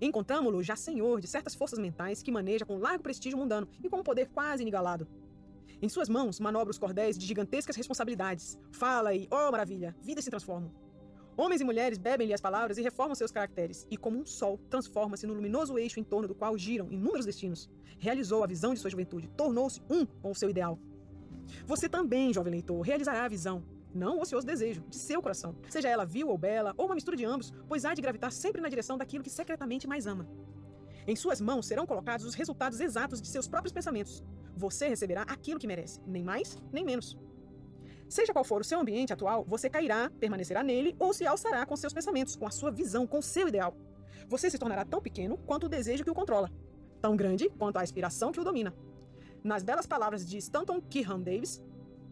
Encontramos-lo 0.00 0.62
já 0.62 0.76
senhor 0.76 1.20
de 1.20 1.26
certas 1.26 1.54
forças 1.54 1.78
mentais 1.78 2.22
que 2.22 2.30
maneja 2.30 2.66
com 2.66 2.78
largo 2.78 3.02
prestígio 3.02 3.38
mundano 3.38 3.68
e 3.82 3.88
com 3.88 4.00
um 4.00 4.02
poder 4.02 4.28
quase 4.28 4.62
inigalado. 4.62 5.06
Em 5.82 5.88
suas 5.88 6.08
mãos 6.08 6.38
manobra 6.38 6.70
os 6.70 6.78
cordéis 6.78 7.16
de 7.16 7.26
gigantescas 7.26 7.76
responsabilidades. 7.76 8.58
Fala 8.70 9.14
e, 9.14 9.26
oh 9.30 9.50
maravilha, 9.50 9.96
vidas 10.02 10.24
se 10.24 10.30
transformam. 10.30 10.70
Homens 11.36 11.62
e 11.62 11.64
mulheres 11.64 11.96
bebem-lhe 11.96 12.34
as 12.34 12.40
palavras 12.40 12.76
e 12.76 12.82
reformam 12.82 13.14
seus 13.14 13.30
caracteres, 13.30 13.86
e 13.90 13.96
como 13.96 14.18
um 14.18 14.26
sol, 14.26 14.58
transforma-se 14.68 15.26
no 15.26 15.32
luminoso 15.32 15.78
eixo 15.78 15.98
em 15.98 16.04
torno 16.04 16.28
do 16.28 16.34
qual 16.34 16.58
giram 16.58 16.90
inúmeros 16.90 17.24
destinos. 17.24 17.70
Realizou 17.98 18.44
a 18.44 18.46
visão 18.46 18.74
de 18.74 18.80
sua 18.80 18.90
juventude, 18.90 19.30
tornou-se 19.36 19.80
um 19.88 20.04
com 20.04 20.32
o 20.32 20.34
seu 20.34 20.50
ideal. 20.50 20.78
Você 21.66 21.88
também, 21.88 22.32
jovem 22.32 22.52
leitor, 22.52 22.80
realizará 22.82 23.24
a 23.24 23.28
visão, 23.28 23.64
não 23.94 24.20
ocioso 24.20 24.46
desejo, 24.46 24.82
de 24.88 24.96
seu 24.96 25.20
coração. 25.20 25.54
Seja 25.68 25.88
ela 25.88 26.04
vil 26.04 26.28
ou 26.28 26.38
bela, 26.38 26.74
ou 26.76 26.86
uma 26.86 26.94
mistura 26.94 27.16
de 27.16 27.24
ambos, 27.24 27.52
pois 27.68 27.84
há 27.84 27.94
de 27.94 28.02
gravitar 28.02 28.32
sempre 28.32 28.60
na 28.60 28.68
direção 28.68 28.96
daquilo 28.96 29.24
que 29.24 29.30
secretamente 29.30 29.86
mais 29.86 30.06
ama. 30.06 30.28
Em 31.06 31.16
suas 31.16 31.40
mãos 31.40 31.66
serão 31.66 31.86
colocados 31.86 32.26
os 32.26 32.34
resultados 32.34 32.80
exatos 32.80 33.20
de 33.20 33.28
seus 33.28 33.48
próprios 33.48 33.72
pensamentos. 33.72 34.22
Você 34.56 34.88
receberá 34.88 35.22
aquilo 35.22 35.58
que 35.58 35.66
merece, 35.66 36.00
nem 36.06 36.22
mais, 36.22 36.60
nem 36.72 36.84
menos. 36.84 37.16
Seja 38.08 38.32
qual 38.32 38.44
for 38.44 38.60
o 38.60 38.64
seu 38.64 38.80
ambiente 38.80 39.12
atual, 39.12 39.44
você 39.44 39.70
cairá, 39.70 40.10
permanecerá 40.18 40.62
nele 40.62 40.96
ou 40.98 41.14
se 41.14 41.26
alçará 41.26 41.64
com 41.64 41.76
seus 41.76 41.92
pensamentos, 41.92 42.36
com 42.36 42.46
a 42.46 42.50
sua 42.50 42.70
visão, 42.70 43.06
com 43.06 43.18
o 43.18 43.22
seu 43.22 43.48
ideal. 43.48 43.76
Você 44.28 44.50
se 44.50 44.58
tornará 44.58 44.84
tão 44.84 45.00
pequeno 45.00 45.38
quanto 45.38 45.66
o 45.66 45.68
desejo 45.68 46.04
que 46.04 46.10
o 46.10 46.14
controla, 46.14 46.50
tão 47.00 47.16
grande 47.16 47.48
quanto 47.48 47.78
a 47.78 47.82
aspiração 47.82 48.32
que 48.32 48.40
o 48.40 48.44
domina. 48.44 48.74
Nas 49.42 49.62
belas 49.62 49.86
palavras 49.86 50.28
de 50.28 50.36
Stanton 50.38 50.80
Kirham 50.80 51.20
Davis, 51.20 51.62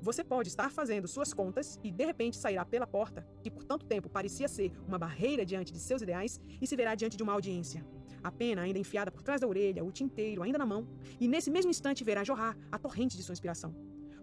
você 0.01 0.23
pode 0.23 0.49
estar 0.49 0.71
fazendo 0.71 1.09
suas 1.09 1.33
contas 1.35 1.79
e 1.83 1.91
de 1.91 2.05
repente 2.05 2.37
sairá 2.37 2.65
pela 2.65 2.87
porta, 2.87 3.27
que 3.43 3.51
por 3.51 3.65
tanto 3.65 3.85
tempo 3.85 4.09
parecia 4.09 4.49
ser 4.49 4.73
uma 4.87 4.99
barreira 4.99 5.45
diante 5.45 5.73
de 5.73 5.81
seus 5.81 6.03
ideais, 6.03 6.41
e 6.61 6.67
se 6.67 6.77
verá 6.77 6.95
diante 6.95 7.17
de 7.17 7.23
uma 7.23 7.33
audiência. 7.33 7.85
A 8.23 8.31
pena 8.31 8.63
ainda 8.63 8.79
enfiada 8.79 9.11
por 9.11 9.23
trás 9.23 9.41
da 9.41 9.47
orelha, 9.47 9.85
o 9.85 9.93
tinteiro 9.93 10.43
ainda 10.43 10.59
na 10.59 10.67
mão, 10.67 10.89
e 11.21 11.27
nesse 11.27 11.51
mesmo 11.51 11.71
instante 11.71 12.05
verá 12.05 12.25
jorrar 12.25 12.57
a 12.71 12.79
torrente 12.79 13.17
de 13.17 13.23
sua 13.23 13.33
inspiração. 13.33 13.75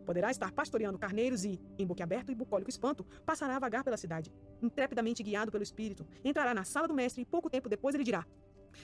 Poderá 0.05 0.29
estar 0.29 0.51
pastoreando 0.51 0.99
carneiros 0.99 1.43
e, 1.43 1.59
em 1.79 1.85
boquiaberto 1.85 2.31
e 2.31 2.35
bucólico 2.35 2.69
espanto, 2.69 3.03
passará 3.25 3.55
a 3.55 3.59
vagar 3.59 3.83
pela 3.83 3.97
cidade. 3.97 4.31
Intrepidamente 4.61 5.23
guiado 5.23 5.51
pelo 5.51 5.63
espírito, 5.63 6.05
entrará 6.23 6.53
na 6.53 6.63
sala 6.63 6.87
do 6.87 6.93
mestre 6.93 7.21
e 7.21 7.25
pouco 7.25 7.49
tempo 7.49 7.67
depois 7.67 7.95
ele 7.95 8.03
dirá: 8.03 8.25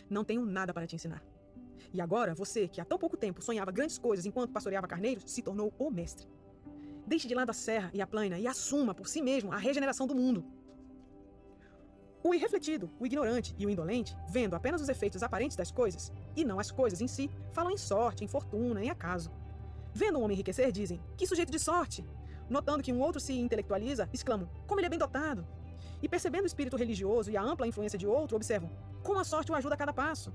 Não 0.10 0.24
tenho 0.24 0.46
nada 0.46 0.74
para 0.74 0.88
te 0.88 0.96
ensinar. 0.96 1.24
E 1.94 2.02
agora, 2.02 2.34
você, 2.34 2.68
que 2.68 2.82
há 2.82 2.86
tão 2.86 2.98
pouco 2.98 3.18
tempo 3.18 3.42
sonhava 3.42 3.72
grandes 3.72 3.98
coisas 3.98 4.26
enquanto 4.26 4.52
pastoreava 4.52 4.88
carneiros, 4.88 5.24
se 5.28 5.42
tornou 5.42 5.74
o 5.78 5.92
mestre. 5.92 6.28
Deixe 7.12 7.28
de 7.28 7.36
lado 7.36 7.50
a 7.50 7.54
serra 7.54 7.92
e 7.94 8.02
a 8.02 8.08
plana 8.08 8.40
e 8.40 8.48
assuma 8.48 8.96
por 8.96 9.06
si 9.06 9.22
mesmo 9.22 9.52
a 9.52 9.58
regeneração 9.58 10.08
do 10.08 10.16
mundo. 10.16 10.46
O 12.24 12.34
irrefletido, 12.34 12.90
o 13.02 13.06
ignorante 13.06 13.54
e 13.60 13.66
o 13.66 13.70
indolente, 13.70 14.16
vendo 14.30 14.56
apenas 14.56 14.80
os 14.80 14.88
efeitos 14.88 15.22
aparentes 15.22 15.58
das 15.58 15.74
coisas, 15.74 16.10
e 16.38 16.46
não 16.46 16.58
as 16.58 16.72
coisas 16.72 17.02
em 17.02 17.10
si, 17.10 17.30
falam 17.52 17.70
em 17.70 17.78
sorte, 17.78 18.24
em 18.24 18.30
fortuna, 18.30 18.82
em 18.82 18.90
acaso. 18.90 19.30
Vendo 19.94 20.20
um 20.20 20.24
homem 20.24 20.36
enriquecer, 20.36 20.72
dizem: 20.72 21.02
Que 21.18 21.28
sujeito 21.28 21.52
de 21.52 21.60
sorte! 21.60 22.06
Notando 22.50 22.82
que 22.82 22.94
um 22.94 23.02
outro 23.02 23.20
se 23.20 23.34
intelectualiza, 23.34 24.08
exclamam: 24.14 24.50
Como 24.66 24.80
ele 24.80 24.88
é 24.88 24.90
bem 24.90 24.98
dotado! 24.98 25.46
E 26.02 26.08
percebendo 26.08 26.46
o 26.46 26.48
espírito 26.48 26.78
religioso 26.78 27.30
e 27.30 27.36
a 27.36 27.44
ampla 27.44 27.68
influência 27.68 28.00
de 28.00 28.08
outro, 28.08 28.38
observam: 28.38 28.72
Como 29.04 29.20
a 29.20 29.26
sorte 29.26 29.52
o 29.52 29.56
ajuda 29.56 29.76
a 29.76 29.78
cada 29.78 29.92
passo! 29.92 30.32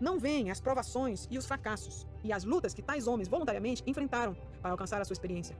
Não 0.00 0.16
veem 0.16 0.52
as 0.52 0.60
provações 0.60 1.26
e 1.28 1.36
os 1.36 1.44
fracassos, 1.44 2.06
e 2.22 2.32
as 2.32 2.44
lutas 2.44 2.72
que 2.72 2.82
tais 2.82 3.08
homens 3.08 3.26
voluntariamente 3.26 3.82
enfrentaram 3.84 4.36
para 4.62 4.70
alcançar 4.70 5.00
a 5.00 5.04
sua 5.04 5.14
experiência. 5.14 5.56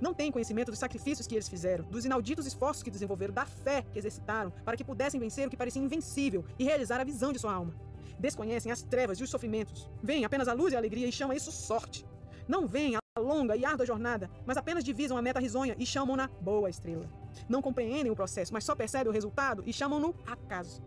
Não 0.00 0.12
têm 0.12 0.32
conhecimento 0.32 0.70
dos 0.70 0.78
sacrifícios 0.78 1.26
que 1.26 1.34
eles 1.34 1.48
fizeram, 1.48 1.84
dos 1.84 2.04
inauditos 2.04 2.46
esforços 2.46 2.82
que 2.82 2.90
desenvolveram, 2.90 3.32
da 3.32 3.46
fé 3.46 3.84
que 3.92 3.98
exercitaram 3.98 4.52
para 4.64 4.76
que 4.76 4.84
pudessem 4.84 5.20
vencer 5.20 5.46
o 5.46 5.50
que 5.50 5.56
parecia 5.56 5.82
invencível 5.82 6.44
e 6.58 6.64
realizar 6.64 7.00
a 7.00 7.04
visão 7.04 7.32
de 7.32 7.38
sua 7.38 7.52
alma. 7.52 7.74
Desconhecem 8.18 8.70
as 8.70 8.82
trevas 8.82 9.18
e 9.18 9.22
os 9.22 9.30
sofrimentos. 9.30 9.90
Veem 10.02 10.24
apenas 10.24 10.48
a 10.48 10.52
luz 10.52 10.72
e 10.72 10.76
a 10.76 10.78
alegria 10.78 11.06
e 11.06 11.12
chamam 11.12 11.36
isso 11.36 11.52
sorte. 11.52 12.06
Não 12.46 12.66
veem 12.66 12.96
a 12.96 13.20
longa 13.20 13.56
e 13.56 13.64
árdua 13.64 13.86
jornada, 13.86 14.30
mas 14.44 14.56
apenas 14.56 14.84
divisam 14.84 15.16
a 15.16 15.22
meta 15.22 15.40
risonha 15.40 15.74
e 15.78 15.86
chamam-na 15.86 16.28
boa 16.40 16.68
estrela. 16.68 17.08
Não 17.48 17.62
compreendem 17.62 18.10
o 18.10 18.16
processo, 18.16 18.52
mas 18.52 18.64
só 18.64 18.74
percebem 18.74 19.08
o 19.08 19.12
resultado 19.12 19.62
e 19.66 19.72
chamam-no 19.72 20.14
acaso. 20.26 20.82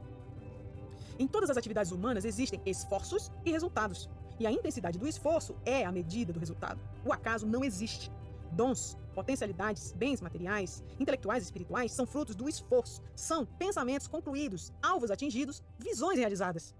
Em 1.19 1.27
todas 1.27 1.49
as 1.49 1.57
atividades 1.57 1.91
humanas 1.91 2.25
existem 2.25 2.61
esforços 2.65 3.31
e 3.43 3.51
resultados. 3.51 4.09
E 4.39 4.45
a 4.45 4.51
intensidade 4.51 4.99
do 4.99 5.07
esforço 5.07 5.55
é 5.65 5.83
a 5.83 5.91
medida 5.91 6.31
do 6.31 6.39
resultado. 6.39 6.79
O 7.03 7.11
acaso 7.11 7.47
não 7.47 7.63
existe. 7.63 8.11
Dons, 8.51 8.97
potencialidades, 9.13 9.93
bens 9.93 10.21
materiais, 10.21 10.83
intelectuais 10.99 11.43
e 11.43 11.45
espirituais 11.45 11.91
são 11.91 12.05
frutos 12.05 12.35
do 12.35 12.47
esforço, 12.47 13.01
são 13.15 13.45
pensamentos 13.45 14.07
concluídos, 14.07 14.73
alvos 14.81 15.11
atingidos, 15.11 15.63
visões 15.79 16.17
realizadas. 16.17 16.75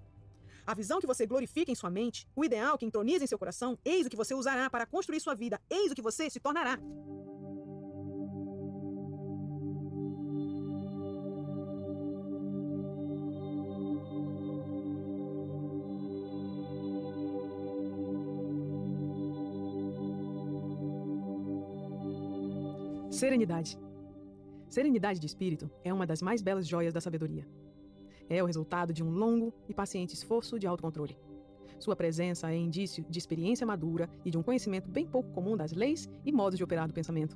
A 0.66 0.74
visão 0.74 1.00
que 1.00 1.08
você 1.08 1.26
glorifica 1.26 1.72
em 1.72 1.76
sua 1.76 1.90
mente, 1.90 2.28
o 2.36 2.44
ideal 2.44 2.78
que 2.78 2.86
entroniza 2.86 3.24
em 3.24 3.28
seu 3.28 3.40
coração, 3.40 3.78
eis 3.86 4.06
o 4.06 4.10
que 4.10 4.18
você 4.18 4.34
usará 4.34 4.70
para 4.70 4.86
construir 4.86 5.20
sua 5.20 5.34
vida, 5.34 5.62
eis 5.70 5.92
o 5.92 5.96
que 5.96 6.02
você 6.02 6.30
se 6.30 6.40
tornará. 6.40 6.78
Serenidade. 23.18 23.80
Serenidade 24.70 25.20
de 25.20 25.26
espírito 25.26 25.72
é 25.84 25.92
uma 25.92 26.06
das 26.06 26.22
mais 26.22 26.40
belas 26.40 26.68
joias 26.68 26.94
da 26.94 27.02
sabedoria. 27.02 27.48
É 28.30 28.44
o 28.44 28.46
resultado 28.46 28.94
de 28.94 29.04
um 29.04 29.10
longo 29.10 29.52
e 29.68 29.74
paciente 29.74 30.14
esforço 30.14 30.60
de 30.60 30.68
autocontrole. 30.68 31.18
Sua 31.80 31.96
presença 31.96 32.52
é 32.52 32.56
indício 32.56 33.04
de 33.10 33.18
experiência 33.18 33.66
madura 33.66 34.08
e 34.24 34.30
de 34.30 34.38
um 34.38 34.44
conhecimento 34.44 34.88
bem 34.88 35.08
pouco 35.08 35.32
comum 35.32 35.58
das 35.58 35.72
leis 35.72 36.08
e 36.24 36.32
modos 36.32 36.58
de 36.60 36.64
operar 36.64 36.88
do 36.88 36.94
pensamento. 36.94 37.36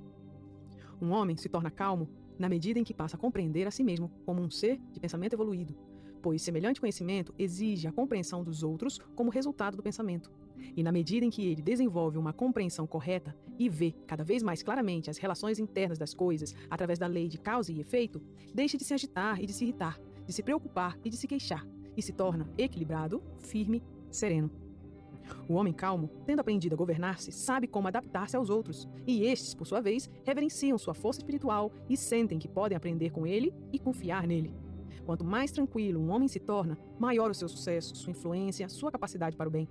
Um 1.01 1.09
homem 1.13 1.36
se 1.36 1.49
torna 1.49 1.71
calmo 1.71 2.07
na 2.38 2.47
medida 2.47 2.77
em 2.77 2.84
que 2.84 2.93
passa 2.93 3.17
a 3.17 3.19
compreender 3.19 3.65
a 3.65 3.71
si 3.71 3.84
mesmo 3.84 4.11
como 4.23 4.39
um 4.39 4.51
ser 4.51 4.79
de 4.91 4.99
pensamento 4.99 5.34
evoluído, 5.34 5.75
pois 6.21 6.43
semelhante 6.43 6.79
conhecimento 6.79 7.34
exige 7.39 7.88
a 7.88 7.91
compreensão 7.91 8.43
dos 8.43 8.61
outros 8.61 8.99
como 9.15 9.32
resultado 9.32 9.77
do 9.77 9.82
pensamento. 9.82 10.32
E 10.76 10.84
na 10.84 10.91
medida 10.91 11.26
em 11.26 11.30
que 11.30 11.45
ele 11.45 11.62
desenvolve 11.62 12.18
uma 12.18 12.34
compreensão 12.34 12.88
correta 12.88 13.36
e 13.57 13.70
vê 13.70 13.93
cada 14.07 14.24
vez 14.24 14.41
mais 14.41 14.64
claramente 14.64 15.09
as 15.09 15.18
relações 15.18 15.59
internas 15.59 15.97
das 15.97 16.14
coisas 16.14 16.53
através 16.70 16.97
da 16.97 17.07
lei 17.07 17.28
de 17.28 17.38
causa 17.38 17.72
e 17.72 17.80
efeito, 17.80 18.22
deixa 18.53 18.78
de 18.78 18.84
se 18.84 18.93
agitar 18.93 19.41
e 19.41 19.45
de 19.45 19.53
se 19.53 19.64
irritar, 19.64 19.99
de 20.26 20.34
se 20.34 20.43
preocupar 20.43 20.97
e 21.03 21.09
de 21.09 21.18
se 21.18 21.28
queixar, 21.28 21.66
e 21.95 22.01
se 22.01 22.14
torna 22.14 22.49
equilibrado, 22.57 23.22
firme, 23.39 23.84
sereno. 24.09 24.49
O 25.47 25.53
homem 25.53 25.74
calmo, 25.74 26.09
tendo 26.26 26.39
aprendido 26.39 26.74
a 26.74 26.78
governar-se, 26.78 27.32
sabe 27.32 27.68
como 27.68 27.88
adaptar-se 27.88 28.36
aos 28.36 28.49
outros, 28.49 28.88
e 29.05 29.24
estes, 29.26 29.53
por 29.53 29.66
sua 29.66 29.82
vez, 29.82 30.09
reverenciam 30.24 30.78
sua 30.78 30.93
força 30.93 31.20
espiritual 31.20 31.72
e 31.89 31.95
sentem 31.95 32.39
que 32.39 32.47
podem 32.47 32.76
aprender 32.76 33.12
com 33.12 33.26
ele 33.26 33.53
e 33.72 33.80
confiar 33.80 34.28
nele. 34.28 34.53
Quanto 35.05 35.24
mais 35.26 35.51
tranquilo 35.51 35.99
um 35.99 36.12
homem 36.12 36.28
se 36.28 36.39
torna, 36.39 36.78
maior 36.99 37.32
o 37.32 37.34
seu 37.34 37.49
sucesso, 37.49 37.95
sua 37.95 38.12
influência, 38.12 38.70
sua 38.70 38.91
capacidade 38.91 39.36
para 39.36 39.49
o 39.49 39.51
bem. 39.51 39.68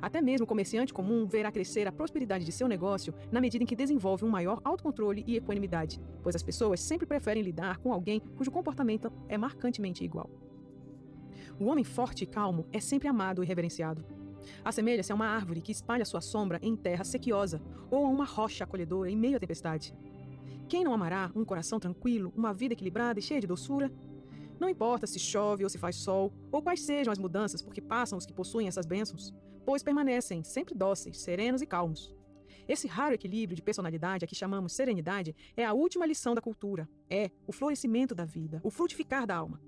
Até 0.00 0.20
mesmo 0.20 0.44
o 0.44 0.46
comerciante 0.46 0.92
comum 0.92 1.26
verá 1.26 1.50
crescer 1.50 1.86
a 1.88 1.92
prosperidade 1.92 2.44
de 2.44 2.52
seu 2.52 2.68
negócio 2.68 3.14
na 3.32 3.40
medida 3.40 3.64
em 3.64 3.66
que 3.66 3.76
desenvolve 3.76 4.24
um 4.24 4.28
maior 4.28 4.60
autocontrole 4.64 5.24
e 5.26 5.36
equanimidade, 5.36 6.00
pois 6.22 6.36
as 6.36 6.42
pessoas 6.42 6.80
sempre 6.80 7.06
preferem 7.06 7.42
lidar 7.42 7.78
com 7.78 7.92
alguém 7.92 8.20
cujo 8.20 8.50
comportamento 8.50 9.12
é 9.28 9.36
marcantemente 9.36 10.04
igual. 10.04 10.30
O 11.58 11.66
homem 11.66 11.84
forte 11.84 12.24
e 12.24 12.26
calmo 12.26 12.66
é 12.72 12.80
sempre 12.80 13.08
amado 13.08 13.42
e 13.42 13.46
reverenciado. 13.46 14.04
Assemelha-se 14.64 15.10
a 15.12 15.14
uma 15.14 15.26
árvore 15.26 15.60
que 15.60 15.72
espalha 15.72 16.04
sua 16.04 16.20
sombra 16.20 16.58
em 16.62 16.76
terra 16.76 17.04
sequiosa 17.04 17.60
ou 17.90 18.06
a 18.06 18.08
uma 18.08 18.24
rocha 18.24 18.64
acolhedora 18.64 19.10
em 19.10 19.16
meio 19.16 19.36
à 19.36 19.40
tempestade. 19.40 19.94
Quem 20.68 20.84
não 20.84 20.92
amará 20.92 21.30
um 21.34 21.44
coração 21.44 21.80
tranquilo, 21.80 22.32
uma 22.36 22.52
vida 22.52 22.74
equilibrada 22.74 23.18
e 23.18 23.22
cheia 23.22 23.40
de 23.40 23.46
doçura? 23.46 23.90
Não 24.60 24.68
importa 24.68 25.06
se 25.06 25.18
chove 25.18 25.64
ou 25.64 25.70
se 25.70 25.78
faz 25.78 25.96
sol, 25.96 26.32
ou 26.50 26.60
quais 26.60 26.82
sejam 26.82 27.12
as 27.12 27.18
mudanças 27.18 27.62
por 27.62 27.72
que 27.72 27.80
passam 27.80 28.18
os 28.18 28.26
que 28.26 28.32
possuem 28.32 28.68
essas 28.68 28.84
bênçãos, 28.84 29.32
pois 29.68 29.82
permanecem 29.82 30.42
sempre 30.42 30.74
dóceis, 30.74 31.20
serenos 31.20 31.60
e 31.60 31.66
calmos. 31.66 32.10
Esse 32.66 32.88
raro 32.88 33.14
equilíbrio 33.14 33.54
de 33.54 33.60
personalidade 33.60 34.24
a 34.24 34.26
que 34.26 34.34
chamamos 34.34 34.72
serenidade 34.72 35.36
é 35.54 35.62
a 35.62 35.74
última 35.74 36.06
lição 36.06 36.34
da 36.34 36.40
cultura, 36.40 36.88
é 37.10 37.30
o 37.46 37.52
florescimento 37.52 38.14
da 38.14 38.24
vida, 38.24 38.62
o 38.64 38.70
frutificar 38.70 39.26
da 39.26 39.36
alma. 39.36 39.60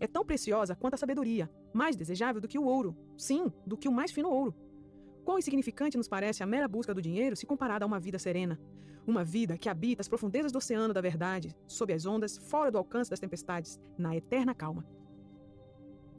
É 0.00 0.08
tão 0.08 0.24
preciosa 0.24 0.74
quanto 0.74 0.94
a 0.94 0.96
sabedoria, 0.96 1.48
mais 1.72 1.94
desejável 1.94 2.40
do 2.40 2.48
que 2.48 2.58
o 2.58 2.64
ouro, 2.64 2.96
sim, 3.16 3.46
do 3.64 3.76
que 3.76 3.88
o 3.88 3.92
mais 3.92 4.10
fino 4.10 4.28
ouro. 4.28 4.52
Quão 5.24 5.38
insignificante 5.38 5.96
nos 5.96 6.08
parece 6.08 6.42
a 6.42 6.46
mera 6.46 6.66
busca 6.66 6.92
do 6.92 7.00
dinheiro 7.00 7.36
se 7.36 7.46
comparada 7.46 7.84
a 7.84 7.86
uma 7.86 8.00
vida 8.00 8.18
serena, 8.18 8.60
uma 9.06 9.22
vida 9.22 9.56
que 9.56 9.68
habita 9.68 10.00
as 10.00 10.08
profundezas 10.08 10.50
do 10.50 10.58
oceano 10.58 10.92
da 10.92 11.00
verdade, 11.00 11.54
sob 11.68 11.92
as 11.92 12.04
ondas, 12.04 12.36
fora 12.36 12.72
do 12.72 12.78
alcance 12.78 13.08
das 13.08 13.20
tempestades, 13.20 13.78
na 13.96 14.16
eterna 14.16 14.52
calma. 14.52 14.84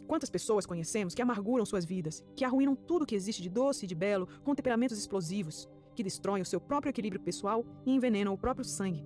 Quantas 0.07 0.29
pessoas 0.29 0.65
conhecemos 0.65 1.15
que 1.15 1.21
amarguram 1.21 1.65
suas 1.65 1.83
vidas, 1.83 2.23
que 2.35 2.45
arruinam 2.45 2.75
tudo 2.75 3.05
que 3.05 3.15
existe 3.15 3.41
de 3.41 3.49
doce 3.49 3.85
e 3.85 3.87
de 3.87 3.95
belo 3.95 4.27
com 4.43 4.53
temperamentos 4.53 4.97
explosivos, 4.97 5.67
que 5.95 6.03
destroem 6.03 6.41
o 6.41 6.45
seu 6.45 6.59
próprio 6.61 6.91
equilíbrio 6.91 7.21
pessoal 7.21 7.65
e 7.85 7.91
envenenam 7.91 8.33
o 8.33 8.37
próprio 8.37 8.63
sangue? 8.63 9.03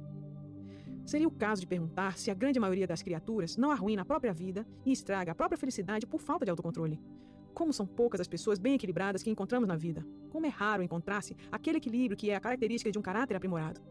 Seria 1.06 1.28
o 1.28 1.32
caso 1.32 1.62
de 1.62 1.68
perguntar 1.68 2.18
se 2.18 2.30
a 2.30 2.34
grande 2.34 2.60
maioria 2.60 2.86
das 2.86 3.02
criaturas 3.02 3.58
não 3.58 3.72
arruína 3.72 4.02
a 4.02 4.06
própria 4.06 4.34
vida 4.34 4.68
e 4.86 4.92
estraga 4.92 5.32
a 5.32 5.36
própria 5.36 5.58
felicidade 5.58 6.06
por 6.06 6.20
falta 6.20 6.46
de 6.46 6.52
autocontrole. 6.52 7.02
Como 7.54 7.74
são 7.74 7.88
poucas 7.88 8.22
as 8.22 8.28
pessoas 8.28 8.60
bem 8.60 8.76
equilibradas 8.76 9.24
que 9.24 9.30
encontramos 9.30 9.68
na 9.68 9.76
vida. 9.76 10.06
Como 10.30 10.46
é 10.46 10.50
raro 10.50 10.84
encontrar-se 10.84 11.36
aquele 11.52 11.78
equilíbrio 11.78 12.18
que 12.18 12.30
é 12.30 12.36
a 12.36 12.40
característica 12.40 12.92
de 12.92 13.00
um 13.00 13.02
caráter 13.02 13.36
aprimorado. 13.36 13.82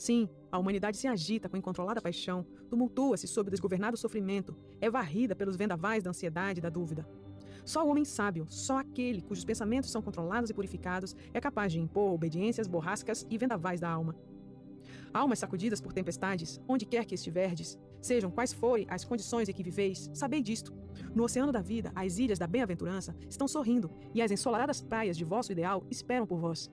Sim, 0.00 0.30
a 0.50 0.58
humanidade 0.58 0.96
se 0.96 1.06
agita 1.06 1.46
com 1.46 1.58
incontrolada 1.58 2.00
paixão, 2.00 2.46
tumultua-se 2.70 3.28
sob 3.28 3.48
o 3.48 3.50
desgovernado 3.50 3.98
sofrimento, 3.98 4.56
é 4.80 4.88
varrida 4.88 5.36
pelos 5.36 5.56
vendavais 5.56 6.02
da 6.02 6.08
ansiedade 6.08 6.58
e 6.58 6.62
da 6.62 6.70
dúvida. 6.70 7.06
Só 7.66 7.84
o 7.84 7.90
homem 7.90 8.06
sábio, 8.06 8.46
só 8.48 8.78
aquele 8.78 9.20
cujos 9.20 9.44
pensamentos 9.44 9.90
são 9.90 10.00
controlados 10.00 10.48
e 10.48 10.54
purificados, 10.54 11.14
é 11.34 11.38
capaz 11.38 11.70
de 11.70 11.80
impor 11.80 12.14
obediências 12.14 12.66
borrascas 12.66 13.26
e 13.28 13.36
vendavais 13.36 13.78
da 13.78 13.90
alma. 13.90 14.16
Almas 15.12 15.38
sacudidas 15.38 15.82
por 15.82 15.92
tempestades, 15.92 16.58
onde 16.66 16.86
quer 16.86 17.04
que 17.04 17.14
estiverdes, 17.14 17.78
sejam 18.00 18.30
quais 18.30 18.54
forem 18.54 18.86
as 18.88 19.04
condições 19.04 19.50
em 19.50 19.52
que 19.52 19.62
viveis, 19.62 20.10
sabei 20.14 20.40
disto. 20.40 20.72
No 21.14 21.24
oceano 21.24 21.52
da 21.52 21.60
vida, 21.60 21.92
as 21.94 22.16
ilhas 22.16 22.38
da 22.38 22.46
bem-aventurança 22.46 23.14
estão 23.28 23.46
sorrindo, 23.46 23.90
e 24.14 24.22
as 24.22 24.30
ensolaradas 24.30 24.80
praias 24.80 25.14
de 25.14 25.26
vosso 25.26 25.52
ideal 25.52 25.84
esperam 25.90 26.26
por 26.26 26.38
vós. 26.40 26.70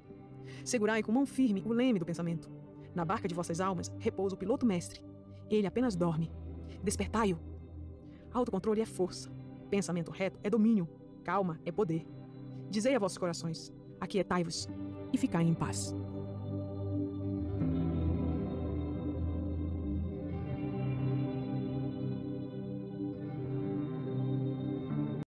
Segurai 0.63 1.03
com 1.03 1.11
mão 1.11 1.25
firme 1.25 1.61
o 1.65 1.73
leme 1.73 1.99
do 1.99 2.05
pensamento. 2.05 2.49
Na 2.97 3.05
barca 3.05 3.27
de 3.27 3.35
vossas 3.35 3.61
almas 3.61 3.91
repousa 3.99 4.33
o 4.33 4.37
piloto 4.39 4.65
mestre. 4.65 5.05
Ele 5.51 5.67
apenas 5.67 5.95
dorme. 5.95 6.31
Despertai-o. 6.83 7.37
Autocontrole 8.33 8.81
é 8.81 8.87
força. 8.87 9.31
Pensamento 9.69 10.09
reto 10.09 10.39
é 10.43 10.49
domínio. 10.49 10.89
Calma 11.23 11.59
é 11.63 11.71
poder. 11.71 12.07
Dizei 12.71 12.95
a 12.95 12.99
vossos 12.99 13.19
corações: 13.19 13.71
aquietai-vos 14.01 14.67
e 15.13 15.17
ficai 15.19 15.43
em 15.43 15.53
paz. 15.53 15.95